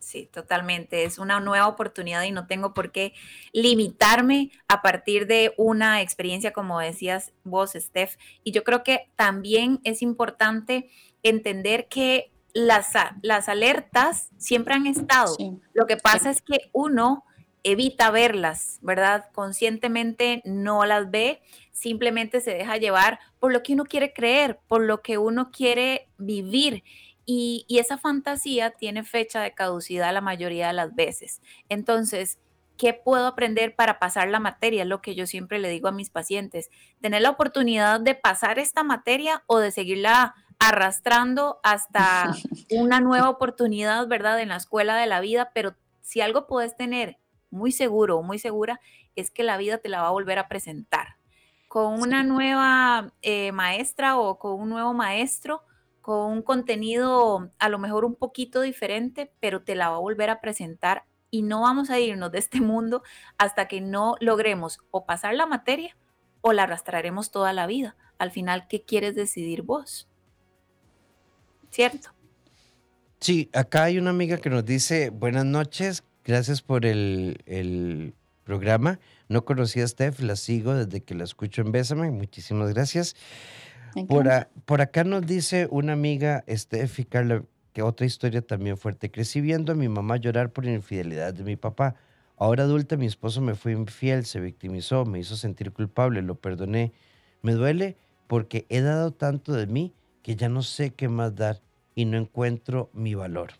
Sí, 0.00 0.28
totalmente. 0.32 1.04
Es 1.04 1.18
una 1.18 1.40
nueva 1.40 1.66
oportunidad 1.66 2.22
y 2.22 2.30
no 2.30 2.46
tengo 2.46 2.74
por 2.74 2.92
qué 2.92 3.12
limitarme 3.52 4.52
a 4.68 4.82
partir 4.82 5.26
de 5.26 5.52
una 5.56 6.00
experiencia, 6.00 6.52
como 6.52 6.78
decías 6.78 7.32
vos, 7.44 7.72
Steph. 7.74 8.16
Y 8.44 8.52
yo 8.52 8.62
creo 8.62 8.84
que 8.84 9.08
también 9.16 9.80
es 9.84 10.02
importante 10.02 10.90
entender 11.22 11.88
que 11.88 12.30
las, 12.56 12.88
las 13.20 13.50
alertas 13.50 14.30
siempre 14.38 14.72
han 14.72 14.86
estado. 14.86 15.36
Lo 15.74 15.86
que 15.86 15.98
pasa 15.98 16.30
es 16.30 16.40
que 16.40 16.70
uno 16.72 17.26
evita 17.62 18.10
verlas, 18.10 18.78
¿verdad? 18.80 19.26
Conscientemente 19.34 20.40
no 20.46 20.86
las 20.86 21.10
ve, 21.10 21.42
simplemente 21.72 22.40
se 22.40 22.52
deja 22.52 22.78
llevar 22.78 23.18
por 23.40 23.52
lo 23.52 23.62
que 23.62 23.74
uno 23.74 23.84
quiere 23.84 24.14
creer, 24.14 24.58
por 24.68 24.80
lo 24.80 25.02
que 25.02 25.18
uno 25.18 25.50
quiere 25.50 26.08
vivir. 26.16 26.82
Y, 27.26 27.66
y 27.68 27.78
esa 27.78 27.98
fantasía 27.98 28.70
tiene 28.70 29.04
fecha 29.04 29.42
de 29.42 29.52
caducidad 29.52 30.14
la 30.14 30.22
mayoría 30.22 30.68
de 30.68 30.72
las 30.72 30.94
veces. 30.94 31.42
Entonces, 31.68 32.38
¿qué 32.78 32.94
puedo 32.94 33.26
aprender 33.26 33.76
para 33.76 33.98
pasar 33.98 34.28
la 34.28 34.40
materia? 34.40 34.84
Es 34.84 34.88
lo 34.88 35.02
que 35.02 35.14
yo 35.14 35.26
siempre 35.26 35.58
le 35.58 35.68
digo 35.68 35.88
a 35.88 35.92
mis 35.92 36.08
pacientes. 36.08 36.70
Tener 37.02 37.20
la 37.20 37.30
oportunidad 37.30 38.00
de 38.00 38.14
pasar 38.14 38.58
esta 38.58 38.82
materia 38.82 39.42
o 39.46 39.58
de 39.58 39.72
seguirla 39.72 40.34
arrastrando 40.58 41.60
hasta 41.62 42.34
una 42.70 43.00
nueva 43.00 43.30
oportunidad, 43.30 44.06
¿verdad? 44.08 44.40
En 44.40 44.48
la 44.48 44.56
escuela 44.56 44.96
de 44.96 45.06
la 45.06 45.20
vida, 45.20 45.50
pero 45.54 45.74
si 46.00 46.20
algo 46.20 46.46
puedes 46.46 46.76
tener 46.76 47.18
muy 47.50 47.72
seguro 47.72 48.18
o 48.18 48.22
muy 48.22 48.38
segura, 48.38 48.80
es 49.14 49.30
que 49.30 49.42
la 49.42 49.56
vida 49.56 49.78
te 49.78 49.88
la 49.88 50.02
va 50.02 50.08
a 50.08 50.12
volver 50.12 50.38
a 50.38 50.48
presentar. 50.48 51.16
Con 51.68 52.00
una 52.00 52.22
nueva 52.22 53.12
eh, 53.22 53.52
maestra 53.52 54.18
o 54.18 54.38
con 54.38 54.60
un 54.60 54.68
nuevo 54.68 54.94
maestro, 54.94 55.62
con 56.00 56.30
un 56.30 56.42
contenido 56.42 57.50
a 57.58 57.68
lo 57.68 57.78
mejor 57.78 58.04
un 58.04 58.14
poquito 58.14 58.60
diferente, 58.60 59.32
pero 59.40 59.62
te 59.62 59.74
la 59.74 59.88
va 59.88 59.96
a 59.96 60.00
volver 60.00 60.30
a 60.30 60.40
presentar 60.40 61.04
y 61.30 61.42
no 61.42 61.62
vamos 61.62 61.90
a 61.90 61.98
irnos 61.98 62.30
de 62.30 62.38
este 62.38 62.60
mundo 62.60 63.02
hasta 63.38 63.66
que 63.66 63.80
no 63.80 64.14
logremos 64.20 64.78
o 64.90 65.04
pasar 65.04 65.34
la 65.34 65.46
materia 65.46 65.96
o 66.40 66.52
la 66.52 66.62
arrastraremos 66.62 67.32
toda 67.32 67.52
la 67.52 67.66
vida. 67.66 67.96
Al 68.18 68.30
final, 68.30 68.68
¿qué 68.68 68.84
quieres 68.84 69.16
decidir 69.16 69.62
vos? 69.62 70.08
¿Cierto? 71.76 72.08
Sí, 73.20 73.50
acá 73.52 73.84
hay 73.84 73.98
una 73.98 74.08
amiga 74.08 74.38
que 74.38 74.48
nos 74.48 74.64
dice, 74.64 75.10
buenas 75.10 75.44
noches, 75.44 76.04
gracias 76.24 76.62
por 76.62 76.86
el, 76.86 78.14
programa. 78.44 78.98
No 79.28 79.44
conocía 79.44 79.84
a 79.84 79.88
Steph, 79.88 80.20
la 80.20 80.36
sigo 80.36 80.72
desde 80.74 81.02
que 81.02 81.14
la 81.14 81.24
escucho 81.24 81.60
en 81.60 81.72
Bésame, 81.72 82.10
muchísimas 82.10 82.72
gracias. 82.72 83.14
Por, 84.08 84.26
por, 84.64 84.80
acá 84.80 85.04
nos 85.04 85.26
dice 85.26 85.68
una 85.70 85.92
amiga, 85.92 86.44
Steph 86.48 87.00
y 87.00 87.04
Carla, 87.04 87.42
que 87.74 87.82
otra 87.82 88.06
historia 88.06 88.40
también 88.40 88.78
fuerte. 88.78 89.10
Crecí 89.10 89.42
viendo 89.42 89.72
a 89.72 89.74
mi 89.74 89.88
mamá 89.88 90.16
llorar 90.16 90.52
por 90.52 90.64
la 90.64 90.72
infidelidad 90.72 91.34
de 91.34 91.44
mi 91.44 91.56
papá. 91.56 91.96
Ahora 92.38 92.62
adulta, 92.62 92.96
mi 92.96 93.06
esposo 93.06 93.42
me 93.42 93.54
fue 93.54 93.72
infiel, 93.72 94.24
se 94.24 94.40
victimizó, 94.40 95.04
me 95.04 95.18
hizo 95.18 95.36
sentir 95.36 95.72
culpable, 95.72 96.22
lo 96.22 96.36
perdoné. 96.36 96.92
Me 97.42 97.52
duele 97.52 97.96
porque 98.28 98.64
he 98.70 98.80
dado 98.80 99.10
tanto 99.12 99.52
de 99.52 99.66
mí 99.66 99.92
que 100.22 100.34
ya 100.34 100.48
no 100.48 100.62
sé 100.62 100.90
qué 100.90 101.08
más 101.08 101.36
dar 101.36 101.60
y 101.96 102.04
no 102.04 102.16
encuentro 102.16 102.88
mi 102.92 103.16
valor? 103.16 103.54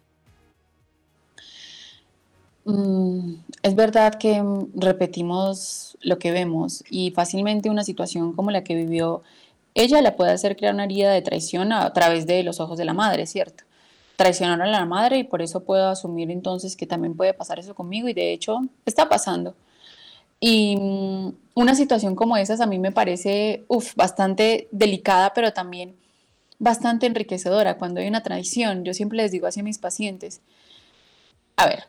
Mm, 2.65 3.35
es 3.63 3.75
verdad 3.75 4.15
que 4.15 4.41
repetimos 4.75 5.99
lo 6.01 6.19
que 6.19 6.31
vemos 6.31 6.85
y 6.91 7.11
fácilmente 7.11 7.71
una 7.71 7.83
situación 7.83 8.33
como 8.33 8.53
la 8.53 8.63
que 8.63 8.77
vivió 8.77 9.23
ella 9.77 10.01
la 10.01 10.17
puede 10.17 10.33
hacer 10.33 10.57
crear 10.57 10.73
una 10.73 10.85
herida 10.85 11.13
de 11.13 11.21
traición 11.21 11.71
a 11.71 11.93
través 11.93 12.27
de 12.27 12.43
los 12.43 12.61
ojos 12.61 12.79
de 12.79 12.87
la 12.87 12.95
madre, 12.95 13.27
¿cierto? 13.27 13.65
Traicionaron 14.17 14.67
a 14.67 14.71
la 14.71 14.87
madre 14.87 15.19
y 15.19 15.25
por 15.25 15.43
eso 15.43 15.65
puedo 15.65 15.89
asumir 15.91 16.31
entonces 16.31 16.77
que 16.77 16.87
también 16.87 17.15
puede 17.15 17.35
pasar 17.35 17.59
eso 17.59 17.75
conmigo 17.75 18.09
y 18.09 18.15
de 18.15 18.33
hecho 18.33 18.59
está 18.87 19.07
pasando. 19.07 19.55
Y 20.41 20.77
mm, 20.77 21.33
una 21.55 21.75
situación 21.75 22.17
como 22.17 22.39
esa 22.39 22.63
a 22.63 22.67
mí 22.67 22.79
me 22.79 22.91
parece 22.91 23.67
bastante 23.97 24.67
delicada, 24.73 25.35
pero 25.35 25.53
también 25.53 25.95
bastante 26.59 27.07
enriquecedora 27.07 27.77
cuando 27.79 28.01
hay 28.01 28.09
una 28.09 28.23
traición. 28.23 28.85
Yo 28.85 28.95
siempre 28.95 29.19
les 29.19 29.31
digo 29.31 29.47
así 29.47 29.61
a 29.61 29.65
mis 29.65 29.79
pacientes, 29.79 30.41
a 31.57 31.67
ver, 31.67 31.85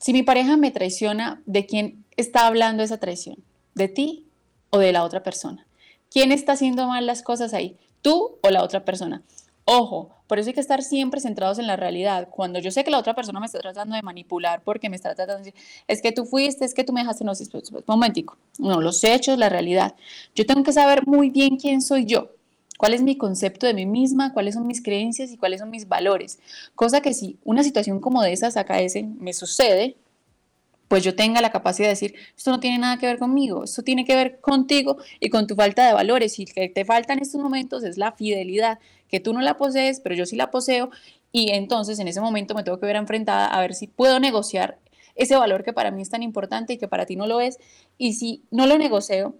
si 0.00 0.12
mi 0.12 0.22
pareja 0.22 0.56
me 0.56 0.70
traiciona, 0.70 1.42
¿de 1.46 1.66
quién 1.66 2.04
está 2.16 2.46
hablando 2.46 2.82
esa 2.82 2.98
traición? 2.98 3.36
¿De 3.74 3.88
ti 3.88 4.26
o 4.70 4.78
de 4.78 4.92
la 4.92 5.04
otra 5.04 5.22
persona? 5.22 5.66
¿Quién 6.10 6.32
está 6.32 6.52
haciendo 6.52 6.86
mal 6.86 7.06
las 7.06 7.22
cosas 7.22 7.52
ahí? 7.52 7.76
¿Tú 8.00 8.38
o 8.42 8.50
la 8.50 8.62
otra 8.62 8.84
persona? 8.84 9.22
Ojo, 9.64 10.10
por 10.26 10.38
eso 10.38 10.48
hay 10.48 10.54
que 10.54 10.60
estar 10.60 10.82
siempre 10.82 11.20
centrados 11.20 11.58
en 11.58 11.66
la 11.66 11.76
realidad. 11.76 12.28
Cuando 12.30 12.58
yo 12.58 12.70
sé 12.70 12.84
que 12.84 12.90
la 12.90 12.98
otra 12.98 13.14
persona 13.14 13.40
me 13.40 13.46
está 13.46 13.58
tratando 13.58 13.96
de 13.96 14.02
manipular 14.02 14.62
porque 14.62 14.88
me 14.88 14.96
está 14.96 15.14
tratando 15.14 15.42
de 15.42 15.50
decir, 15.50 15.62
es 15.86 16.00
que 16.00 16.12
tú 16.12 16.24
fuiste, 16.24 16.64
es 16.64 16.74
que 16.74 16.84
tú 16.84 16.92
me 16.92 17.00
dejaste, 17.00 17.24
no, 17.24 17.32
un 17.32 17.84
momentico. 17.86 18.38
No, 18.58 18.80
los 18.80 19.04
hechos, 19.04 19.36
la 19.36 19.48
realidad. 19.48 19.94
Yo 20.34 20.46
tengo 20.46 20.62
que 20.62 20.72
saber 20.72 21.06
muy 21.06 21.30
bien 21.30 21.56
quién 21.56 21.82
soy 21.82 22.06
yo 22.06 22.37
cuál 22.78 22.94
es 22.94 23.02
mi 23.02 23.18
concepto 23.18 23.66
de 23.66 23.74
mí 23.74 23.84
misma, 23.84 24.32
cuáles 24.32 24.54
son 24.54 24.66
mis 24.66 24.82
creencias 24.82 25.30
y 25.32 25.36
cuáles 25.36 25.60
son 25.60 25.68
mis 25.68 25.88
valores. 25.88 26.38
Cosa 26.74 27.02
que 27.02 27.12
si 27.12 27.36
una 27.44 27.62
situación 27.62 28.00
como 28.00 28.22
de 28.22 28.32
esas 28.32 28.56
acaece, 28.56 29.02
me 29.18 29.34
sucede, 29.34 29.96
pues 30.86 31.02
yo 31.02 31.14
tenga 31.14 31.42
la 31.42 31.50
capacidad 31.50 31.88
de 31.88 31.90
decir, 31.90 32.14
esto 32.36 32.50
no 32.52 32.60
tiene 32.60 32.78
nada 32.78 32.96
que 32.96 33.06
ver 33.06 33.18
conmigo, 33.18 33.64
esto 33.64 33.82
tiene 33.82 34.04
que 34.06 34.14
ver 34.14 34.40
contigo 34.40 34.96
y 35.20 35.28
con 35.28 35.46
tu 35.48 35.56
falta 35.56 35.86
de 35.86 35.92
valores. 35.92 36.38
Y 36.38 36.46
que 36.46 36.68
te 36.68 36.84
falta 36.84 37.12
en 37.12 37.18
estos 37.18 37.40
momentos 37.42 37.82
es 37.82 37.98
la 37.98 38.12
fidelidad, 38.12 38.78
que 39.08 39.18
tú 39.18 39.34
no 39.34 39.40
la 39.42 39.58
posees, 39.58 40.00
pero 40.00 40.14
yo 40.14 40.24
sí 40.24 40.36
la 40.36 40.50
poseo. 40.52 40.90
Y 41.32 41.50
entonces 41.50 41.98
en 41.98 42.06
ese 42.06 42.20
momento 42.20 42.54
me 42.54 42.62
tengo 42.62 42.78
que 42.78 42.86
ver 42.86 42.96
enfrentada 42.96 43.48
a 43.48 43.60
ver 43.60 43.74
si 43.74 43.88
puedo 43.88 44.20
negociar 44.20 44.78
ese 45.16 45.36
valor 45.36 45.64
que 45.64 45.72
para 45.72 45.90
mí 45.90 46.00
es 46.00 46.10
tan 46.10 46.22
importante 46.22 46.74
y 46.74 46.78
que 46.78 46.86
para 46.86 47.06
ti 47.06 47.16
no 47.16 47.26
lo 47.26 47.40
es. 47.40 47.58
Y 47.98 48.12
si 48.14 48.44
no 48.52 48.66
lo 48.66 48.78
negocio, 48.78 49.34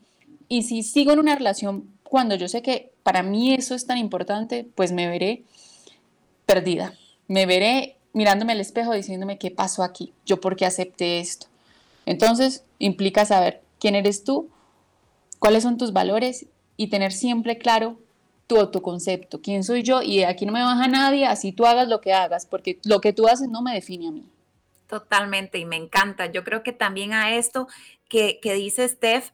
y 0.49 0.63
si 0.63 0.83
sigo 0.83 1.13
en 1.13 1.19
una 1.19 1.37
relación 1.37 1.98
cuando 2.09 2.35
yo 2.35 2.49
sé 2.49 2.63
que 2.63 2.93
para 3.03 3.23
mí 3.23 3.55
eso 3.55 3.75
es 3.75 3.87
tan 3.87 3.99
importante, 3.99 4.67
pues 4.75 4.93
me 4.93 5.09
veré 5.09 5.45
perdida. 6.47 6.95
Me 7.27 7.47
veré 7.47 7.97
mirándome 8.13 8.53
al 8.53 8.61
espejo 8.61 8.93
diciéndome 8.93 9.39
qué 9.39 9.51
pasó 9.51 9.83
aquí, 9.83 10.13
yo 10.25 10.41
por 10.41 10.57
qué 10.57 10.67
acepté 10.67 11.21
esto. 11.21 11.47
Entonces 12.07 12.65
implica 12.79 13.25
saber 13.27 13.63
quién 13.79 13.95
eres 13.95 14.25
tú, 14.25 14.49
cuáles 15.39 15.63
son 15.63 15.77
tus 15.77 15.93
valores 15.93 16.47
y 16.77 16.89
tener 16.89 17.13
siempre 17.13 17.59
claro 17.59 17.99
tu 18.49 18.81
concepto, 18.81 19.43
quién 19.43 19.63
soy 19.63 19.83
yo 19.83 20.01
y 20.03 20.23
aquí 20.23 20.47
no 20.47 20.53
me 20.53 20.63
baja 20.63 20.89
nadie, 20.89 21.27
así 21.27 21.53
tú 21.53 21.67
hagas 21.67 21.87
lo 21.87 22.01
que 22.01 22.15
hagas, 22.15 22.47
porque 22.47 22.79
lo 22.85 23.01
que 23.03 23.13
tú 23.13 23.29
haces 23.29 23.49
no 23.49 23.61
me 23.61 23.75
define 23.75 24.09
a 24.09 24.11
mí. 24.11 24.25
Totalmente, 24.89 25.59
y 25.59 25.67
me 25.67 25.77
encanta. 25.77 26.27
Yo 26.27 26.45
creo 26.45 26.63
que 26.63 26.73
también 26.73 27.13
a 27.13 27.37
esto 27.37 27.69
que, 28.09 28.41
que 28.41 28.55
dice 28.55 28.89
Steph, 28.89 29.33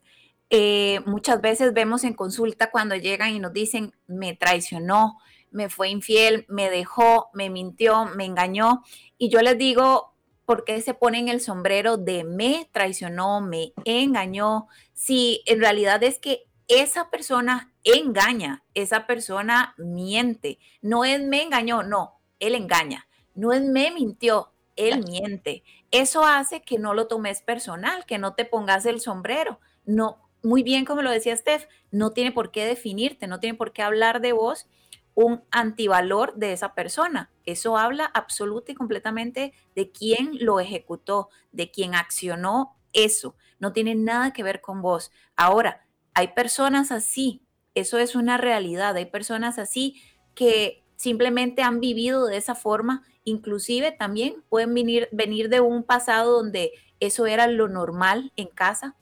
eh, 0.56 1.00
muchas 1.04 1.40
veces 1.40 1.74
vemos 1.74 2.04
en 2.04 2.14
consulta 2.14 2.70
cuando 2.70 2.94
llegan 2.94 3.34
y 3.34 3.40
nos 3.40 3.52
dicen, 3.52 3.92
me 4.06 4.36
traicionó, 4.36 5.18
me 5.50 5.68
fue 5.68 5.88
infiel, 5.88 6.46
me 6.48 6.70
dejó, 6.70 7.28
me 7.32 7.50
mintió, 7.50 8.04
me 8.04 8.24
engañó. 8.24 8.84
Y 9.18 9.30
yo 9.30 9.42
les 9.42 9.58
digo, 9.58 10.14
¿por 10.44 10.64
qué 10.64 10.80
se 10.80 10.94
ponen 10.94 11.28
el 11.28 11.40
sombrero 11.40 11.96
de 11.96 12.22
me 12.22 12.68
traicionó, 12.70 13.40
me 13.40 13.72
engañó? 13.84 14.68
Si 14.92 15.42
en 15.46 15.58
realidad 15.58 16.04
es 16.04 16.20
que 16.20 16.44
esa 16.68 17.10
persona 17.10 17.72
engaña, 17.82 18.62
esa 18.74 19.08
persona 19.08 19.74
miente. 19.76 20.60
No 20.82 21.04
es 21.04 21.20
me 21.20 21.42
engañó, 21.42 21.82
no, 21.82 22.20
él 22.38 22.54
engaña. 22.54 23.08
No 23.34 23.52
es 23.52 23.62
me 23.62 23.90
mintió, 23.90 24.52
él 24.76 25.04
miente. 25.04 25.64
Eso 25.90 26.24
hace 26.24 26.62
que 26.62 26.78
no 26.78 26.94
lo 26.94 27.08
tomes 27.08 27.42
personal, 27.42 28.06
que 28.06 28.18
no 28.18 28.34
te 28.34 28.44
pongas 28.44 28.86
el 28.86 29.00
sombrero. 29.00 29.58
No, 29.84 30.23
muy 30.44 30.62
bien, 30.62 30.84
como 30.84 31.02
lo 31.02 31.10
decía 31.10 31.36
Steph, 31.36 31.66
no 31.90 32.10
tiene 32.10 32.30
por 32.30 32.50
qué 32.50 32.66
definirte, 32.66 33.26
no 33.26 33.40
tiene 33.40 33.56
por 33.56 33.72
qué 33.72 33.82
hablar 33.82 34.20
de 34.20 34.32
vos 34.32 34.68
un 35.14 35.42
antivalor 35.50 36.34
de 36.34 36.52
esa 36.52 36.74
persona. 36.74 37.30
Eso 37.46 37.78
habla 37.78 38.04
absoluta 38.04 38.72
y 38.72 38.74
completamente 38.74 39.54
de 39.74 39.90
quién 39.90 40.32
lo 40.40 40.60
ejecutó, 40.60 41.30
de 41.52 41.70
quién 41.70 41.94
accionó 41.94 42.76
eso. 42.92 43.36
No 43.58 43.72
tiene 43.72 43.94
nada 43.94 44.32
que 44.32 44.42
ver 44.42 44.60
con 44.60 44.82
vos. 44.82 45.12
Ahora, 45.36 45.86
hay 46.14 46.28
personas 46.28 46.92
así, 46.92 47.42
eso 47.74 47.98
es 47.98 48.14
una 48.14 48.36
realidad. 48.36 48.96
Hay 48.96 49.06
personas 49.06 49.58
así 49.58 50.02
que 50.34 50.84
simplemente 50.96 51.62
han 51.62 51.80
vivido 51.80 52.26
de 52.26 52.36
esa 52.36 52.54
forma, 52.54 53.02
inclusive 53.24 53.92
también 53.92 54.44
pueden 54.48 54.74
venir, 54.74 55.08
venir 55.10 55.48
de 55.48 55.60
un 55.60 55.84
pasado 55.84 56.32
donde 56.32 56.72
eso 57.00 57.26
era 57.26 57.46
lo 57.46 57.68
normal 57.68 58.32
en 58.36 58.48
casa 58.48 58.96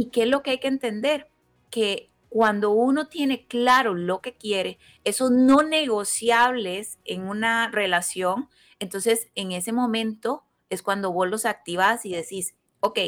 ¿Y 0.00 0.06
qué 0.06 0.22
es 0.22 0.28
lo 0.30 0.42
que 0.42 0.52
hay 0.52 0.60
que 0.60 0.68
entender? 0.68 1.28
Que 1.68 2.10
cuando 2.30 2.70
uno 2.70 3.08
tiene 3.08 3.46
claro 3.46 3.92
lo 3.92 4.22
que 4.22 4.32
quiere, 4.32 4.78
esos 5.04 5.30
no 5.30 5.62
negociables 5.62 6.98
en 7.04 7.28
una 7.28 7.70
relación, 7.70 8.48
entonces 8.78 9.28
en 9.34 9.52
ese 9.52 9.72
momento 9.72 10.42
es 10.70 10.80
cuando 10.80 11.12
vos 11.12 11.28
los 11.28 11.44
activas 11.44 12.06
y 12.06 12.14
decís, 12.14 12.54
ok, 12.80 12.98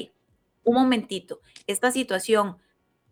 un 0.65 0.75
momentito, 0.75 1.41
esta 1.67 1.91
situación, 1.91 2.59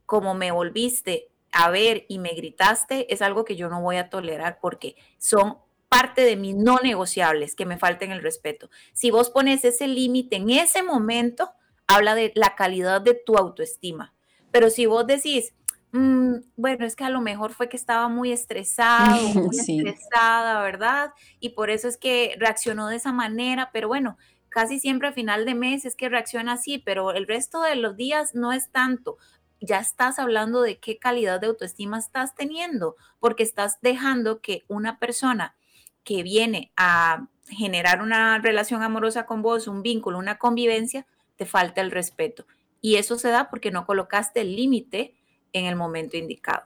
como 0.05 0.35
me 0.35 0.53
volviste 0.53 1.31
a 1.51 1.71
ver 1.71 2.05
y 2.07 2.19
me 2.19 2.35
gritaste, 2.35 3.11
es 3.11 3.23
algo 3.23 3.47
que 3.47 3.57
yo 3.57 3.71
no 3.71 3.81
voy 3.81 3.97
a 3.97 4.11
tolerar 4.11 4.59
porque 4.61 4.95
son 5.17 5.57
parte 5.89 6.21
de 6.21 6.37
mis 6.37 6.55
no 6.55 6.81
negociables, 6.83 7.55
que 7.55 7.65
me 7.65 7.79
falten 7.79 8.13
el 8.13 8.21
respeto. 8.21 8.69
Si 8.93 9.11
vos 9.11 9.31
pones 9.31 9.65
ese 9.65 9.89
límite 9.89 10.37
en 10.37 10.51
ese 10.51 10.83
momento, 10.83 11.55
habla 11.91 12.15
de 12.15 12.33
la 12.35 12.55
calidad 12.55 13.01
de 13.01 13.15
tu 13.15 13.37
autoestima. 13.37 14.15
Pero 14.51 14.71
si 14.71 14.87
vos 14.87 15.07
decís, 15.07 15.53
mm, 15.93 16.37
bueno, 16.57 16.87
es 16.87 16.97
que 16.97 17.05
a 17.05 17.11
lo 17.11 17.21
mejor 17.21 17.53
fue 17.53 17.69
que 17.69 17.77
estaba 17.77 18.09
muy 18.09 18.33
estresado, 18.33 19.17
muy 19.35 19.59
estresada, 19.59 20.63
¿verdad? 20.63 21.13
Y 21.41 21.51
por 21.51 21.71
eso 21.71 21.89
es 21.89 21.97
que 21.97 22.37
reaccionó 22.39 22.89
de 22.89 22.97
esa 22.97 23.13
manera, 23.13 23.71
pero 23.73 23.89
bueno, 23.89 24.17
casi 24.49 24.79
siempre 24.79 25.09
a 25.09 25.13
final 25.13 25.45
de 25.45 25.55
mes 25.55 25.85
es 25.85 25.97
que 25.97 26.09
reacciona 26.09 26.53
así, 26.53 26.79
pero 26.79 27.13
el 27.13 27.27
resto 27.27 27.63
de 27.63 27.77
los 27.77 27.97
días 27.97 28.35
no 28.35 28.53
es 28.53 28.71
tanto. 28.71 29.17
Ya 29.61 29.79
estás 29.79 30.19
hablando 30.19 30.63
de 30.63 30.79
qué 30.79 30.99
calidad 30.99 31.41
de 31.41 31.49
autoestima 31.49 31.99
estás 31.99 32.35
teniendo, 32.35 32.97
porque 33.19 33.43
estás 33.43 33.79
dejando 33.83 34.41
que 34.41 34.65
una 34.69 34.99
persona 34.99 35.57
que 36.03 36.23
viene 36.23 36.73
a 36.77 37.27
generar 37.49 38.01
una 38.01 38.39
relación 38.39 38.83
amorosa 38.83 39.27
con 39.27 39.43
vos, 39.43 39.67
un 39.67 39.83
vínculo, 39.83 40.19
una 40.19 40.39
convivencia, 40.39 41.07
te 41.41 41.47
falta 41.47 41.81
el 41.81 41.91
respeto. 41.91 42.45
Y 42.83 42.97
eso 42.97 43.17
se 43.17 43.31
da 43.31 43.49
porque 43.49 43.71
no 43.71 43.87
colocaste 43.87 44.43
el 44.43 44.57
límite 44.57 45.15
en 45.55 45.65
el 45.65 45.75
momento 45.75 46.19
indicado. 46.19 46.65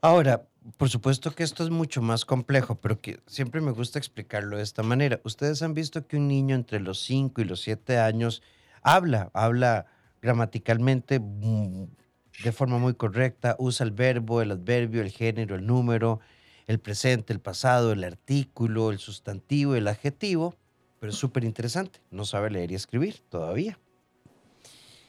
Ahora, 0.00 0.48
por 0.78 0.88
supuesto 0.88 1.34
que 1.34 1.42
esto 1.42 1.62
es 1.64 1.68
mucho 1.68 2.00
más 2.00 2.24
complejo, 2.24 2.76
pero 2.76 2.98
que 2.98 3.20
siempre 3.26 3.60
me 3.60 3.72
gusta 3.72 3.98
explicarlo 3.98 4.56
de 4.56 4.62
esta 4.62 4.82
manera. 4.82 5.20
Ustedes 5.22 5.60
han 5.60 5.74
visto 5.74 6.06
que 6.06 6.16
un 6.16 6.28
niño 6.28 6.54
entre 6.54 6.80
los 6.80 7.02
5 7.02 7.42
y 7.42 7.44
los 7.44 7.60
7 7.60 7.98
años 7.98 8.42
habla, 8.80 9.30
habla 9.34 9.84
gramaticalmente 10.22 11.20
de 11.20 12.52
forma 12.52 12.78
muy 12.78 12.94
correcta, 12.94 13.54
usa 13.58 13.84
el 13.84 13.92
verbo, 13.92 14.40
el 14.40 14.52
adverbio, 14.52 15.02
el 15.02 15.10
género, 15.10 15.56
el 15.56 15.66
número, 15.66 16.20
el 16.66 16.80
presente, 16.80 17.34
el 17.34 17.40
pasado, 17.40 17.92
el 17.92 18.02
artículo, 18.02 18.92
el 18.92 18.98
sustantivo, 18.98 19.74
el 19.74 19.88
adjetivo, 19.88 20.56
pero 21.04 21.12
es 21.12 21.18
súper 21.18 21.44
interesante, 21.44 22.00
no 22.10 22.24
sabe 22.24 22.48
leer 22.48 22.72
y 22.72 22.76
escribir 22.76 23.20
todavía. 23.28 23.78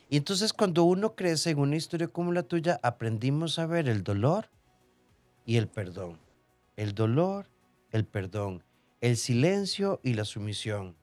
Y 0.10 0.18
entonces 0.18 0.52
cuando 0.52 0.84
uno 0.84 1.16
crece 1.16 1.52
en 1.52 1.60
una 1.60 1.78
historia 1.78 2.10
como 2.10 2.34
la 2.34 2.44
tuya, 2.44 2.82
aprendimos 2.84 3.60
a 3.60 3.66
ver 3.66 3.88
el 3.88 4.04
dolor 4.04 4.50
y 5.46 5.56
el 5.56 5.70
perdón. 5.70 6.20
El 6.76 6.96
dolor, 6.96 7.50
el 7.94 8.04
perdón, 8.04 8.62
el 9.00 9.16
silencio 9.16 10.02
y 10.04 10.16
la 10.16 10.26
sumisión. 10.26 10.98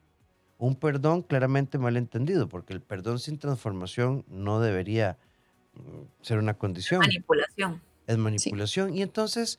Un 0.58 0.76
perdón 0.76 1.22
claramente 1.22 1.78
mal 1.78 1.96
entendido, 1.96 2.50
porque 2.50 2.74
el 2.74 2.82
perdón 2.82 3.18
sin 3.18 3.38
transformación 3.38 4.26
no 4.28 4.60
debería 4.60 5.16
mm, 5.72 6.02
ser 6.20 6.36
una 6.36 6.52
condición. 6.52 7.00
Manipulación. 7.00 7.80
Es 8.06 8.18
manipulación. 8.18 8.94
Y 8.94 9.00
entonces 9.00 9.58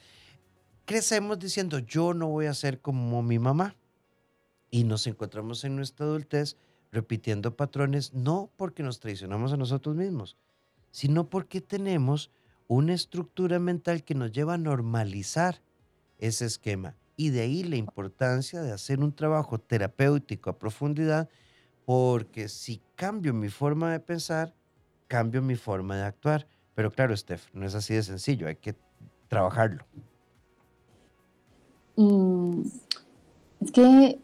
crecemos 0.85 1.39
diciendo, 1.39 1.79
yo 1.79 2.13
no 2.13 2.27
voy 2.27 2.45
a 2.45 2.53
ser 2.53 2.81
como 2.81 3.23
mi 3.23 3.39
mamá 3.39 3.75
y 4.73 4.85
nos 4.85 5.05
encontramos 5.05 5.63
en 5.65 5.75
nuestra 5.75 6.07
adultez 6.07 6.57
repitiendo 6.91 7.55
patrones, 7.55 8.11
no 8.11 8.49
porque 8.57 8.81
nos 8.81 8.99
traicionamos 8.99 9.53
a 9.53 9.57
nosotros 9.57 9.95
mismos, 9.95 10.35
sino 10.89 11.29
porque 11.29 11.61
tenemos 11.61 12.31
una 12.67 12.95
estructura 12.95 13.59
mental 13.59 14.03
que 14.03 14.15
nos 14.15 14.31
lleva 14.31 14.55
a 14.55 14.57
normalizar 14.57 15.61
ese 16.17 16.45
esquema. 16.45 16.95
Y 17.15 17.29
de 17.29 17.41
ahí 17.41 17.63
la 17.63 17.75
importancia 17.75 18.63
de 18.63 18.71
hacer 18.71 18.99
un 18.99 19.13
trabajo 19.13 19.59
terapéutico 19.59 20.49
a 20.49 20.57
profundidad, 20.57 21.29
porque 21.85 22.49
si 22.49 22.81
cambio 22.95 23.31
mi 23.31 23.49
forma 23.49 23.91
de 23.91 23.99
pensar, 23.99 24.55
cambio 25.07 25.43
mi 25.43 25.55
forma 25.55 25.97
de 25.97 26.03
actuar. 26.05 26.47
Pero 26.73 26.89
claro, 26.89 27.15
Steph, 27.15 27.53
no 27.53 27.67
es 27.67 27.75
así 27.75 27.93
de 27.93 28.01
sencillo, 28.01 28.47
hay 28.47 28.55
que 28.55 28.73
trabajarlo. 29.27 29.85
Mm, 31.95 32.63
es 33.61 33.71
que 33.71 34.19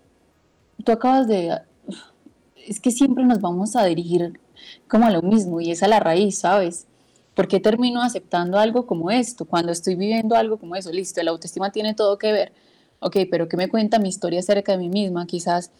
tú 0.83 0.91
acabas 0.91 1.27
de... 1.27 1.59
Es 2.67 2.79
que 2.79 2.91
siempre 2.91 3.23
nos 3.25 3.41
vamos 3.41 3.75
a 3.75 3.85
dirigir 3.85 4.39
como 4.87 5.05
a 5.05 5.11
lo 5.11 5.21
mismo 5.21 5.61
y 5.61 5.71
es 5.71 5.81
a 5.83 5.87
la 5.87 5.99
raíz, 5.99 6.39
¿sabes? 6.39 6.87
¿Por 7.33 7.47
qué 7.47 7.59
termino 7.59 8.01
aceptando 8.01 8.59
algo 8.59 8.85
como 8.85 9.11
esto? 9.11 9.45
Cuando 9.45 9.71
estoy 9.71 9.95
viviendo 9.95 10.35
algo 10.35 10.57
como 10.57 10.75
eso, 10.75 10.91
listo, 10.91 11.23
la 11.23 11.31
autoestima 11.31 11.71
tiene 11.71 11.93
todo 11.93 12.17
que 12.17 12.31
ver. 12.31 12.53
Ok, 12.99 13.17
pero 13.31 13.47
¿qué 13.47 13.55
me 13.55 13.69
cuenta 13.69 13.97
mi 13.97 14.09
historia 14.09 14.39
acerca 14.39 14.73
de 14.73 14.77
mí 14.77 14.89
misma? 14.89 15.25
Quizás 15.25 15.71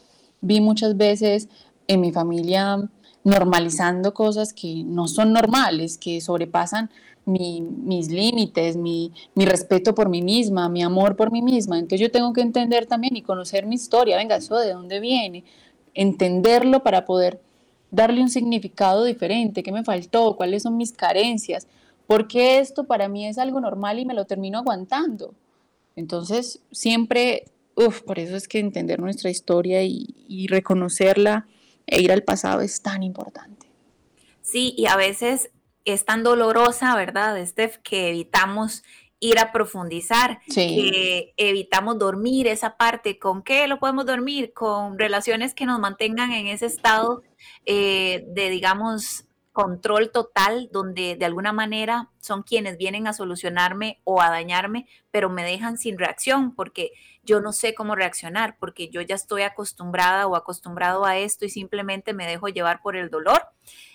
vi 0.41 0.61
muchas 0.61 0.95
veces 0.95 1.49
en 1.87 2.01
mi 2.01 2.11
familia 2.11 2.89
normalizando 3.23 4.13
cosas 4.13 4.53
que 4.53 4.83
no 4.85 5.07
son 5.07 5.33
normales, 5.33 5.97
que 5.97 6.21
sobrepasan 6.21 6.89
mis 7.25 8.09
límites, 8.09 8.75
mi, 8.75 9.11
mi, 9.35 9.45
respeto 9.45 9.93
por 9.93 10.09
mí 10.09 10.21
misma, 10.21 10.69
mi 10.69 10.81
amor 10.81 11.15
por 11.15 11.31
mí 11.31 11.41
misma. 11.41 11.77
Entonces 11.77 12.01
yo 12.01 12.11
tengo 12.11 12.33
que 12.33 12.41
entender 12.41 12.85
también 12.85 13.15
y 13.15 13.21
conocer 13.21 13.65
mi 13.65 13.75
historia, 13.75 14.17
venga, 14.17 14.37
eso 14.37 14.57
de 14.57 14.73
dónde 14.73 14.99
viene, 14.99 15.43
entenderlo 15.93 16.83
para 16.83 17.05
poder 17.05 17.39
darle 17.91 18.21
un 18.21 18.29
significado 18.29 19.03
diferente, 19.03 19.63
qué 19.63 19.71
me 19.71 19.83
faltó, 19.83 20.35
cuáles 20.35 20.63
son 20.63 20.77
mis 20.77 20.91
carencias, 20.91 21.67
porque 22.07 22.59
esto 22.59 22.85
para 22.85 23.07
mí 23.07 23.27
es 23.27 23.37
algo 23.37 23.59
normal 23.59 23.99
y 23.99 24.05
me 24.05 24.13
lo 24.13 24.25
termino 24.25 24.59
aguantando. 24.59 25.33
Entonces 25.95 26.61
siempre, 26.71 27.45
uff, 27.75 28.01
por 28.01 28.19
eso 28.19 28.35
es 28.35 28.47
que 28.47 28.59
entender 28.59 28.99
nuestra 28.99 29.29
historia 29.29 29.83
y, 29.83 30.15
y 30.27 30.47
reconocerla 30.47 31.47
e 31.85 32.01
ir 32.01 32.11
al 32.11 32.23
pasado 32.23 32.61
es 32.61 32.81
tan 32.81 33.03
importante. 33.03 33.67
Sí, 34.41 34.73
y 34.77 34.87
a 34.87 34.95
veces 34.95 35.51
es 35.93 36.05
tan 36.05 36.23
dolorosa, 36.23 36.95
¿verdad, 36.95 37.43
Steph? 37.45 37.77
Que 37.77 38.09
evitamos 38.09 38.83
ir 39.19 39.37
a 39.39 39.51
profundizar, 39.51 40.39
que 40.53 41.33
evitamos 41.35 41.99
dormir 41.99 42.47
esa 42.47 42.77
parte. 42.77 43.19
¿Con 43.19 43.43
qué 43.43 43.67
lo 43.67 43.79
podemos 43.79 44.05
dormir? 44.05 44.53
Con 44.53 44.97
relaciones 44.97 45.53
que 45.53 45.65
nos 45.65 45.79
mantengan 45.79 46.31
en 46.31 46.47
ese 46.47 46.67
estado 46.67 47.23
eh, 47.65 48.23
de, 48.27 48.49
digamos, 48.49 49.25
control 49.51 50.11
total, 50.11 50.69
donde 50.71 51.17
de 51.17 51.25
alguna 51.25 51.51
manera 51.51 52.09
son 52.19 52.43
quienes 52.43 52.77
vienen 52.77 53.07
a 53.07 53.13
solucionarme 53.13 53.99
o 54.05 54.21
a 54.21 54.29
dañarme, 54.29 54.87
pero 55.11 55.29
me 55.29 55.43
dejan 55.43 55.77
sin 55.77 55.97
reacción 55.97 56.55
porque 56.55 56.91
yo 57.23 57.41
no 57.41 57.51
sé 57.51 57.73
cómo 57.73 57.95
reaccionar, 57.95 58.55
porque 58.57 58.87
yo 58.87 59.01
ya 59.01 59.15
estoy 59.15 59.41
acostumbrada 59.41 60.27
o 60.27 60.37
acostumbrado 60.37 61.03
a 61.03 61.17
esto 61.17 61.45
y 61.45 61.49
simplemente 61.49 62.13
me 62.13 62.25
dejo 62.25 62.47
llevar 62.47 62.81
por 62.81 62.95
el 62.95 63.09
dolor 63.09 63.41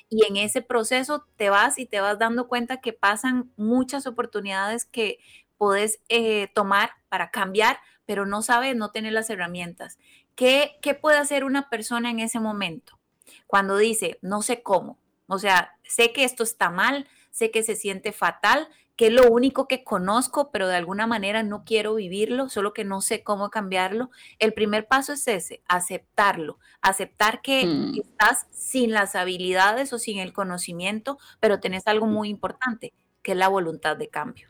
y 0.09 0.27
en 0.27 0.37
ese 0.37 0.63
proceso 0.63 1.27
te 1.37 1.51
vas 1.51 1.79
y 1.79 1.87
te 1.87 2.01
vas 2.01 2.19
dando 2.19 2.49
cuenta 2.49 2.81
que 2.81 2.93
pasan 2.93 3.53
muchas 3.57 4.07
oportunidades 4.07 4.85
que 4.85 5.19
puedes 5.57 6.01
eh, 6.09 6.49
tomar 6.55 6.91
para 7.09 7.31
cambiar, 7.31 7.79
pero 8.07 8.27
no 8.27 8.43
sabes, 8.43 8.77
no 8.77 8.91
tener 8.91 9.13
las 9.13 9.31
herramientas. 9.31 9.99
¿Qué, 10.35 10.77
¿Qué 10.83 10.95
puede 10.95 11.19
hacer 11.19 11.45
una 11.45 11.71
persona 11.71 12.11
en 12.11 12.21
ese 12.21 12.41
momento? 12.41 12.99
Cuando 13.47 13.77
dice, 13.77 14.19
no 14.21 14.43
sé 14.43 14.63
cómo, 14.63 14.99
o 15.27 15.39
sea, 15.39 15.79
sé 15.83 16.13
que 16.13 16.25
esto 16.25 16.43
está 16.43 16.71
mal, 16.71 17.09
sé 17.31 17.51
que 17.51 17.63
se 17.63 17.77
siente 17.77 18.13
fatal, 18.13 18.69
que 18.97 19.09
es 19.09 19.13
lo 19.13 19.31
único 19.31 19.67
que 19.67 19.83
conozco, 19.83 20.51
pero 20.51 20.69
de 20.69 20.77
alguna 20.77 21.07
manera 21.07 21.43
no 21.43 21.65
quiero 21.65 21.95
vivirlo, 21.95 22.49
solo 22.49 22.73
que 22.73 22.85
no 22.85 23.01
sé 23.01 23.23
cómo 23.23 23.51
cambiarlo. 23.51 24.11
El 24.39 24.55
primer 24.55 24.87
paso 24.87 25.13
es 25.13 25.27
ese, 25.27 25.63
aceptarlo, 25.69 26.59
aceptar 26.81 27.43
que 27.43 27.67
mm. 27.67 28.01
estás 28.01 28.47
sin 28.51 28.93
las 28.93 29.17
habilidades 29.17 29.93
o 29.93 29.99
sin 29.99 30.19
el 30.19 30.33
conocimiento, 30.33 31.19
pero 31.41 31.61
tenés 31.61 31.87
algo 31.87 32.07
muy 32.07 32.29
importante, 32.29 32.93
que 33.23 33.33
es 33.33 33.39
la 33.39 33.49
voluntad 33.49 33.97
de 33.97 34.09
cambio. 34.09 34.49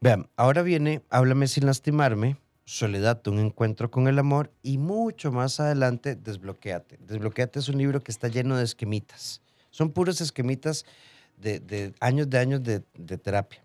Vean, 0.00 0.28
ahora 0.36 0.62
viene 0.62 1.02
Háblame 1.08 1.46
sin 1.46 1.66
lastimarme, 1.66 2.36
Soledad, 2.68 3.24
un 3.28 3.38
encuentro 3.38 3.92
con 3.92 4.08
el 4.08 4.18
amor 4.18 4.50
y 4.60 4.78
mucho 4.78 5.30
más 5.30 5.60
adelante, 5.60 6.16
Desbloqueate. 6.16 6.98
Desbloqueate 7.00 7.60
es 7.60 7.68
un 7.68 7.78
libro 7.78 8.02
que 8.02 8.10
está 8.10 8.26
lleno 8.26 8.56
de 8.56 8.64
esquemitas. 8.64 9.40
Son 9.70 9.92
puros 9.92 10.20
esquemitas 10.20 10.84
de, 11.36 11.94
años 12.00 12.28
de 12.30 12.38
años 12.38 12.62
de, 12.62 12.80
terapia. 13.18 13.62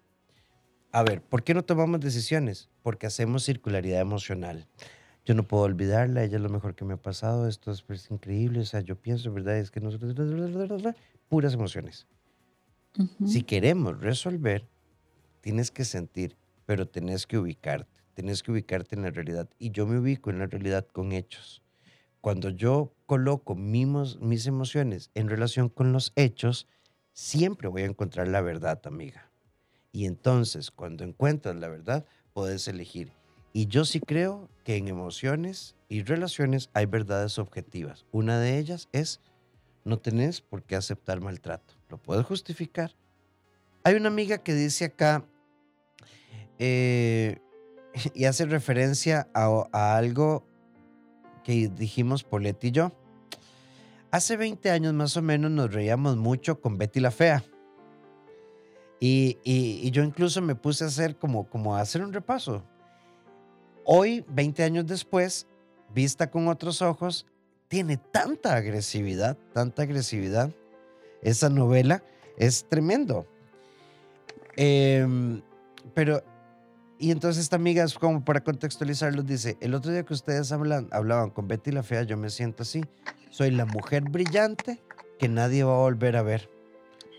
A 0.91 1.03
ver, 1.03 1.21
¿por 1.21 1.43
qué 1.43 1.53
no 1.53 1.63
tomamos 1.63 1.99
decisiones? 2.01 2.69
Porque 2.83 3.07
hacemos 3.07 3.45
circularidad 3.45 4.01
emocional. 4.01 4.67
Yo 5.23 5.35
no 5.35 5.47
puedo 5.47 5.63
olvidarla, 5.63 6.23
ella 6.23 6.37
es 6.37 6.41
lo 6.41 6.49
mejor 6.49 6.75
que 6.75 6.83
me 6.83 6.95
ha 6.95 7.01
pasado, 7.01 7.47
esto 7.47 7.71
es 7.71 7.83
pues, 7.83 8.09
increíble, 8.09 8.59
o 8.59 8.65
sea, 8.65 8.81
yo 8.81 8.95
pienso, 8.95 9.31
¿verdad? 9.31 9.57
Es 9.57 9.69
que 9.71 9.79
nosotros, 9.79 10.15
puras 11.29 11.53
emociones. 11.53 12.07
Si 13.25 13.43
queremos 13.43 14.01
resolver, 14.01 14.67
tienes 15.39 15.71
que 15.71 15.85
sentir, 15.85 16.35
pero 16.65 16.87
tenés 16.87 17.25
que 17.25 17.37
ubicarte, 17.37 18.01
tienes 18.13 18.43
que 18.43 18.51
ubicarte 18.51 18.95
en 18.95 19.03
la 19.03 19.11
realidad. 19.11 19.49
Y 19.59 19.71
yo 19.71 19.85
me 19.85 19.99
ubico 19.99 20.29
en 20.29 20.39
la 20.39 20.47
realidad 20.47 20.85
con 20.91 21.13
hechos. 21.13 21.61
Cuando 22.19 22.49
yo 22.49 22.93
coloco 23.05 23.55
mis, 23.55 24.19
mis 24.19 24.45
emociones 24.45 25.09
en 25.15 25.29
relación 25.29 25.69
con 25.69 25.91
los 25.91 26.11
hechos, 26.15 26.67
siempre 27.13 27.67
voy 27.67 27.83
a 27.83 27.85
encontrar 27.85 28.27
la 28.27 28.41
verdad, 28.41 28.81
amiga. 28.85 29.29
Y 29.91 30.05
entonces, 30.05 30.71
cuando 30.71 31.03
encuentras 31.03 31.55
la 31.55 31.67
verdad, 31.67 32.05
puedes 32.33 32.67
elegir. 32.67 33.11
Y 33.53 33.67
yo 33.67 33.83
sí 33.83 33.99
creo 33.99 34.49
que 34.63 34.77
en 34.77 34.87
emociones 34.87 35.75
y 35.89 36.03
relaciones 36.03 36.69
hay 36.73 36.85
verdades 36.85 37.37
objetivas. 37.37 38.05
Una 38.11 38.39
de 38.39 38.57
ellas 38.57 38.87
es 38.93 39.19
no 39.83 39.99
tenés 39.99 40.41
por 40.41 40.63
qué 40.63 40.75
aceptar 40.75 41.19
maltrato. 41.19 41.73
Lo 41.89 41.97
puedes 41.97 42.25
justificar. 42.25 42.95
Hay 43.83 43.95
una 43.95 44.07
amiga 44.07 44.37
que 44.37 44.53
dice 44.53 44.85
acá 44.85 45.25
eh, 46.59 47.39
y 48.13 48.25
hace 48.25 48.45
referencia 48.45 49.27
a, 49.33 49.67
a 49.71 49.97
algo 49.97 50.45
que 51.43 51.67
dijimos 51.67 52.23
Polet 52.23 52.63
y 52.63 52.71
yo. 52.71 52.93
Hace 54.11 54.35
20 54.35 54.69
años 54.69 54.93
más 54.93 55.15
o 55.15 55.21
menos 55.21 55.49
nos 55.51 55.73
reíamos 55.73 56.17
mucho 56.17 56.59
con 56.59 56.77
Betty 56.77 56.99
la 56.99 57.11
Fea. 57.11 57.45
Y, 58.99 59.39
y, 59.43 59.89
yo 59.91 60.03
incluso 60.03 60.41
me 60.41 60.53
puse 60.53 60.83
a 60.83 60.87
hacer 60.87 61.15
como, 61.15 61.49
como 61.49 61.75
a 61.75 61.81
hacer 61.81 62.03
un 62.03 62.13
repaso. 62.13 62.61
Hoy, 63.85 64.23
20 64.27 64.63
años 64.63 64.85
después, 64.85 65.47
vista 65.93 66.29
con 66.29 66.49
otros 66.49 66.81
ojos, 66.81 67.25
tiene 67.67 67.97
tanta 67.97 68.53
agresividad, 68.53 69.37
tanta 69.53 69.83
agresividad. 69.83 70.51
Esa 71.23 71.49
novela 71.49 72.03
es 72.37 72.67
tremendo. 72.67 73.25
Em, 74.55 75.41
pero, 75.93 76.21
y 76.99 77.11
entonces 77.11 77.41
esta 77.41 77.55
amiga, 77.55 77.85
como 77.99 78.23
para 78.23 78.43
contextualizarlo, 78.43 79.23
dice, 79.23 79.57
el 79.61 79.73
otro 79.73 79.91
día 79.91 80.03
que 80.03 80.13
ustedes 80.13 80.51
hablaban 80.51 81.29
con 81.29 81.47
Betty 81.47 81.71
la 81.71 81.81
Fea, 81.81 82.03
yo 82.03 82.17
me 82.17 82.29
siento 82.29 82.63
así. 82.63 82.83
Soy 83.31 83.49
la 83.49 83.65
mujer 83.65 84.03
brillante 84.03 84.83
que 85.17 85.29
nadie 85.29 85.63
va 85.63 85.73
a 85.73 85.79
volver 85.79 86.17
a 86.17 86.21
ver. 86.21 86.49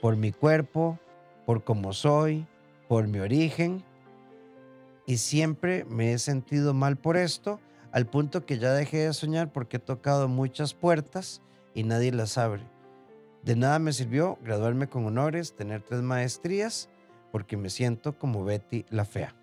Por 0.03 0.16
mi 0.16 0.31
cuerpo, 0.31 0.98
por 1.46 1.64
cómo 1.64 1.94
soy, 1.94 2.46
por 2.87 3.09
mi 3.09 3.18
origen. 3.18 3.83
Y 5.07 5.16
siempre 5.16 5.85
me 5.87 6.12
he 6.12 6.18
sentido 6.18 6.75
mal 6.75 6.96
por 6.96 7.16
esto, 7.16 7.61
al 7.92 8.07
punto 8.07 8.44
que 8.44 8.59
ya 8.59 8.75
dejé 8.75 9.07
de 9.07 9.14
soñar 9.14 9.53
porque 9.53 9.79
he 9.79 9.81
tocado 9.81 10.29
muchas 10.29 10.75
puertas 10.75 11.40
y 11.75 11.83
nadie 11.83 12.12
las 12.12 12.37
abre. 12.37 12.62
De 13.42 13.57
nada 13.57 13.79
me 13.79 13.94
sirvió 13.94 14.38
graduarme 14.42 14.88
con 14.88 15.07
honores, 15.07 15.55
tener 15.57 15.81
tres 15.81 16.03
maestrías, 16.03 16.90
porque 17.33 17.57
me 17.57 17.70
siento 17.70 18.18
como 18.18 18.44
Betty 18.44 18.85
la 18.90 19.07
fea. 19.07 19.35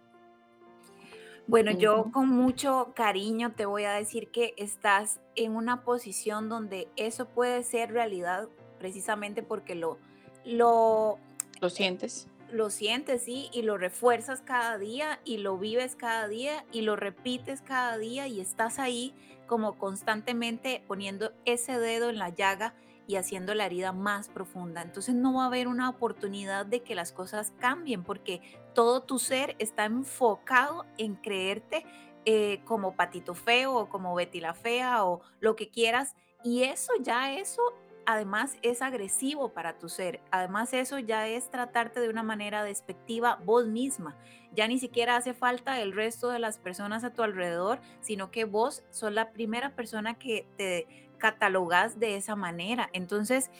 Bueno, 1.49 1.71
yo 1.71 2.11
con 2.11 2.29
mucho 2.29 2.93
cariño 2.95 3.53
te 3.53 3.65
voy 3.65 3.83
a 3.83 3.93
decir 3.93 4.29
que 4.29 4.53
estás 4.55 5.19
en 5.35 5.55
una 5.55 5.81
posición 5.81 6.47
donde 6.47 6.89
eso 6.95 7.25
puede 7.25 7.63
ser 7.63 7.91
realidad 7.91 8.47
precisamente 8.77 9.41
porque 9.41 9.73
lo, 9.73 9.97
lo 10.45 11.17
¿Lo 11.59 11.69
sientes? 11.71 12.27
Lo 12.51 12.69
sientes, 12.69 13.23
sí, 13.23 13.49
y 13.51 13.63
lo 13.63 13.79
refuerzas 13.79 14.41
cada 14.41 14.77
día 14.77 15.21
y 15.25 15.37
lo 15.37 15.57
vives 15.57 15.95
cada 15.95 16.27
día 16.27 16.65
y 16.71 16.81
lo 16.81 16.95
repites 16.95 17.61
cada 17.61 17.97
día 17.97 18.27
y 18.27 18.41
estás 18.41 18.77
ahí 18.77 19.15
como 19.47 19.75
constantemente 19.79 20.83
poniendo 20.87 21.31
ese 21.45 21.79
dedo 21.79 22.11
en 22.11 22.19
la 22.19 22.29
llaga 22.29 22.75
y 23.07 23.15
haciendo 23.15 23.55
la 23.55 23.65
herida 23.65 23.91
más 23.91 24.29
profunda. 24.29 24.83
Entonces 24.83 25.15
no 25.15 25.33
va 25.33 25.45
a 25.45 25.47
haber 25.47 25.67
una 25.67 25.89
oportunidad 25.89 26.67
de 26.67 26.81
que 26.81 26.93
las 26.93 27.11
cosas 27.11 27.53
cambien 27.59 28.03
porque 28.03 28.39
todo 28.79 29.01
tu 29.01 29.19
ser 29.19 29.57
está 29.59 29.83
enfocado 29.83 30.85
en 30.97 31.15
creerte 31.15 31.85
eh, 32.23 32.61
como 32.63 32.95
Patito 32.95 33.35
Feo 33.35 33.75
o 33.75 33.89
como 33.89 34.15
Betty 34.15 34.39
la 34.39 34.53
Fea 34.53 35.03
o 35.03 35.19
lo 35.41 35.57
que 35.57 35.67
quieras. 35.67 36.15
Y 36.45 36.63
eso 36.63 36.93
ya, 37.01 37.33
eso 37.33 37.61
además 38.05 38.55
es 38.61 38.81
agresivo 38.81 39.49
para 39.49 39.77
tu 39.77 39.89
ser. 39.89 40.21
Además 40.31 40.71
eso 40.71 40.97
ya 40.97 41.27
es 41.27 41.51
tratarte 41.51 41.99
de 41.99 42.07
una 42.07 42.23
manera 42.23 42.63
despectiva 42.63 43.41
vos 43.43 43.67
misma. 43.67 44.15
Ya 44.55 44.65
ni 44.65 44.79
siquiera 44.79 45.17
hace 45.17 45.33
falta 45.33 45.81
el 45.81 45.91
resto 45.91 46.29
de 46.29 46.39
las 46.39 46.57
personas 46.57 47.03
a 47.03 47.11
tu 47.11 47.21
alrededor, 47.21 47.81
sino 47.99 48.31
que 48.31 48.45
vos 48.45 48.85
sos 48.91 49.11
la 49.11 49.31
primera 49.33 49.75
persona 49.75 50.17
que 50.17 50.47
te 50.55 51.09
catalogas 51.17 51.99
de 51.99 52.15
esa 52.15 52.37
manera. 52.37 52.89
Entonces, 52.93 53.51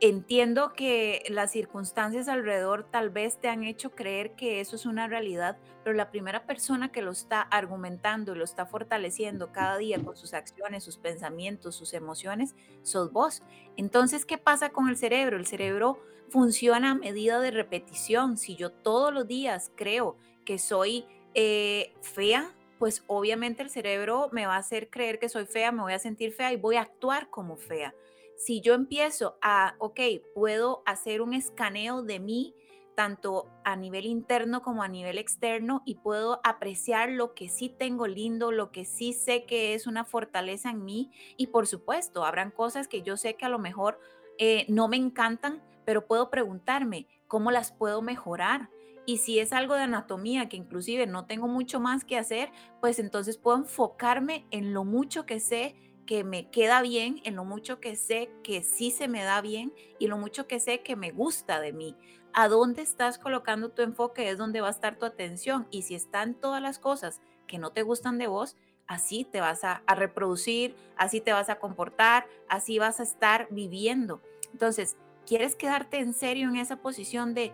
Entiendo 0.00 0.74
que 0.74 1.24
las 1.28 1.50
circunstancias 1.50 2.28
alrededor 2.28 2.84
tal 2.88 3.10
vez 3.10 3.40
te 3.40 3.48
han 3.48 3.64
hecho 3.64 3.90
creer 3.90 4.36
que 4.36 4.60
eso 4.60 4.76
es 4.76 4.86
una 4.86 5.08
realidad, 5.08 5.58
pero 5.82 5.96
la 5.96 6.12
primera 6.12 6.46
persona 6.46 6.92
que 6.92 7.02
lo 7.02 7.10
está 7.10 7.40
argumentando 7.40 8.32
y 8.32 8.38
lo 8.38 8.44
está 8.44 8.64
fortaleciendo 8.64 9.50
cada 9.50 9.76
día 9.76 9.98
con 9.98 10.16
sus 10.16 10.34
acciones, 10.34 10.84
sus 10.84 10.98
pensamientos, 10.98 11.74
sus 11.74 11.94
emociones, 11.94 12.54
sos 12.82 13.12
vos. 13.12 13.42
Entonces, 13.76 14.24
¿qué 14.24 14.38
pasa 14.38 14.70
con 14.70 14.88
el 14.88 14.96
cerebro? 14.96 15.36
El 15.36 15.46
cerebro 15.46 15.98
funciona 16.28 16.92
a 16.92 16.94
medida 16.94 17.40
de 17.40 17.50
repetición. 17.50 18.36
Si 18.36 18.54
yo 18.54 18.70
todos 18.70 19.12
los 19.12 19.26
días 19.26 19.72
creo 19.74 20.16
que 20.44 20.58
soy 20.58 21.06
eh, 21.34 21.92
fea, 22.02 22.54
pues 22.78 23.02
obviamente 23.08 23.64
el 23.64 23.70
cerebro 23.70 24.28
me 24.30 24.46
va 24.46 24.54
a 24.54 24.58
hacer 24.58 24.90
creer 24.90 25.18
que 25.18 25.28
soy 25.28 25.46
fea, 25.46 25.72
me 25.72 25.82
voy 25.82 25.94
a 25.94 25.98
sentir 25.98 26.32
fea 26.32 26.52
y 26.52 26.56
voy 26.56 26.76
a 26.76 26.82
actuar 26.82 27.30
como 27.30 27.56
fea 27.56 27.92
si 28.38 28.60
yo 28.60 28.74
empiezo 28.74 29.36
a, 29.42 29.74
ok, 29.78 30.00
puedo 30.32 30.82
hacer 30.86 31.20
un 31.22 31.34
escaneo 31.34 32.02
de 32.02 32.20
mí, 32.20 32.54
tanto 32.94 33.50
a 33.64 33.76
nivel 33.76 34.06
interno 34.06 34.62
como 34.62 34.82
a 34.82 34.88
nivel 34.88 35.18
externo, 35.18 35.82
y 35.84 35.96
puedo 35.96 36.40
apreciar 36.44 37.10
lo 37.10 37.34
que 37.34 37.48
sí 37.48 37.68
tengo 37.68 38.06
lindo, 38.06 38.52
lo 38.52 38.70
que 38.70 38.84
sí 38.84 39.12
sé 39.12 39.44
que 39.44 39.74
es 39.74 39.88
una 39.88 40.04
fortaleza 40.04 40.70
en 40.70 40.84
mí. 40.84 41.10
Y 41.36 41.48
por 41.48 41.66
supuesto, 41.66 42.24
habrán 42.24 42.52
cosas 42.52 42.86
que 42.86 43.02
yo 43.02 43.16
sé 43.16 43.34
que 43.34 43.44
a 43.44 43.48
lo 43.50 43.58
mejor 43.58 43.98
eh, 44.38 44.66
no 44.68 44.86
me 44.86 44.96
encantan, 44.96 45.62
pero 45.84 46.06
puedo 46.06 46.30
preguntarme 46.30 47.08
cómo 47.26 47.50
las 47.50 47.72
puedo 47.72 48.02
mejorar. 48.02 48.70
Y 49.04 49.18
si 49.18 49.40
es 49.40 49.52
algo 49.52 49.74
de 49.74 49.82
anatomía 49.82 50.48
que 50.48 50.56
inclusive 50.56 51.06
no 51.06 51.26
tengo 51.26 51.48
mucho 51.48 51.80
más 51.80 52.04
que 52.04 52.18
hacer, 52.18 52.52
pues 52.80 53.00
entonces 53.00 53.36
puedo 53.36 53.56
enfocarme 53.56 54.46
en 54.50 54.72
lo 54.74 54.84
mucho 54.84 55.26
que 55.26 55.40
sé 55.40 55.74
que 56.08 56.24
me 56.24 56.48
queda 56.48 56.80
bien, 56.80 57.20
en 57.24 57.36
lo 57.36 57.44
mucho 57.44 57.80
que 57.80 57.94
sé 57.94 58.30
que 58.42 58.62
sí 58.62 58.90
se 58.90 59.08
me 59.08 59.24
da 59.24 59.42
bien 59.42 59.74
y 59.98 60.06
lo 60.06 60.16
mucho 60.16 60.46
que 60.46 60.58
sé 60.58 60.80
que 60.80 60.96
me 60.96 61.10
gusta 61.10 61.60
de 61.60 61.74
mí. 61.74 61.94
A 62.32 62.48
dónde 62.48 62.80
estás 62.80 63.18
colocando 63.18 63.72
tu 63.72 63.82
enfoque 63.82 64.30
es 64.30 64.38
donde 64.38 64.62
va 64.62 64.68
a 64.68 64.70
estar 64.70 64.96
tu 64.96 65.04
atención. 65.04 65.68
Y 65.70 65.82
si 65.82 65.94
están 65.94 66.32
todas 66.32 66.62
las 66.62 66.78
cosas 66.78 67.20
que 67.46 67.58
no 67.58 67.72
te 67.72 67.82
gustan 67.82 68.16
de 68.16 68.26
vos, 68.26 68.56
así 68.86 69.24
te 69.26 69.42
vas 69.42 69.64
a, 69.64 69.82
a 69.86 69.94
reproducir, 69.94 70.74
así 70.96 71.20
te 71.20 71.34
vas 71.34 71.50
a 71.50 71.58
comportar, 71.58 72.26
así 72.48 72.78
vas 72.78 73.00
a 73.00 73.02
estar 73.02 73.46
viviendo. 73.50 74.22
Entonces, 74.50 74.96
¿quieres 75.26 75.56
quedarte 75.56 75.98
en 75.98 76.14
serio 76.14 76.48
en 76.48 76.56
esa 76.56 76.76
posición 76.76 77.34
de 77.34 77.52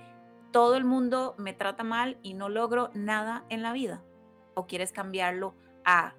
todo 0.53 0.77
el 0.77 0.85
mundo 0.85 1.35
me 1.39 1.55
trata 1.55 1.83
mal 1.83 2.19
y 2.23 2.35
no 2.35 2.49
logro 2.49 2.93
nada 2.95 3.47
en 3.49 3.65
la 3.65 3.73
vida? 3.73 4.05
¿O 4.55 4.69
quieres 4.69 4.93
cambiarlo 4.93 5.57
a 5.85 6.15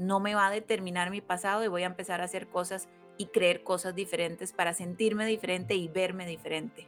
no 0.00 0.18
me 0.18 0.34
va 0.34 0.46
a 0.46 0.50
determinar 0.50 1.10
mi 1.10 1.20
pasado 1.20 1.62
y 1.62 1.68
voy 1.68 1.82
a 1.82 1.86
empezar 1.86 2.22
a 2.22 2.24
hacer 2.24 2.46
cosas 2.46 2.88
y 3.18 3.26
creer 3.26 3.62
cosas 3.62 3.94
diferentes 3.94 4.50
para 4.54 4.72
sentirme 4.72 5.26
diferente 5.26 5.74
y 5.74 5.88
verme 5.88 6.26
diferente. 6.26 6.86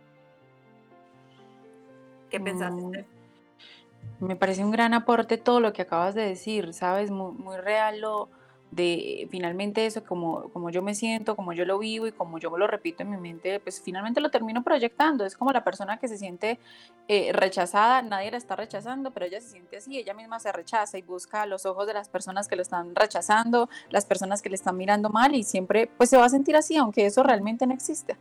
¿Qué 2.31 2.41
pensás? 2.41 2.73
Mm, 2.73 2.93
me 4.21 4.35
parece 4.35 4.65
un 4.65 4.71
gran 4.71 4.95
aporte 4.95 5.37
todo 5.37 5.61
lo 5.61 5.75
que 5.75 5.83
acabas 5.83 6.15
de 6.15 6.23
decir, 6.23 6.73
¿sabes? 6.73 7.11
Muy, 7.11 7.33
muy 7.33 7.59
real 7.59 8.01
lo, 8.01 8.31
de 8.73 9.29
finalmente 9.31 9.85
eso, 9.85 10.03
como, 10.03 10.49
como 10.49 10.71
yo 10.71 10.81
me 10.81 10.95
siento, 10.95 11.37
como 11.37 11.53
yo 11.53 11.67
lo 11.67 11.79
vivo 11.79 12.07
y 12.07 12.13
como 12.13 12.39
yo 12.39 12.57
lo 12.57 12.67
repito 12.67 13.03
en 13.03 13.11
mi 13.11 13.19
mente, 13.19 13.61
pues 13.61 13.83
finalmente 13.83 14.19
lo 14.23 14.31
termino 14.31 14.65
proyectando. 14.65 15.27
Es 15.27 15.37
como 15.37 15.53
la 15.53 15.63
persona 15.63 15.99
que 15.99 16.09
se 16.09 16.17
siente 16.17 16.59
eh, 17.07 17.33
rechazada, 17.35 18.01
nadie 18.01 18.31
la 18.31 18.39
está 18.39 18.57
rechazando, 18.57 19.11
pero 19.11 19.27
ella 19.27 19.43
se 19.43 19.51
siente 19.51 19.77
así, 19.77 19.99
ella 19.99 20.15
misma 20.15 20.41
se 20.41 20.51
rechaza 20.53 20.97
y 20.97 21.03
busca 21.03 21.45
los 21.45 21.67
ojos 21.67 21.87
de 21.87 21.93
las 21.93 22.09
personas 22.09 22.49
que 22.49 22.57
lo 22.57 22.63
están 22.63 22.95
rechazando, 22.95 23.69
las 23.91 24.07
personas 24.07 24.41
que 24.41 24.49
le 24.49 24.55
están 24.55 24.79
mirando 24.79 25.11
mal 25.11 25.35
y 25.35 25.45
siempre 25.45 25.91
pues 25.99 26.09
se 26.09 26.17
va 26.17 26.25
a 26.25 26.31
sentir 26.31 26.57
así, 26.57 26.79
aunque 26.79 27.05
eso 27.05 27.23
realmente 27.23 27.67
no 27.67 27.75
existe. 27.75 28.17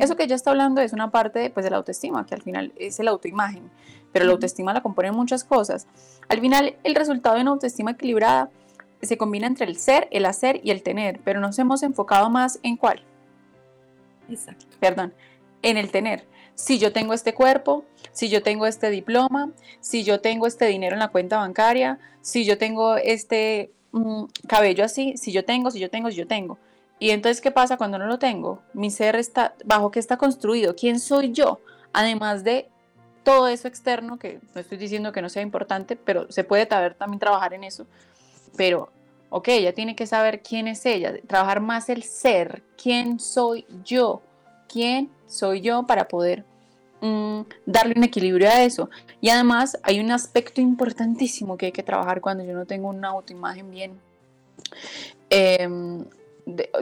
Eso 0.00 0.16
que 0.16 0.24
ella 0.24 0.34
está 0.34 0.50
hablando 0.50 0.80
es 0.80 0.92
una 0.92 1.12
parte 1.12 1.48
pues 1.50 1.62
de 1.62 1.70
la 1.70 1.76
autoestima, 1.76 2.26
que 2.26 2.34
al 2.34 2.42
final 2.42 2.72
es 2.76 2.98
el 2.98 3.06
autoimagen, 3.06 3.70
pero 4.12 4.24
la 4.24 4.32
autoestima 4.32 4.74
la 4.74 4.82
componen 4.82 5.14
muchas 5.14 5.44
cosas. 5.44 5.86
Al 6.28 6.40
final 6.40 6.74
el 6.82 6.96
resultado 6.96 7.36
de 7.36 7.42
una 7.42 7.52
autoestima 7.52 7.92
equilibrada 7.92 8.50
se 9.02 9.18
combina 9.18 9.46
entre 9.46 9.66
el 9.66 9.76
ser, 9.76 10.08
el 10.10 10.24
hacer 10.24 10.60
y 10.62 10.70
el 10.70 10.82
tener, 10.82 11.20
pero 11.24 11.40
nos 11.40 11.58
hemos 11.58 11.82
enfocado 11.82 12.30
más 12.30 12.58
en 12.62 12.76
cuál. 12.76 13.02
Exacto. 14.30 14.66
Perdón, 14.78 15.12
en 15.62 15.76
el 15.76 15.90
tener. 15.90 16.24
Si 16.54 16.78
yo 16.78 16.92
tengo 16.92 17.12
este 17.12 17.34
cuerpo, 17.34 17.84
si 18.12 18.28
yo 18.28 18.42
tengo 18.42 18.66
este 18.66 18.90
diploma, 18.90 19.50
si 19.80 20.04
yo 20.04 20.20
tengo 20.20 20.46
este 20.46 20.66
dinero 20.66 20.94
en 20.94 21.00
la 21.00 21.08
cuenta 21.08 21.38
bancaria, 21.38 21.98
si 22.20 22.44
yo 22.44 22.58
tengo 22.58 22.96
este 22.96 23.72
mm, 23.90 24.24
cabello 24.46 24.84
así, 24.84 25.16
si 25.16 25.32
yo 25.32 25.44
tengo, 25.44 25.70
si 25.70 25.80
yo 25.80 25.90
tengo, 25.90 26.10
si 26.10 26.16
yo 26.16 26.26
tengo. 26.26 26.58
Y 26.98 27.10
entonces, 27.10 27.40
¿qué 27.40 27.50
pasa 27.50 27.76
cuando 27.76 27.98
no 27.98 28.06
lo 28.06 28.20
tengo? 28.20 28.62
Mi 28.74 28.90
ser 28.90 29.16
está, 29.16 29.54
bajo 29.64 29.90
qué 29.90 29.98
está 29.98 30.16
construido, 30.18 30.76
quién 30.76 31.00
soy 31.00 31.32
yo, 31.32 31.60
además 31.92 32.44
de 32.44 32.68
todo 33.24 33.48
eso 33.48 33.66
externo, 33.66 34.18
que 34.18 34.40
no 34.54 34.60
estoy 34.60 34.78
diciendo 34.78 35.10
que 35.10 35.22
no 35.22 35.28
sea 35.28 35.42
importante, 35.42 35.96
pero 35.96 36.30
se 36.30 36.44
puede 36.44 36.66
también 36.66 37.18
trabajar 37.18 37.54
en 37.54 37.64
eso 37.64 37.86
pero, 38.56 38.90
ok, 39.30 39.48
ella 39.48 39.72
tiene 39.72 39.96
que 39.96 40.06
saber 40.06 40.42
quién 40.42 40.68
es 40.68 40.84
ella, 40.86 41.14
trabajar 41.26 41.60
más 41.60 41.88
el 41.88 42.02
ser, 42.02 42.62
quién 42.80 43.18
soy 43.18 43.66
yo, 43.84 44.22
quién 44.68 45.10
soy 45.26 45.60
yo 45.60 45.86
para 45.86 46.08
poder 46.08 46.44
mm, 47.00 47.40
darle 47.66 47.94
un 47.96 48.04
equilibrio 48.04 48.48
a 48.48 48.62
eso. 48.62 48.90
Y 49.20 49.30
además 49.30 49.78
hay 49.82 50.00
un 50.00 50.10
aspecto 50.10 50.60
importantísimo 50.60 51.56
que 51.56 51.66
hay 51.66 51.72
que 51.72 51.82
trabajar 51.82 52.20
cuando 52.20 52.44
yo 52.44 52.54
no 52.54 52.66
tengo 52.66 52.88
una 52.88 53.08
autoimagen 53.08 53.70
bien 53.70 54.00
em, 55.30 56.04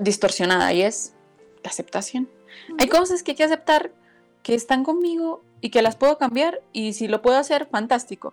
distorsionada 0.01 0.73
y 0.73 0.83
es 0.83 1.13
la 1.63 1.71
aceptación. 1.71 2.29
Hay 2.79 2.89
cosas 2.89 3.23
que 3.23 3.33
hay 3.33 3.37
que 3.37 3.45
aceptar 3.45 3.93
que 4.43 4.55
están 4.55 4.85
conmigo 4.85 5.43
y 5.61 5.71
que 5.71 5.83
las 5.83 5.97
puedo 5.97 6.19
cambiar 6.19 6.63
y 6.73 6.95
si 6.95 7.09
lo 7.09 7.23
puedo 7.23 7.37
hacer, 7.37 7.67
fantástico. 7.67 8.33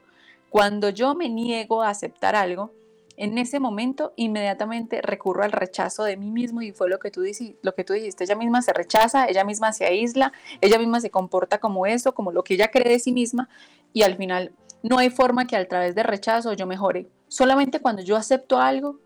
Cuando 0.49 0.89
yo 0.89 1.15
me 1.15 1.29
niego 1.29 1.81
a 1.81 1.89
aceptar 1.89 2.35
algo, 2.35 2.71
en 3.17 3.39
ese 3.39 3.59
momento 3.59 4.13
inmediatamente 4.15 5.01
recurro 5.01 5.43
al 5.43 5.51
rechazo 5.51 6.03
de 6.03 6.17
mí 6.17 6.29
mismo 6.29 6.61
y 6.61 6.71
fue 6.71 6.87
lo 6.87 6.99
que 6.99 7.09
tú, 7.09 7.21
dijiste, 7.21 7.57
lo 7.63 7.73
que 7.73 7.83
tú 7.83 7.93
dijiste, 7.93 8.23
ella 8.23 8.35
misma 8.35 8.61
se 8.61 8.73
rechaza, 8.73 9.25
ella 9.25 9.43
misma 9.43 9.73
se 9.73 9.85
aísla, 9.85 10.31
ella 10.61 10.77
misma 10.77 11.01
se 11.01 11.09
comporta 11.09 11.57
como 11.57 11.87
eso, 11.87 12.13
como 12.13 12.31
lo 12.31 12.43
que 12.43 12.53
ella 12.53 12.69
cree 12.69 12.93
de 12.93 12.99
sí 12.99 13.11
misma 13.11 13.49
y 13.91 14.03
al 14.03 14.15
final 14.15 14.53
no 14.83 14.99
hay 14.99 15.09
forma 15.09 15.47
que 15.47 15.55
a 15.55 15.67
través 15.67 15.95
de 15.95 16.03
rechazo 16.03 16.53
yo 16.53 16.67
mejore. 16.67 17.07
Solamente 17.27 17.79
cuando 17.79 18.03
yo 18.03 18.15
acepto 18.15 18.59
algo, 18.59 18.99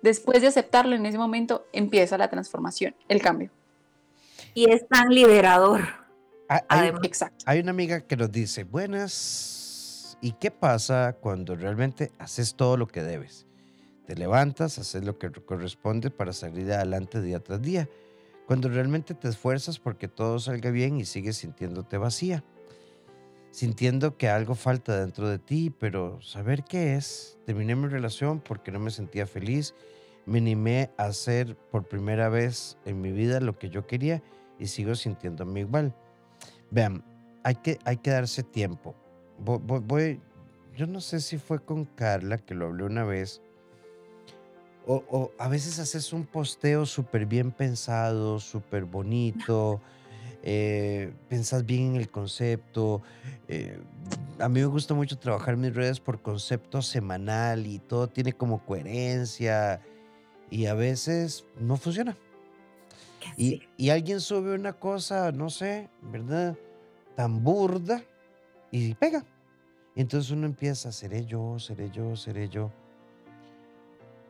después 0.00 0.40
de 0.40 0.46
aceptarlo 0.46 0.94
en 0.94 1.04
ese 1.04 1.18
momento 1.18 1.66
empieza 1.72 2.16
la 2.16 2.30
transformación, 2.30 2.94
el 3.08 3.20
cambio. 3.20 3.50
Y 4.54 4.70
es 4.70 4.86
tan 4.86 5.08
liberador. 5.08 5.82
Ah, 6.48 6.62
hay, 6.68 6.92
Exacto. 7.02 7.44
hay 7.46 7.58
una 7.58 7.72
amiga 7.72 8.00
que 8.00 8.16
nos 8.16 8.30
dice, 8.30 8.62
buenas, 8.62 10.16
¿y 10.20 10.32
qué 10.32 10.52
pasa 10.52 11.16
cuando 11.20 11.56
realmente 11.56 12.12
haces 12.20 12.54
todo 12.54 12.76
lo 12.76 12.86
que 12.86 13.02
debes? 13.02 13.45
Te 14.06 14.14
levantas, 14.14 14.78
haces 14.78 15.04
lo 15.04 15.18
que 15.18 15.32
corresponde 15.32 16.10
para 16.10 16.32
salir 16.32 16.72
adelante 16.72 17.20
día 17.20 17.40
tras 17.40 17.60
día. 17.60 17.88
Cuando 18.46 18.68
realmente 18.68 19.14
te 19.14 19.28
esfuerzas 19.28 19.80
porque 19.80 20.06
todo 20.06 20.38
salga 20.38 20.70
bien 20.70 20.96
y 20.96 21.04
sigues 21.04 21.38
sintiéndote 21.38 21.98
vacía. 21.98 22.44
Sintiendo 23.50 24.16
que 24.16 24.28
algo 24.28 24.54
falta 24.54 25.00
dentro 25.00 25.28
de 25.28 25.40
ti, 25.40 25.74
pero 25.76 26.22
saber 26.22 26.62
qué 26.62 26.94
es. 26.94 27.36
Terminé 27.46 27.74
mi 27.74 27.88
relación 27.88 28.38
porque 28.38 28.70
no 28.70 28.78
me 28.78 28.92
sentía 28.92 29.26
feliz. 29.26 29.74
Me 30.24 30.38
animé 30.38 30.90
a 30.98 31.06
hacer 31.06 31.56
por 31.56 31.88
primera 31.88 32.28
vez 32.28 32.78
en 32.84 33.00
mi 33.00 33.10
vida 33.10 33.40
lo 33.40 33.58
que 33.58 33.70
yo 33.70 33.88
quería 33.88 34.22
y 34.60 34.68
sigo 34.68 34.94
sintiéndome 34.94 35.60
igual. 35.60 35.92
Vean, 36.70 37.04
hay 37.42 37.56
que, 37.56 37.78
hay 37.84 37.96
que 37.96 38.10
darse 38.10 38.44
tiempo. 38.44 38.94
voy, 39.38 40.20
yo 40.76 40.86
no 40.86 41.00
sé 41.00 41.20
si 41.20 41.38
fue 41.38 41.64
con 41.64 41.84
Carla 41.84 42.38
que 42.38 42.54
lo 42.54 42.66
hablé 42.66 42.84
una 42.84 43.04
vez 43.04 43.42
o, 44.86 45.32
a 45.38 45.48
veces 45.48 45.78
haces 45.78 46.12
un 46.12 46.24
posteo 46.24 46.86
súper 46.86 47.26
bien 47.26 47.50
pensado, 47.50 48.38
súper 48.38 48.84
bonito, 48.84 49.80
eh, 50.42 51.12
pensas 51.28 51.66
bien 51.66 51.94
en 51.94 51.96
el 51.96 52.08
concepto. 52.08 53.02
Eh, 53.48 53.80
a 54.38 54.48
mí 54.48 54.60
me 54.60 54.66
gusta 54.66 54.94
mucho 54.94 55.18
trabajar 55.18 55.56
mis 55.56 55.74
redes 55.74 55.98
por 55.98 56.22
concepto 56.22 56.82
semanal 56.82 57.66
y 57.66 57.80
todo 57.80 58.08
tiene 58.08 58.32
como 58.32 58.64
coherencia 58.64 59.80
y 60.50 60.66
a 60.66 60.74
veces 60.74 61.44
no 61.58 61.76
funciona. 61.76 62.16
Y, 63.36 63.62
y, 63.76 63.90
alguien 63.90 64.20
sube 64.20 64.54
una 64.54 64.72
cosa, 64.72 65.32
no 65.32 65.50
sé, 65.50 65.88
¿verdad? 66.00 66.56
Tan 67.16 67.42
burda 67.42 68.04
y 68.70 68.94
pega. 68.94 69.24
entonces 69.96 70.30
uno 70.30 70.46
empieza, 70.46 70.92
seré 70.92 71.24
yo, 71.24 71.58
seré 71.58 71.90
yo, 71.90 72.14
seré 72.14 72.48
yo 72.48 72.70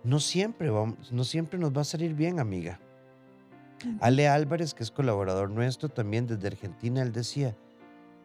no 0.07 0.21
siempre, 0.21 0.71
vamos, 0.71 1.13
no 1.13 1.25
siempre 1.25 1.59
nos 1.59 1.77
va 1.77 1.81
a 1.81 1.85
salir 1.85 2.15
bien, 2.15 2.39
amiga. 2.39 2.79
Ale 4.01 4.29
Álvarez, 4.29 4.73
que 4.73 4.83
es 4.83 4.91
colaborador 4.91 5.51
nuestro 5.51 5.89
también 5.89 6.27
desde 6.27 6.47
Argentina, 6.47 7.03
él 7.03 7.13
decía, 7.13 7.57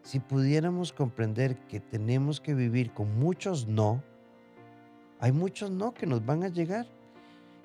si 0.03 0.19
pudiéramos 0.19 0.93
comprender 0.93 1.57
que 1.67 1.79
tenemos 1.79 2.39
que 2.39 2.53
vivir 2.53 2.91
con 2.93 3.19
muchos 3.19 3.67
no, 3.67 4.03
hay 5.19 5.31
muchos 5.31 5.71
no 5.71 5.93
que 5.93 6.05
nos 6.05 6.25
van 6.25 6.43
a 6.43 6.49
llegar. 6.49 6.87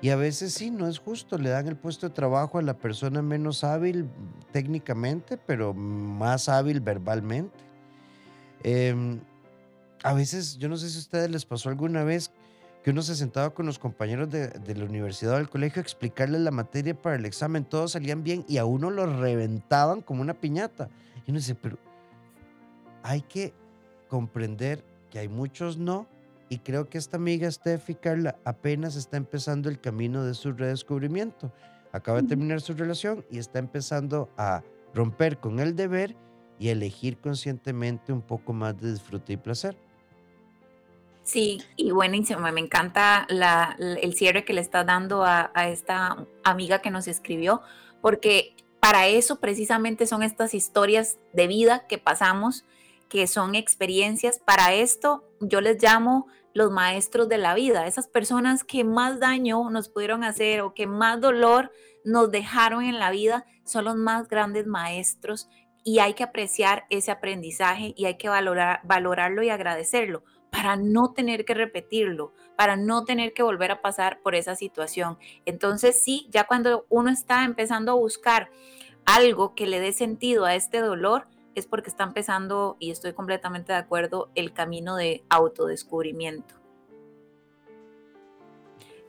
Y 0.02 0.10
a 0.10 0.16
veces 0.16 0.52
sí, 0.52 0.70
no 0.70 0.88
es 0.88 0.98
justo, 0.98 1.38
le 1.38 1.48
dan 1.48 1.68
el 1.68 1.76
puesto 1.76 2.08
de 2.08 2.14
trabajo 2.14 2.58
a 2.58 2.62
la 2.62 2.76
persona 2.76 3.22
menos 3.22 3.64
hábil 3.64 4.08
técnicamente, 4.52 5.38
pero 5.38 5.72
más 5.72 6.50
hábil 6.50 6.80
verbalmente. 6.80 7.56
Em, 8.62 9.20
a 10.02 10.12
veces, 10.12 10.58
yo 10.58 10.68
no 10.68 10.76
sé 10.76 10.90
si 10.90 10.96
a 10.96 11.00
ustedes 11.00 11.30
les 11.30 11.46
pasó 11.46 11.70
alguna 11.70 12.04
vez 12.04 12.30
que 12.86 12.92
uno 12.92 13.02
se 13.02 13.16
sentaba 13.16 13.50
con 13.50 13.66
los 13.66 13.80
compañeros 13.80 14.30
de, 14.30 14.74
la 14.76 14.84
universidad 14.84 15.34
o 15.34 15.38
del 15.38 15.48
colegio 15.48 15.80
a 15.80 15.82
explicarles 15.82 16.40
la 16.42 16.52
materia 16.52 16.94
para 16.94 17.16
el 17.16 17.24
examen, 17.26 17.64
todos 17.64 17.90
salían 17.90 18.22
bien 18.22 18.44
y 18.46 18.58
a 18.58 18.64
uno 18.64 18.92
lo 18.92 19.06
reventaban 19.06 20.02
como 20.02 20.22
una 20.22 20.34
piñata. 20.34 20.88
Y 21.26 21.32
uno 21.32 21.40
dice, 21.40 21.56
pero 21.56 21.78
hay 23.02 23.22
que 23.22 23.52
comprender 24.06 24.84
que 25.10 25.18
hay 25.18 25.26
muchos 25.26 25.78
no 25.78 26.06
y 26.48 26.58
creo 26.58 26.88
que 26.88 26.98
esta 26.98 27.16
amiga 27.16 27.50
Steffi 27.50 27.96
Carla 27.96 28.36
apenas 28.44 28.94
está 28.94 29.16
empezando 29.16 29.68
el 29.68 29.80
camino 29.80 30.22
de 30.22 30.34
su 30.34 30.52
redescubrimiento. 30.52 31.52
Acaba 31.90 32.22
de 32.22 32.28
terminar 32.28 32.60
su 32.60 32.72
relación 32.72 33.24
y 33.32 33.38
está 33.38 33.58
empezando 33.58 34.30
a 34.36 34.62
romper 34.94 35.38
con 35.38 35.58
el 35.58 35.74
deber 35.74 36.14
y 36.60 36.68
elegir 36.68 37.18
conscientemente 37.18 38.12
un 38.12 38.22
poco 38.22 38.52
más 38.52 38.80
de 38.80 38.92
disfrute 38.92 39.32
y 39.32 39.38
placer. 39.38 39.76
Sí, 41.26 41.60
y 41.74 41.90
buenísimo, 41.90 42.40
me 42.52 42.60
encanta 42.60 43.26
el 43.28 44.14
cierre 44.14 44.44
que 44.44 44.52
le 44.52 44.60
estás 44.60 44.86
dando 44.86 45.24
a, 45.24 45.50
esta 45.66 46.24
amiga 46.44 46.80
que 46.80 46.92
nos 46.92 47.08
escribió, 47.08 47.62
porque 48.00 48.54
para 48.78 49.08
eso 49.08 49.40
precisamente 49.40 50.06
son 50.06 50.22
estas 50.22 50.54
historias 50.54 51.18
de 51.32 51.48
vida 51.48 51.84
que 51.88 51.98
pasamos, 51.98 52.64
que 53.08 53.26
son 53.26 53.56
experiencias. 53.56 54.38
Para 54.38 54.72
esto 54.74 55.24
yo 55.40 55.60
les 55.60 55.82
llamo 55.82 56.28
los 56.54 56.70
maestros 56.70 57.28
de 57.28 57.38
la 57.38 57.54
vida, 57.54 57.88
esas 57.88 58.06
personas 58.06 58.62
que 58.62 58.84
más 58.84 59.18
daño 59.18 59.68
nos 59.68 59.88
pudieron 59.88 60.22
hacer 60.22 60.60
o 60.60 60.74
que 60.74 60.86
más 60.86 61.20
dolor 61.20 61.72
nos 62.04 62.30
dejaron 62.30 62.84
en 62.84 63.00
la 63.00 63.10
vida, 63.10 63.46
son 63.64 63.86
los 63.86 63.96
más 63.96 64.28
grandes 64.28 64.68
maestros 64.68 65.48
y 65.82 65.98
hay 65.98 66.14
que 66.14 66.22
apreciar 66.22 66.84
ese 66.88 67.10
aprendizaje 67.10 67.94
y 67.96 68.04
hay 68.04 68.16
que 68.16 68.28
valorar, 68.28 68.78
valorarlo 68.84 69.42
y 69.42 69.50
agradecerlo 69.50 70.22
para 70.56 70.76
no 70.76 71.12
tener 71.12 71.44
que 71.44 71.52
repetirlo, 71.52 72.32
para 72.56 72.76
no 72.76 73.04
tener 73.04 73.34
que 73.34 73.42
volver 73.42 73.70
a 73.72 73.82
pasar 73.82 74.20
por 74.20 74.34
esa 74.34 74.56
situación. 74.56 75.18
Entonces 75.44 76.02
sí, 76.02 76.26
ya 76.30 76.46
cuando 76.46 76.86
uno 76.88 77.10
está 77.10 77.44
empezando 77.44 77.92
a 77.92 77.96
buscar 77.96 78.50
algo 79.04 79.54
que 79.54 79.66
le 79.66 79.80
dé 79.80 79.92
sentido 79.92 80.46
a 80.46 80.54
este 80.54 80.78
dolor, 80.80 81.28
es 81.54 81.66
porque 81.66 81.90
está 81.90 82.04
empezando, 82.04 82.78
y 82.80 82.90
estoy 82.90 83.12
completamente 83.12 83.74
de 83.74 83.78
acuerdo, 83.78 84.30
el 84.34 84.54
camino 84.54 84.96
de 84.96 85.24
autodescubrimiento. 85.28 86.54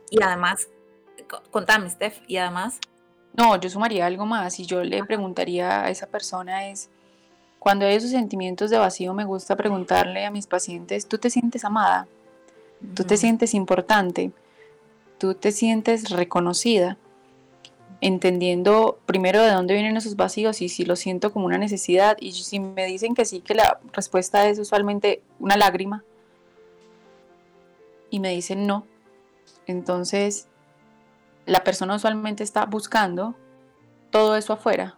Y 0.10 0.22
además, 0.22 0.68
contame, 1.50 1.90
Steph, 1.90 2.24
y 2.28 2.38
además... 2.38 2.82
No, 3.32 3.58
yo 3.58 3.70
sumaría 3.70 4.06
algo 4.06 4.26
más 4.26 4.60
y 4.60 4.66
yo 4.66 4.84
le 4.84 5.02
preguntaría 5.06 5.86
a 5.86 5.90
esa 5.92 6.08
persona 6.08 6.68
es, 6.68 6.90
cuando 7.68 7.86
hay 7.86 7.96
esos 7.96 8.12
sentimientos 8.12 8.70
de 8.70 8.78
vacío, 8.78 9.14
me 9.14 9.26
gusta 9.26 9.58
preguntarle 9.58 10.26
a 10.26 10.32
mis 10.32 10.48
pacientes, 10.48 11.06
¿tú 11.06 11.18
te 11.18 11.30
sientes 11.30 11.66
amada? 11.66 12.08
¿Tú 12.94 13.04
te 13.04 13.18
sientes 13.18 13.54
importante? 13.54 14.32
¿Tú 15.18 15.34
te 15.34 15.52
sientes 15.52 16.10
reconocida? 16.12 16.98
Entendiendo 18.00 19.00
primero 19.06 19.42
de 19.42 19.52
dónde 19.52 19.74
vienen 19.74 19.98
esos 19.98 20.16
vacíos 20.16 20.62
y 20.62 20.70
si 20.70 20.86
lo 20.86 20.96
siento 20.96 21.34
como 21.34 21.46
una 21.46 21.58
necesidad 21.58 22.16
y 22.22 22.32
si 22.32 22.62
me 22.62 22.86
dicen 22.86 23.14
que 23.14 23.26
sí, 23.26 23.42
que 23.42 23.54
la 23.54 23.82
respuesta 23.92 24.48
es 24.48 24.60
usualmente 24.60 25.22
una 25.38 25.58
lágrima 25.58 26.06
y 28.10 28.22
me 28.22 28.30
dicen 28.30 28.66
no, 28.66 28.86
entonces 29.66 30.48
la 31.46 31.66
persona 31.66 31.96
usualmente 31.98 32.46
está 32.46 32.66
buscando 32.66 33.36
todo 34.10 34.38
eso 34.38 34.54
afuera, 34.54 34.96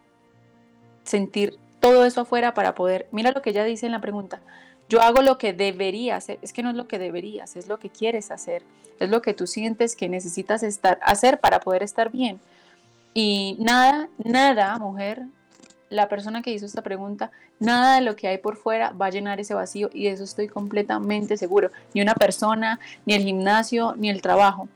sentir 1.03 1.57
todo 1.80 2.05
eso 2.05 2.21
afuera 2.21 2.53
para 2.53 2.75
poder, 2.75 3.07
mira 3.11 3.32
lo 3.32 3.41
que 3.41 3.51
ella 3.51 3.63
dice 3.63 3.86
en 3.86 3.91
la 3.91 4.01
pregunta, 4.01 4.41
yo 4.89 5.01
hago 5.01 5.21
lo 5.21 5.38
que 5.38 5.53
debería 5.53 6.15
hacer, 6.15 6.39
es 6.41 6.51
que 6.51 6.63
no 6.63 6.71
es 6.71 6.75
lo 6.75 6.88
que 6.88 6.99
deberías, 6.99 7.55
es 7.55 7.67
lo 7.67 7.80
que 7.80 7.89
quieres 7.89 8.32
hacer, 8.32 8.63
es 8.99 9.09
lo 9.09 9.21
que 9.21 9.34
tú 9.34 9.45
sientes 9.47 9.95
que 9.95 10.09
necesitas 10.09 10.63
estar, 10.63 10.99
hacer 11.03 11.39
para 11.39 11.59
poder 11.59 11.84
estar 11.84 12.11
bien. 12.11 12.39
Y 13.13 13.55
nada, 13.59 14.09
nada, 14.17 14.77
mujer, 14.80 15.23
la 15.89 16.09
persona 16.09 16.41
que 16.41 16.51
hizo 16.51 16.65
esta 16.65 16.82
pregunta, 16.82 17.32
nada 17.59 17.95
de 17.95 18.01
lo 18.01 18.15
que 18.15 18.27
hay 18.27 18.38
por 18.39 18.55
fuera 18.55 18.91
va 18.91 19.07
a 19.07 19.11
llenar 19.11 19.39
ese 19.39 19.53
vacío 19.53 19.89
y 19.93 20.05
de 20.05 20.11
eso 20.11 20.23
estoy 20.23 20.47
completamente 20.47 21.38
seguro. 21.38 21.71
Ni 21.93 22.01
una 22.01 22.15
persona, 22.15 22.80
ni 23.05 23.13
el 23.13 23.23
gimnasio, 23.23 23.95
ni 23.95 24.09
el 24.09 24.21
trabajo 24.21 24.69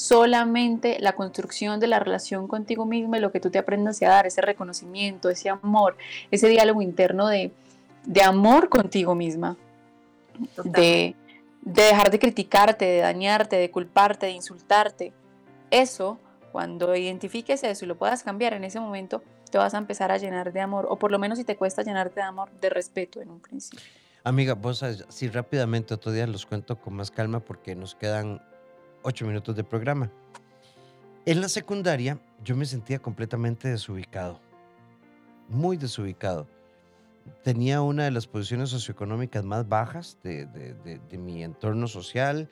solamente 0.00 0.96
la 0.98 1.12
construcción 1.12 1.78
de 1.78 1.86
la 1.86 1.98
relación 1.98 2.48
contigo 2.48 2.86
mismo 2.86 3.16
y 3.16 3.20
lo 3.20 3.30
que 3.30 3.38
tú 3.38 3.50
te 3.50 3.58
aprendas 3.58 4.00
a 4.00 4.08
dar, 4.08 4.26
ese 4.26 4.40
reconocimiento, 4.40 5.28
ese 5.28 5.50
amor, 5.50 5.94
ese 6.30 6.48
diálogo 6.48 6.80
interno 6.80 7.28
de, 7.28 7.52
amor 8.24 8.70
contigo 8.70 9.14
misma, 9.14 9.58
de, 10.64 11.14
de, 11.60 11.82
dejar 11.82 12.10
de 12.10 12.18
criticarte, 12.18 12.86
de 12.86 13.00
dañarte, 13.00 13.56
de 13.56 13.70
culparte, 13.70 14.24
de 14.24 14.32
insultarte. 14.32 15.12
Eso, 15.70 16.18
cuando 16.50 16.96
identifiques 16.96 17.62
eso 17.62 17.84
y 17.84 17.88
lo 17.88 17.98
puedas 17.98 18.22
cambiar 18.22 18.54
en 18.54 18.64
ese 18.64 18.80
momento, 18.80 19.22
te 19.50 19.58
vas 19.58 19.74
a 19.74 19.78
empezar 19.78 20.10
a 20.10 20.16
llenar 20.16 20.54
de 20.54 20.60
amor, 20.60 20.86
o 20.88 20.96
por 20.96 21.10
lo 21.10 21.18
menos 21.18 21.36
si 21.36 21.44
te 21.44 21.56
cuesta 21.56 21.82
llenarte 21.82 22.20
de 22.20 22.26
amor, 22.26 22.50
de 22.58 22.70
respeto 22.70 23.20
en 23.20 23.28
un 23.28 23.40
principio. 23.40 23.84
Amiga, 24.24 24.54
vos 24.54 24.82
así 24.82 25.28
rápidamente 25.28 25.92
otro 25.92 26.10
día 26.10 26.26
los 26.26 26.46
cuento 26.46 26.80
con 26.80 26.94
más 26.94 27.10
calma 27.10 27.40
porque 27.40 27.74
nos 27.74 27.94
quedan 27.94 28.40
ocho 29.02 29.26
minutos 29.26 29.56
de 29.56 29.64
programa. 29.64 30.10
En 31.26 31.40
la 31.40 31.48
secundaria 31.48 32.18
yo 32.42 32.56
me 32.56 32.64
sentía 32.64 32.98
completamente 32.98 33.68
desubicado, 33.68 34.40
muy 35.48 35.76
desubicado. 35.76 36.46
Tenía 37.44 37.82
una 37.82 38.04
de 38.04 38.10
las 38.10 38.26
posiciones 38.26 38.70
socioeconómicas 38.70 39.44
más 39.44 39.68
bajas 39.68 40.18
de, 40.22 41.00
mi 41.12 41.44
entorno 41.44 41.86
social. 41.86 42.48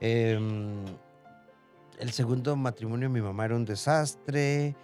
Em, 0.00 0.84
el 1.98 2.10
segundo 2.12 2.56
matrimonio 2.56 3.08
de 3.08 3.14
mi 3.14 3.20
mamá 3.20 3.44
era 3.44 3.56
un 3.56 3.64
desastre. 3.64 4.74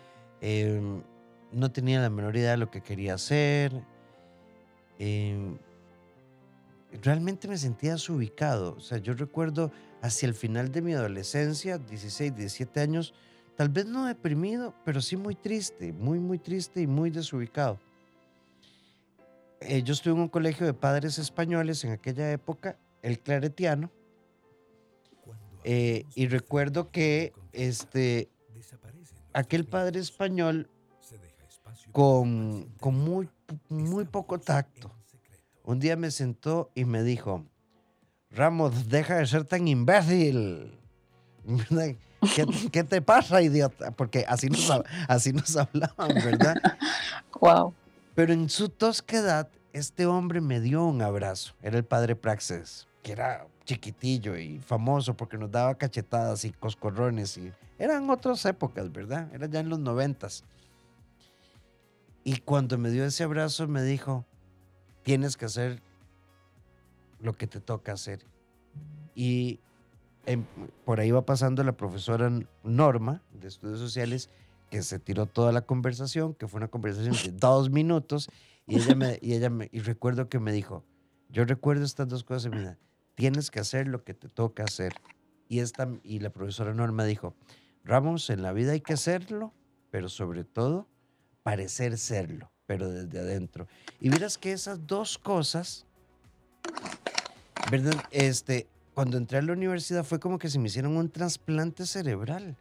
Em, 0.41 1.03
no 1.51 1.71
tenía 1.71 2.01
la 2.01 2.11
menor 2.11 2.37
idea 2.37 2.53
de 2.53 2.57
lo 2.59 2.71
que 2.71 2.83
quería 2.83 3.15
hacer. 3.15 3.73
Em, 4.99 5.57
realmente 7.03 7.49
me 7.49 7.57
sentía 7.57 7.93
desubicado. 7.93 8.75
O 8.77 8.81
sea, 8.81 8.99
yo 8.99 9.15
recuerdo 9.15 9.73
hacia 10.03 10.27
el 10.27 10.35
final 10.35 10.71
de 10.73 10.83
mi 10.83 10.93
adolescencia, 10.93 11.79
16, 11.79 12.37
17 12.37 12.81
años, 12.81 13.15
tal 13.57 13.69
vez 13.69 13.87
no 13.87 14.07
deprimido, 14.07 14.75
pero 14.85 15.01
sí 15.01 15.17
muy 15.17 15.37
triste, 15.37 15.93
muy, 15.93 16.19
muy 16.19 16.39
triste 16.39 16.83
y 16.83 16.89
muy 16.89 17.11
desubicado. 17.11 17.79
Eh, 19.61 19.85
yo 19.85 19.93
estuve 19.93 20.15
en 20.15 20.21
un 20.21 20.29
colegio 20.29 20.67
de 20.67 20.75
padres 20.75 21.19
españoles 21.19 21.85
en 21.85 21.93
aquella 21.93 22.33
época, 22.33 22.77
el 23.01 23.21
Claretiano, 23.21 23.91
eh, 25.63 26.05
y 26.17 26.27
recuerdo 26.27 26.91
que 26.91 27.33
este, 27.53 28.29
aquel 29.33 29.65
padre 29.65 30.01
español 30.01 30.69
con, 31.93 32.75
con 32.81 32.97
muy, 32.99 33.29
muy 33.69 34.05
poco 34.05 34.41
tacto, 34.41 34.91
un 35.63 35.79
día 35.79 35.95
me 35.95 36.11
sentó 36.11 36.73
y 36.75 36.85
me 36.85 37.05
dijo, 37.05 37.47
Ramos, 38.35 38.89
deja 38.89 39.17
de 39.17 39.27
ser 39.27 39.45
tan 39.45 39.69
imbécil. 39.69 40.73
¿Qué, 42.71 42.85
te 42.85 43.03
pasa, 43.03 43.43
idiota? 43.43 43.91
Porque 43.91 44.25
así 44.29 44.49
nos, 44.49 44.71
así 45.09 45.33
nos 45.33 45.57
hablaban, 45.57 46.15
¿verdad? 46.15 46.57
Wow. 47.41 47.75
Pero 48.15 48.33
en 48.33 48.49
su 48.49 48.69
tosquedad, 48.69 49.49
este 49.73 50.07
hombre 50.07 50.41
me 50.41 50.61
dio 50.61 50.85
un 50.85 51.03
abrazo. 51.03 51.55
Era 51.61 51.77
el 51.77 51.85
padre 51.85 52.15
Praxes, 52.15 52.87
que 53.03 53.11
era 53.11 53.49
chiquitillo 53.65 54.37
y 54.37 54.61
famoso 54.61 55.17
porque 55.17 55.37
nos 55.39 55.51
daba 55.51 55.75
cachetadas 55.75 56.45
y 56.45 56.53
coscorrones. 56.53 57.37
Y 57.37 57.53
eran 57.81 58.09
otras 58.11 58.45
épocas, 58.45 58.93
¿verdad? 58.93 59.29
Era 59.35 59.47
ya 59.47 59.59
en 59.59 59.71
los 59.71 59.81
noventas. 59.81 60.45
Y 62.23 62.37
cuando 62.39 62.79
me 62.79 62.91
dio 62.91 63.05
ese 63.05 63.25
abrazo, 63.25 63.67
me 63.67 63.83
dijo: 63.83 64.25
Tienes 65.03 65.37
que 65.37 65.47
hacer 65.47 65.83
lo 67.23 67.33
que 67.33 67.47
te 67.47 67.61
toca 67.61 67.93
hacer. 67.93 68.27
Y 69.15 69.61
por 70.85 71.01
ahí 71.01 71.11
va 71.11 71.25
pasando 71.25 71.65
la 71.65 71.77
profesora 71.77 72.31
Norma 72.63 73.23
de 73.33 73.49
Estudios 73.49 73.79
Sociales, 73.79 74.31
que 74.71 74.83
se 74.83 74.99
tiró 74.99 75.27
toda 75.27 75.53
la 75.53 75.63
conversación, 75.63 76.35
que 76.35 76.49
fue 76.49 76.59
una 76.59 76.69
conversación 76.69 77.15
de 77.25 77.39
dos 77.39 77.71
minutos, 77.71 78.31
y 78.67 78.77
ella 78.77 78.95
me, 78.95 79.19
y 79.21 79.35
ella 79.35 79.51
me, 79.51 79.69
y 79.73 79.81
recuerdo 79.81 80.29
que 80.29 80.39
me 80.39 80.53
dijo, 80.53 80.85
yo 81.29 81.45
recuerdo 81.45 81.85
estas 81.85 82.09
dos 82.09 82.25
cosas, 82.25 82.53
mira, 82.53 82.79
tienes 83.15 83.51
que 83.51 83.61
hacer 83.61 83.89
lo 83.89 84.05
que 84.05 84.15
te 84.15 84.29
toca 84.29 84.65
hacer. 84.65 84.95
Y, 85.49 85.59
esta, 85.59 85.89
y 86.03 86.21
la 86.21 86.31
profesora 86.31 86.73
Norma 86.73 87.05
dijo, 87.05 87.35
Ramos, 87.85 88.31
en 88.31 88.43
la 88.43 88.53
vida 88.53 88.73
hay 88.73 88.81
que 88.81 88.93
hacerlo, 88.93 89.53
pero 89.91 90.09
sobre 90.09 90.45
todo 90.45 90.89
parecer 91.43 91.99
serlo, 91.99 92.53
pero 92.67 92.89
desde 92.89 93.19
adentro. 93.19 93.67
Y 94.01 94.09
miras 94.11 94.39
que 94.39 94.53
esas 94.53 94.87
dos 94.87 95.19
cosas 95.19 95.87
¿verdad? 97.73 98.05
Este, 98.11 98.67
cuando 98.93 99.17
entré 99.17 99.39
a 99.39 99.43
la 99.43 99.55
universidad 99.55 100.05
fue 100.05 100.21
como 100.21 100.39
que 100.39 100.51
se 100.51 100.59
me 100.59 100.69
hicieron 100.69 100.95
un 100.95 101.09
trasplante 101.09 101.87
cerebral. 101.87 102.55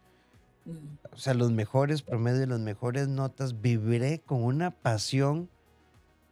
Mm. 0.63 1.11
O 1.11 1.17
sea, 1.17 1.33
los 1.33 1.51
mejores 1.51 2.01
promedios, 2.01 2.47
las 2.47 2.61
mejores 2.61 3.09
notas, 3.09 3.59
vibré 3.59 4.21
con 4.25 4.41
una 4.41 4.71
pasión. 4.71 5.49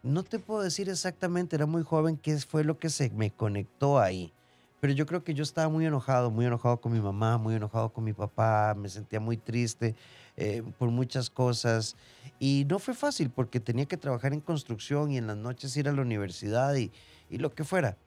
No 0.02 0.24
te 0.24 0.40
puedo 0.40 0.62
decir 0.62 0.88
exactamente, 0.88 1.58
era 1.58 1.66
muy 1.66 1.84
joven, 1.84 2.16
qué 2.16 2.38
fue 2.38 2.64
lo 2.64 2.80
que 2.80 2.90
se 2.90 3.10
me 3.10 3.32
conectó 3.32 4.00
ahí. 4.00 4.32
Pero 4.80 4.94
yo 4.94 5.06
creo 5.06 5.26
que 5.26 5.34
yo 5.34 5.44
estaba 5.44 5.68
muy 5.68 5.86
enojado, 5.86 6.32
muy 6.32 6.46
enojado 6.46 6.80
con 6.80 6.94
mi 6.94 7.02
mamá, 7.02 7.38
muy 7.38 7.56
enojado 7.56 7.90
con 7.90 8.06
mi 8.06 8.14
papá, 8.14 8.76
me 8.78 8.88
sentía 8.88 9.20
muy 9.20 9.36
triste 9.36 9.94
eh, 10.38 10.64
por 10.78 10.90
muchas 10.90 11.30
cosas. 11.30 11.98
Y 12.40 12.66
no 12.70 12.80
fue 12.80 12.94
fácil 12.94 13.30
porque 13.30 13.60
tenía 13.60 13.88
que 13.88 13.98
trabajar 13.98 14.32
en 14.32 14.40
construcción 14.40 15.12
y 15.12 15.18
en 15.18 15.28
las 15.28 15.36
noches 15.36 15.76
ir 15.76 15.90
a 15.90 15.92
la 15.92 16.02
universidad 16.02 16.74
y, 16.76 16.94
y 17.30 17.40
lo 17.40 17.54
que 17.54 17.66
fuera 17.66 17.98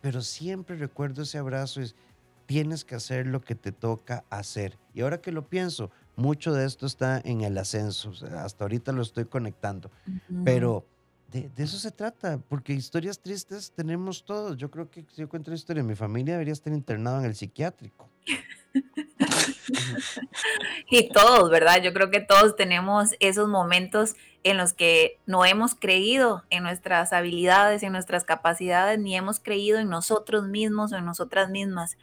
pero 0.00 0.22
siempre 0.22 0.76
recuerdo 0.76 1.22
ese 1.22 1.38
abrazo, 1.38 1.80
es, 1.80 1.94
tienes 2.46 2.84
que 2.84 2.94
hacer 2.94 3.26
lo 3.26 3.40
que 3.40 3.54
te 3.54 3.72
toca 3.72 4.24
hacer. 4.30 4.78
Y 4.94 5.02
ahora 5.02 5.20
que 5.20 5.32
lo 5.32 5.46
pienso, 5.48 5.90
mucho 6.16 6.52
de 6.52 6.66
esto 6.66 6.86
está 6.86 7.20
en 7.24 7.42
el 7.42 7.56
ascenso, 7.58 8.12
hasta 8.36 8.64
ahorita 8.64 8.92
lo 8.92 9.02
estoy 9.02 9.24
conectando, 9.24 9.90
pero 10.44 10.84
de, 11.30 11.50
eso 11.58 11.78
se 11.78 11.90
trata, 11.90 12.38
porque 12.48 12.72
historias 12.72 13.20
tristes 13.20 13.72
tenemos 13.72 14.24
todos. 14.24 14.56
Yo 14.56 14.70
creo 14.70 14.90
que 14.90 15.04
si 15.10 15.22
yo 15.22 15.28
cuento 15.28 15.50
una 15.50 15.56
historia, 15.56 15.82
mi 15.82 15.94
familia 15.94 16.34
debería 16.34 16.52
estar 16.52 16.72
internado 16.72 17.20
en 17.20 17.26
el 17.26 17.34
psiquiátrico. 17.34 18.08
y 20.90 21.08
todos, 21.08 21.50
¿verdad? 21.50 21.82
Yo 21.82 21.92
creo 21.92 22.10
que 22.10 22.20
todos 22.20 22.56
tenemos 22.56 23.14
esos 23.20 23.48
momentos 23.48 24.14
en 24.42 24.56
los 24.56 24.72
que 24.72 25.18
no 25.26 25.44
hemos 25.44 25.74
creído 25.74 26.44
en 26.50 26.62
nuestras 26.62 27.12
habilidades, 27.12 27.82
en 27.82 27.92
nuestras 27.92 28.24
capacidades, 28.24 28.98
ni 28.98 29.16
hemos 29.16 29.38
creído 29.38 29.78
en 29.78 29.88
nosotros 29.88 30.48
mismos 30.48 30.92
o 30.92 30.96
en 30.96 31.04
nosotras 31.04 31.50
mismas. 31.50 31.98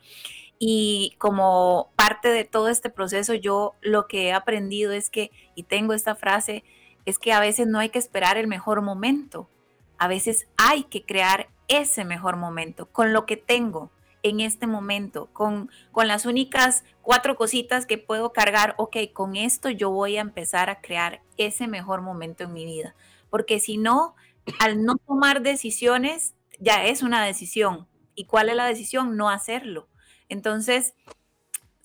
Y 0.60 1.16
como 1.18 1.92
parte 1.96 2.30
de 2.30 2.46
todo 2.46 2.70
este 2.70 2.90
proceso, 2.90 3.34
yo 3.34 3.76
lo 3.82 4.08
que 4.08 4.28
he 4.28 4.34
aprendido 4.34 4.92
es 4.92 5.10
que, 5.10 5.32
y 5.56 5.64
tengo 5.64 5.94
esta 5.94 6.16
frase, 6.16 6.64
es 7.08 7.20
que 7.20 7.32
a 7.32 7.40
veces 7.40 7.68
no 7.68 7.80
hay 7.80 7.90
que 7.90 8.00
esperar 8.00 8.38
el 8.38 8.48
mejor 8.48 8.82
momento, 8.82 9.50
a 9.98 10.10
veces 10.10 10.46
hay 10.58 10.84
que 10.84 11.04
crear 11.06 11.48
ese 11.70 12.04
mejor 12.04 12.36
momento 12.36 12.92
con 12.92 13.14
lo 13.14 13.26
que 13.26 13.38
tengo, 13.38 13.92
en 14.24 14.42
este 14.42 14.68
momento, 14.68 15.30
con, 15.32 15.72
con 15.94 16.10
las 16.10 16.26
únicas 16.26 16.84
cuatro 17.02 17.38
cositas 17.38 17.86
que 17.86 17.98
puedo 17.98 18.34
cargar, 18.34 18.76
ok, 18.78 18.98
con 19.14 19.38
esto 19.38 19.70
yo 19.70 19.90
voy 19.90 20.18
a 20.18 20.22
empezar 20.22 20.70
a 20.70 20.82
crear 20.82 21.22
ese 21.38 21.68
mejor 21.68 22.02
momento 22.02 22.44
en 22.44 22.52
mi 22.52 22.66
vida. 22.66 22.94
Porque 23.30 23.62
si 23.62 23.78
no, 23.78 24.16
al 24.60 24.84
no 24.84 24.98
tomar 24.98 25.44
decisiones, 25.44 26.34
ya 26.60 26.86
es 26.86 27.04
una 27.04 27.24
decisión. 27.24 27.88
¿Y 28.16 28.26
cuál 28.26 28.50
es 28.50 28.56
la 28.56 28.66
decisión? 28.66 29.16
No 29.16 29.30
hacerlo. 29.30 29.88
Entonces, 30.28 30.94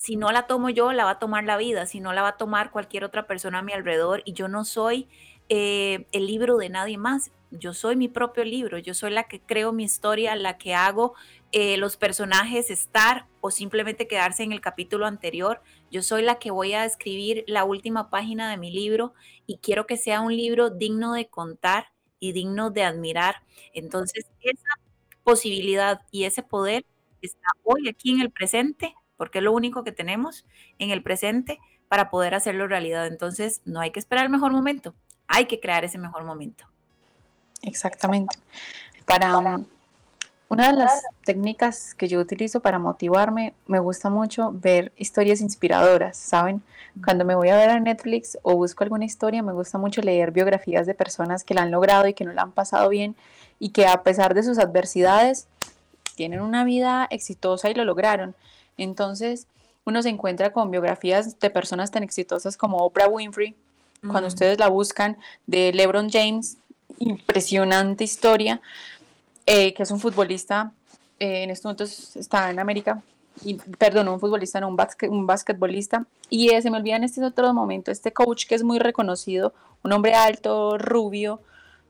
si 0.03 0.16
no 0.16 0.32
la 0.32 0.48
tomo 0.48 0.68
yo, 0.68 0.92
la 0.92 1.05
va 1.05 1.12
a 1.12 1.18
tomar 1.20 1.44
la 1.44 1.57
vida, 1.57 1.86
si 1.86 2.00
no 2.00 2.12
la 2.12 2.22
va 2.22 2.30
a 2.30 2.36
tomar 2.36 2.72
cualquier 2.72 3.05
otra 3.05 3.28
persona 3.28 3.61
a 3.61 3.62
mi 3.62 3.72
alrededor 3.72 4.20
y 4.24 4.32
yo 4.32 4.48
no 4.48 4.64
soy 4.64 5.09
eh, 5.48 6.09
el 6.11 6.26
libro 6.26 6.57
de 6.57 6.70
nadie 6.70 6.98
más, 6.98 7.30
yo 7.53 7.72
soy 7.72 7.94
mi 7.94 8.09
propio 8.09 8.44
libro, 8.44 8.78
yo 8.78 8.94
soy 8.94 9.12
la 9.12 9.28
que 9.28 9.40
creo 9.40 9.72
mi 9.72 9.84
historia, 9.84 10.34
la 10.34 10.59
que 10.59 10.74
hago 10.74 11.14
eh, 11.53 11.76
los 11.76 11.96
personajes 11.96 12.68
estar 12.68 13.28
o 13.40 13.53
simplemente 13.53 14.09
quedarse 14.09 14.42
en 14.42 14.50
el 14.50 14.61
capítulo 14.61 15.07
anterior. 15.07 15.62
Yo 15.92 16.03
soy 16.03 16.22
la 16.22 16.40
que 16.40 16.50
voy 16.50 16.72
a 16.72 16.84
escribir 16.84 17.44
la 17.46 17.62
última 17.62 18.11
página 18.11 18.50
de 18.50 18.57
mi 18.57 18.72
libro 18.72 19.14
y 19.46 19.59
quiero 19.59 19.86
que 19.86 19.96
sea 19.96 20.20
un 20.20 20.36
libro 20.36 20.70
digno 20.70 21.12
de 21.12 21.28
contar 21.28 21.92
y 22.18 22.32
digno 22.32 22.70
de 22.70 22.82
admirar. 22.82 23.44
Entonces, 23.72 24.26
esa 24.40 24.80
posibilidad 25.22 26.00
y 26.11 26.24
ese 26.24 26.42
poder 26.42 26.84
está 27.20 27.46
hoy 27.62 27.88
aquí 27.88 28.11
en 28.11 28.20
el 28.20 28.32
presente, 28.32 28.96
porque 29.22 29.38
es 29.38 29.44
lo 29.44 29.52
único 29.52 29.84
que 29.84 29.92
tenemos 29.92 30.44
en 30.80 30.90
el 30.90 31.00
presente 31.00 31.60
para 31.86 32.10
poder 32.10 32.34
hacerlo 32.34 32.66
realidad. 32.66 33.06
Entonces, 33.06 33.60
no 33.64 33.78
hay 33.78 33.92
que 33.92 34.00
esperar 34.00 34.24
el 34.24 34.32
mejor 34.32 34.50
momento, 34.50 34.96
hay 35.28 35.44
que 35.44 35.60
crear 35.60 35.84
ese 35.84 35.96
mejor 35.96 36.24
momento. 36.24 36.64
Exactamente. 37.62 38.36
Para 39.06 39.60
una 40.48 40.72
de 40.72 40.76
las 40.76 41.04
técnicas 41.24 41.94
que 41.94 42.08
yo 42.08 42.18
utilizo 42.18 42.58
para 42.58 42.80
motivarme, 42.80 43.54
me 43.68 43.78
gusta 43.78 44.10
mucho 44.10 44.50
ver 44.52 44.90
historias 44.96 45.40
inspiradoras, 45.40 46.16
¿saben? 46.16 46.60
Cuando 47.04 47.24
me 47.24 47.36
voy 47.36 47.50
a 47.50 47.56
ver 47.56 47.70
a 47.70 47.78
Netflix 47.78 48.36
o 48.42 48.56
busco 48.56 48.82
alguna 48.82 49.04
historia, 49.04 49.40
me 49.44 49.52
gusta 49.52 49.78
mucho 49.78 50.02
leer 50.02 50.32
biografías 50.32 50.84
de 50.84 50.94
personas 50.94 51.44
que 51.44 51.54
la 51.54 51.62
han 51.62 51.70
logrado 51.70 52.08
y 52.08 52.14
que 52.14 52.24
no 52.24 52.32
la 52.32 52.42
han 52.42 52.50
pasado 52.50 52.88
bien 52.88 53.14
y 53.60 53.68
que 53.68 53.86
a 53.86 54.02
pesar 54.02 54.34
de 54.34 54.42
sus 54.42 54.58
adversidades 54.58 55.46
tienen 56.16 56.40
una 56.40 56.64
vida 56.64 57.06
exitosa 57.08 57.70
y 57.70 57.74
lo 57.74 57.84
lograron. 57.84 58.34
Entonces, 58.76 59.46
uno 59.84 60.02
se 60.02 60.08
encuentra 60.08 60.52
con 60.52 60.70
biografías 60.70 61.38
de 61.38 61.50
personas 61.50 61.90
tan 61.90 62.02
exitosas 62.02 62.56
como 62.56 62.78
Oprah 62.78 63.08
Winfrey, 63.08 63.54
cuando 64.06 64.26
ustedes 64.26 64.58
la 64.58 64.68
buscan, 64.68 65.16
de 65.46 65.72
LeBron 65.72 66.10
James, 66.10 66.58
impresionante 66.98 68.04
historia, 68.04 68.60
eh, 69.46 69.74
que 69.74 69.82
es 69.82 69.90
un 69.90 70.00
futbolista, 70.00 70.72
eh, 71.20 71.44
en 71.44 71.50
estos 71.50 71.64
momentos 71.64 72.16
está 72.16 72.50
en 72.50 72.58
América, 72.58 73.02
y, 73.44 73.54
perdón, 73.54 74.08
un 74.08 74.20
futbolista, 74.20 74.60
no, 74.60 74.68
un, 74.68 74.76
un 75.08 75.26
basquetbolista. 75.26 76.04
Y 76.28 76.48
se 76.48 76.70
me 76.70 76.76
olvida 76.76 76.96
en 76.96 77.04
este 77.04 77.24
otro 77.24 77.52
momento, 77.54 77.90
este 77.90 78.12
coach 78.12 78.46
que 78.46 78.54
es 78.54 78.62
muy 78.62 78.78
reconocido, 78.78 79.54
un 79.82 79.92
hombre 79.92 80.14
alto, 80.14 80.78
rubio, 80.78 81.40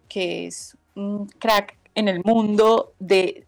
que 0.08 0.46
es 0.46 0.76
un 0.94 1.26
crack 1.26 1.76
en 1.94 2.08
el 2.08 2.22
mundo 2.24 2.92
de... 2.98 3.46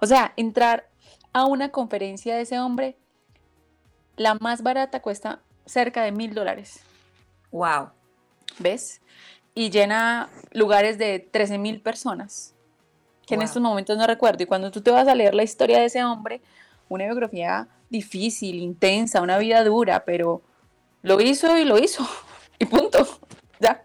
O 0.00 0.06
sea, 0.06 0.32
entrar 0.36 0.88
a 1.32 1.46
una 1.46 1.70
conferencia 1.70 2.36
de 2.36 2.42
ese 2.42 2.58
hombre, 2.58 2.96
la 4.16 4.34
más 4.34 4.62
barata 4.62 5.00
cuesta 5.00 5.40
cerca 5.64 6.02
de 6.02 6.12
mil 6.12 6.34
dólares. 6.34 6.80
Wow. 7.50 7.90
¿Ves? 8.58 9.00
Y 9.54 9.70
llena 9.70 10.28
lugares 10.52 10.98
de 10.98 11.18
13 11.18 11.58
mil 11.58 11.80
personas, 11.80 12.54
que 13.26 13.34
en 13.34 13.42
estos 13.42 13.62
momentos 13.62 13.96
no 13.96 14.06
recuerdo. 14.06 14.42
Y 14.42 14.46
cuando 14.46 14.70
tú 14.70 14.80
te 14.80 14.90
vas 14.90 15.08
a 15.08 15.14
leer 15.14 15.34
la 15.34 15.42
historia 15.42 15.78
de 15.78 15.86
ese 15.86 16.04
hombre, 16.04 16.40
una 16.88 17.04
biografía 17.04 17.68
difícil, 17.90 18.56
intensa, 18.56 19.20
una 19.20 19.38
vida 19.38 19.62
dura, 19.64 20.04
pero 20.04 20.42
lo 21.02 21.20
hizo 21.20 21.56
y 21.58 21.64
lo 21.64 21.78
hizo. 21.78 22.06
Y 22.58 22.64
punto. 22.64 23.04
Ya. 23.58 23.84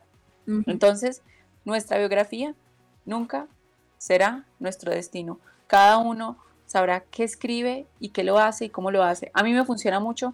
Entonces, 0.67 1.23
nuestra 1.65 1.97
biografía 1.97 2.53
nunca 3.05 3.47
será 3.97 4.45
nuestro 4.59 4.91
destino. 4.91 5.39
Cada 5.65 5.97
uno 5.97 6.37
sabrá 6.67 6.99
qué 7.09 7.23
escribe 7.23 7.87
y 7.99 8.09
qué 8.09 8.23
lo 8.23 8.37
hace 8.37 8.65
y 8.65 8.69
cómo 8.69 8.91
lo 8.91 9.03
hace. 9.03 9.31
A 9.33 9.41
mí 9.41 9.53
me 9.53 9.65
funciona 9.65 9.99
mucho, 9.99 10.33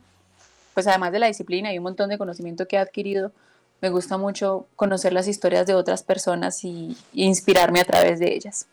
pues 0.74 0.88
además 0.88 1.12
de 1.14 1.20
la 1.20 1.28
disciplina 1.28 1.72
y 1.72 1.78
un 1.78 1.84
montón 1.84 2.10
de 2.10 2.18
conocimiento 2.18 2.68
que 2.68 2.76
he 2.76 2.80
adquirido, 2.80 3.32
me 3.82 3.90
gusta 3.90 4.18
mucho 4.18 4.68
conocer 4.76 5.14
las 5.14 5.28
historias 5.28 5.68
de 5.68 5.76
otras 5.76 6.04
personas 6.04 6.64
y, 6.64 6.98
inspirarme 7.14 7.80
a 7.82 7.86
través 7.86 8.20
de 8.20 8.34
ellas. 8.34 8.66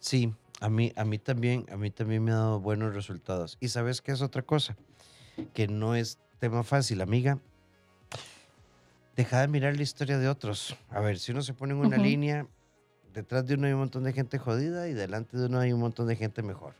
Sí, 0.00 0.32
a 0.60 0.68
mí, 0.68 0.92
a 0.96 1.04
mí 1.04 1.18
también, 1.18 1.66
a 1.70 1.76
mí 1.76 1.90
también 1.90 2.24
me 2.24 2.30
ha 2.30 2.36
dado 2.36 2.60
buenos 2.60 2.94
resultados. 2.94 3.58
Y 3.60 3.68
sabes 3.68 4.00
qué 4.00 4.12
es 4.12 4.22
otra 4.22 4.42
cosa, 4.42 4.76
que 5.52 5.66
no 5.66 5.94
es 5.94 6.18
tema 6.38 6.62
fácil, 6.62 7.00
amiga. 7.00 7.38
Deja 9.16 9.40
de 9.40 9.48
mirar 9.48 9.76
la 9.76 9.82
historia 9.82 10.18
de 10.18 10.28
otros. 10.28 10.76
A 10.90 11.00
ver, 11.00 11.18
si 11.18 11.32
uno 11.32 11.42
se 11.42 11.52
pone 11.52 11.72
en 11.72 11.80
una 11.80 11.96
línea, 11.96 12.46
detrás 13.16 13.46
de 13.46 13.54
uno 13.54 13.66
hay 13.66 13.72
un 13.72 13.78
montón 13.78 14.04
de 14.04 14.12
gente 14.12 14.38
jodida 14.38 14.88
y 14.88 14.92
delante 14.92 15.38
de 15.38 15.46
uno 15.46 15.58
hay 15.58 15.72
un 15.72 15.80
montón 15.80 16.06
de 16.06 16.16
gente 16.16 16.42
mejor. 16.42 16.74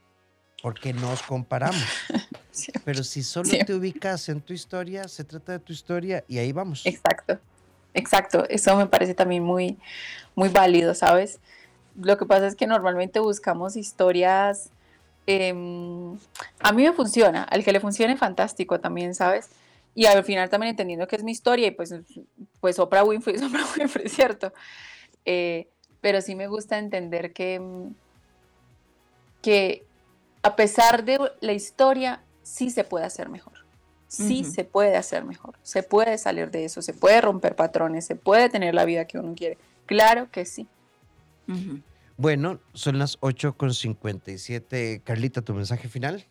Porque 0.62 0.92
nos 0.92 1.22
comparamos. 1.22 1.82
Pero 2.84 3.02
si 3.04 3.22
solo 3.22 3.48
te 3.64 3.74
ubicas 3.74 4.28
en 4.28 4.42
tu 4.42 4.52
historia, 4.52 5.08
se 5.08 5.24
trata 5.24 5.52
de 5.52 5.58
tu 5.58 5.72
historia 5.72 6.24
y 6.28 6.38
ahí 6.38 6.52
vamos. 6.52 6.84
Exacto, 6.84 7.38
exacto. 7.94 8.44
Eso 8.48 8.76
me 8.76 8.86
parece 8.86 9.14
también 9.14 9.42
muy, 9.42 9.78
muy 10.34 10.50
válido, 10.50 10.94
¿sabes? 10.94 11.40
Lo 11.98 12.18
que 12.18 12.26
pasa 12.26 12.46
es 12.46 12.54
que 12.54 12.66
normalmente 12.66 13.18
buscamos 13.18 13.76
historias. 13.76 14.70
Em, 15.26 16.18
a 16.60 16.72
mí 16.72 16.82
me 16.82 16.92
funciona, 16.92 17.44
al 17.44 17.64
que 17.64 17.72
le 17.72 17.80
funcione, 17.80 18.16
fantástico 18.16 18.78
también, 18.78 19.14
¿sabes? 19.14 19.48
Y 19.94 20.04
al 20.04 20.22
final 20.24 20.50
también 20.50 20.70
entendiendo 20.70 21.06
que 21.06 21.16
es 21.16 21.24
mi 21.24 21.32
historia 21.32 21.68
y 21.68 21.70
pues, 21.70 21.94
pues 22.60 22.78
Oprah 22.78 23.04
Winfrey 23.04 23.36
es 23.36 23.42
Oprah 23.42 23.64
Winfrey, 23.78 24.08
¿cierto? 24.08 24.52
Eh, 25.24 25.68
pero 26.00 26.20
sí 26.20 26.34
me 26.34 26.46
gusta 26.48 26.78
entender 26.78 27.32
que, 27.32 27.60
mm, 27.60 27.94
que 29.42 29.84
a 30.42 30.56
pesar 30.56 31.04
de 31.04 31.18
la 31.40 31.52
historia, 31.52 32.22
sí 32.42 32.70
se 32.70 32.84
puede 32.84 33.04
hacer 33.04 33.28
mejor. 33.28 33.54
Sí 34.08 34.44
se 34.44 34.64
puede 34.64 34.96
hacer 34.96 35.24
mejor. 35.24 35.58
Se 35.62 35.82
puede 35.82 36.16
salir 36.16 36.50
de 36.50 36.64
eso, 36.64 36.80
se 36.80 36.94
puede 36.94 37.20
romper 37.20 37.56
patrones, 37.56 38.06
se 38.06 38.14
puede 38.14 38.48
tener 38.48 38.74
la 38.74 38.84
vida 38.84 39.06
que 39.06 39.18
uno 39.18 39.34
quiere. 39.34 39.58
Claro 39.84 40.30
que 40.30 40.44
sí. 40.44 40.68
Bueno, 42.16 42.60
son 42.72 42.98
las 42.98 43.20
8.57. 43.20 45.02
Carlita, 45.02 45.42
tu 45.42 45.54
mensaje 45.54 45.88
final. 45.88 46.24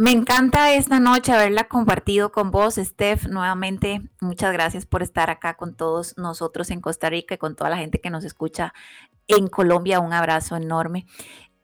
Me 0.00 0.12
encanta 0.12 0.72
esta 0.74 1.00
noche 1.00 1.32
haberla 1.32 1.66
compartido 1.66 2.30
con 2.30 2.52
vos, 2.52 2.76
Steph. 2.76 3.26
Nuevamente, 3.26 4.00
muchas 4.20 4.52
gracias 4.52 4.86
por 4.86 5.02
estar 5.02 5.28
acá 5.28 5.56
con 5.56 5.74
todos 5.74 6.16
nosotros 6.16 6.70
en 6.70 6.80
Costa 6.80 7.10
Rica 7.10 7.34
y 7.34 7.38
con 7.38 7.56
toda 7.56 7.68
la 7.68 7.78
gente 7.78 8.00
que 8.00 8.08
nos 8.08 8.22
escucha 8.22 8.72
en 9.26 9.48
Colombia. 9.48 9.98
Un 9.98 10.12
abrazo 10.12 10.54
enorme. 10.54 11.06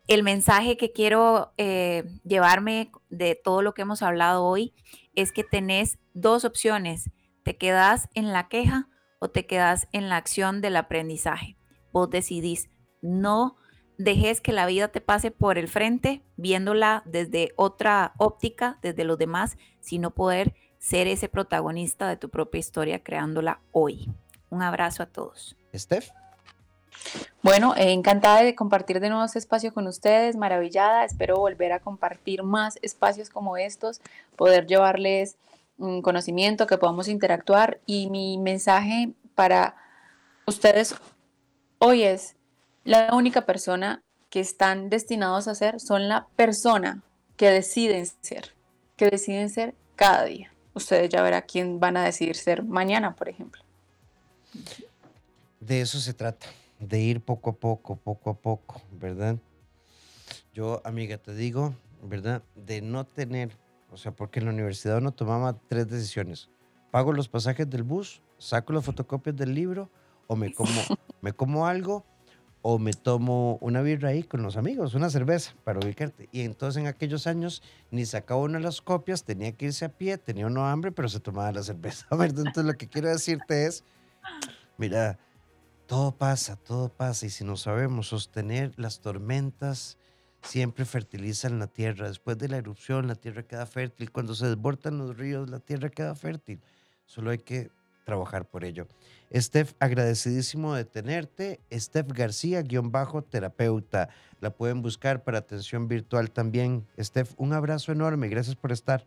El 0.09 0.25
mensaje 0.25 0.77
que 0.77 0.91
quiero 0.91 1.53
eh, 1.59 2.03
llevarme 2.25 2.91
de 3.09 3.37
todo 3.37 3.63
lo 3.63 3.73
que 3.73 3.83
hemos 3.83 4.03
hablado 4.03 4.45
hoy 4.45 4.75
es 5.15 5.31
que 5.31 5.45
tenés 5.45 6.01
dos 6.13 6.45
opciones. 6.45 7.13
Te 7.45 7.57
quedas 7.57 8.09
en 8.15 8.33
la 8.33 8.49
queja 8.49 8.89
o 9.21 9.29
te 9.29 9.47
quedas 9.47 9.87
en 9.93 10.09
la 10.09 10.17
acción 10.17 10.61
del 10.61 10.75
aprendizaje. 10.75 11.57
Vos 11.93 12.11
decidís. 12.11 12.69
No 13.01 13.55
dejes 13.99 14.41
que 14.41 14.53
la 14.53 14.67
vida 14.67 14.89
te 14.89 15.01
pase 15.01 15.31
por 15.31 15.59
el 15.59 15.69
frente, 15.69 16.23
viéndola 16.37 17.03
desde 17.05 17.53
otra 17.57 18.13
óptica, 18.19 18.79
desde 18.83 19.05
los 19.05 19.19
demás, 19.19 19.57
sino 19.81 20.11
poder 20.11 20.55
ser 20.79 21.07
ese 21.07 21.29
protagonista 21.29 22.09
de 22.09 22.17
tu 22.17 22.29
propia 22.29 22.59
historia 22.59 23.03
creándola 23.03 23.61
hoy. 23.73 24.11
Un 24.51 24.63
abrazo 24.63 25.03
a 25.03 25.07
todos. 25.07 25.57
Steph. 25.75 26.11
Bueno, 27.43 27.75
encantada 27.77 28.43
de 28.43 28.55
compartir 28.55 29.01
de 29.01 29.09
nuevo 29.09 29.25
este 29.25 29.39
espacio 29.39 29.75
con 29.75 29.87
ustedes, 29.87 30.37
maravillada. 30.37 31.05
Espero 31.05 31.37
volver 31.37 31.73
a 31.73 31.81
compartir 31.81 32.43
más 32.43 32.79
espacios 32.83 33.31
como 33.31 33.57
estos, 33.57 34.01
poder 34.37 34.67
llevarles 34.67 35.37
un 35.77 36.03
conocimiento, 36.03 36.67
que 36.67 36.79
podamos 36.79 37.09
interactuar. 37.09 37.81
Y 37.87 38.09
mi 38.11 38.39
mensaje 38.39 39.13
para 39.35 39.77
ustedes 40.47 40.95
hoy 41.79 42.03
es, 42.05 42.37
la 42.85 43.15
única 43.15 43.47
persona 43.47 44.03
que 44.31 44.41
están 44.41 44.91
destinados 44.91 45.49
a 45.49 45.55
ser 45.55 45.81
son 45.81 46.09
la 46.09 46.27
persona 46.37 47.03
que 47.37 47.51
deciden 47.51 48.07
ser, 48.21 48.55
que 48.97 49.09
deciden 49.09 49.49
ser 49.51 49.75
cada 49.97 50.25
día. 50.25 50.53
Ustedes 50.75 51.09
ya 51.09 51.23
verán 51.23 51.45
quién 51.47 51.81
van 51.81 51.97
a 51.97 52.05
decidir 52.05 52.37
ser 52.37 52.63
mañana, 52.63 53.15
por 53.15 53.29
ejemplo. 53.29 53.63
De 55.61 55.81
eso 55.81 55.99
se 55.99 56.13
trata, 56.13 56.47
de 56.79 57.01
ir 57.01 57.21
poco 57.21 57.51
a 57.51 57.53
poco, 57.55 57.97
poco 57.97 58.31
a 58.31 58.35
poco, 58.35 58.83
¿verdad? 58.93 59.37
Yo, 60.53 60.83
amiga, 60.85 61.17
te 61.17 61.35
digo, 61.35 61.75
¿verdad? 62.03 62.43
De 62.55 62.83
no 62.83 63.07
tener, 63.07 63.57
o 63.91 63.97
sea, 63.97 64.13
porque 64.13 64.41
en 64.41 64.47
la 64.47 64.53
universidad 64.53 64.99
uno 64.99 65.13
tomaba 65.13 65.57
tres 65.69 65.89
decisiones. 65.89 66.51
Pago 66.91 67.13
los 67.13 67.29
pasajes 67.29 67.69
del 67.71 67.83
bus, 67.83 68.21
saco 68.39 68.73
las 68.73 68.85
fotocopias 68.85 69.37
del 69.37 69.55
libro 69.55 69.91
o 70.27 70.37
me 70.37 70.53
como, 70.53 70.71
me 71.23 71.33
como 71.33 71.67
algo 71.67 72.05
o 72.67 72.79
me 72.79 72.95
tomo 72.95 73.59
una 73.61 73.83
birra 73.83 74.09
ahí 74.09 74.23
con 74.23 74.43
los 74.43 74.57
amigos, 74.57 74.95
una 74.95 75.11
cerveza 75.11 75.55
para 75.65 75.81
ubicarte. 75.81 76.31
Y 76.33 76.41
entonces 76.41 76.81
en 76.81 76.87
aquellos 76.87 77.27
años 77.27 77.63
ni 77.91 78.07
sacaba 78.07 78.41
una 78.41 78.57
de 78.57 78.65
las 78.65 78.81
copias, 78.81 79.23
tenía 79.23 79.53
que 79.53 79.67
irse 79.67 79.85
a 79.85 79.91
pie, 79.91 80.17
tenía 80.17 80.47
uno 80.47 80.67
hambre, 80.67 80.91
pero 80.91 81.11
se 81.11 81.21
tomaba 81.21 81.53
la 81.53 81.63
cerveza, 81.63 82.07
¿verdad? 82.11 82.39
Entonces 82.39 82.65
lo 82.65 82.73
que 82.73 82.89
quiero 82.89 83.11
decirte 83.11 83.67
es, 83.67 83.85
mira, 84.79 85.19
todo 85.87 86.17
pasa, 86.17 86.57
todo 86.57 86.89
pasa, 86.89 87.27
y 87.27 87.29
si 87.29 87.45
no 87.45 87.59
sabemos 87.59 88.09
sostener 88.09 88.73
las 88.79 89.01
tormentas, 89.01 89.99
siempre 90.41 90.87
fertilizan 90.87 91.59
la 91.59 91.67
tierra. 91.67 92.09
Después 92.09 92.39
de 92.39 92.49
la 92.49 92.57
erupción, 92.57 93.09
la 93.09 93.15
tierra 93.15 93.43
queda 93.43 93.67
fértil. 93.67 94.11
Cuando 94.11 94.35
se 94.35 94.47
desbordan 94.47 94.97
los 94.97 95.19
ríos, 95.19 95.51
la 95.51 95.59
tierra 95.59 95.91
queda 95.91 96.15
fértil. 96.15 96.63
Solo 97.05 97.31
hay 97.31 97.41
que 97.41 97.71
trabajar 98.05 98.47
por 98.47 98.65
ello. 98.65 98.87
Steph, 99.35 99.73
agradecidísimo 99.81 100.75
de 100.75 100.85
tenerte. 100.85 101.61
Steph 101.73 102.13
García, 102.13 102.63
guion 102.63 102.93
bajo, 102.93 103.23
terapeuta. 103.23 104.09
La 104.41 104.51
pueden 104.51 104.83
buscar 104.83 105.25
para 105.25 105.39
atención 105.39 105.89
virtual 105.89 106.31
también. 106.31 106.87
Steph, 106.99 107.33
un 107.37 107.53
abrazo 107.53 107.91
enorme. 107.91 108.29
Gracias 108.29 108.55
por 108.55 108.71
estar. 108.71 109.07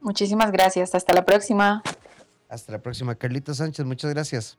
Muchísimas 0.00 0.52
gracias. 0.52 0.94
Hasta 0.94 1.12
la 1.14 1.24
próxima. 1.24 1.82
Hasta 2.48 2.72
la 2.72 2.80
próxima. 2.80 3.14
Carlita 3.16 3.54
Sánchez, 3.54 3.84
muchas 3.84 4.12
gracias. 4.12 4.58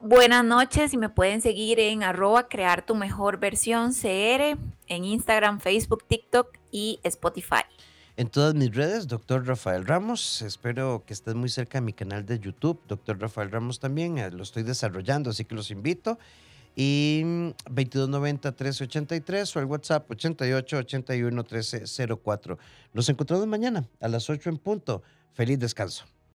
Buenas 0.00 0.44
noches 0.44 0.92
y 0.94 0.96
me 0.96 1.08
pueden 1.08 1.40
seguir 1.40 1.80
en 1.80 2.04
arroba 2.04 2.48
crear 2.48 2.86
tu 2.86 2.94
mejor 2.94 3.38
versión 3.38 3.92
CR 3.92 4.56
en 4.86 5.04
Instagram, 5.04 5.60
Facebook, 5.60 6.04
TikTok 6.06 6.56
y 6.70 7.00
Spotify 7.02 7.64
en 8.18 8.28
todas 8.28 8.54
mis 8.56 8.74
redes, 8.74 9.06
doctor 9.06 9.46
Rafael 9.46 9.86
Ramos. 9.86 10.42
Espero 10.42 11.04
que 11.06 11.14
estés 11.14 11.36
muy 11.36 11.48
cerca 11.48 11.78
de 11.78 11.82
mi 11.82 11.92
canal 11.92 12.26
de 12.26 12.40
YouTube, 12.40 12.80
doctor 12.88 13.20
Rafael 13.20 13.48
Ramos 13.48 13.78
también. 13.78 14.18
Eh, 14.18 14.32
lo 14.32 14.42
estoy 14.42 14.64
desarrollando, 14.64 15.30
así 15.30 15.44
que 15.44 15.54
los 15.54 15.70
invito. 15.70 16.18
Y 16.74 17.22
2290-1383 17.66 19.54
o 19.54 19.60
el 19.60 19.66
WhatsApp 19.66 20.10
8881-1304. 20.10 22.58
Nos 22.92 23.08
encontramos 23.08 23.46
mañana 23.46 23.88
a 24.00 24.08
las 24.08 24.28
8 24.28 24.50
en 24.50 24.58
punto. 24.58 25.04
Feliz 25.32 25.60
descanso. 25.60 26.04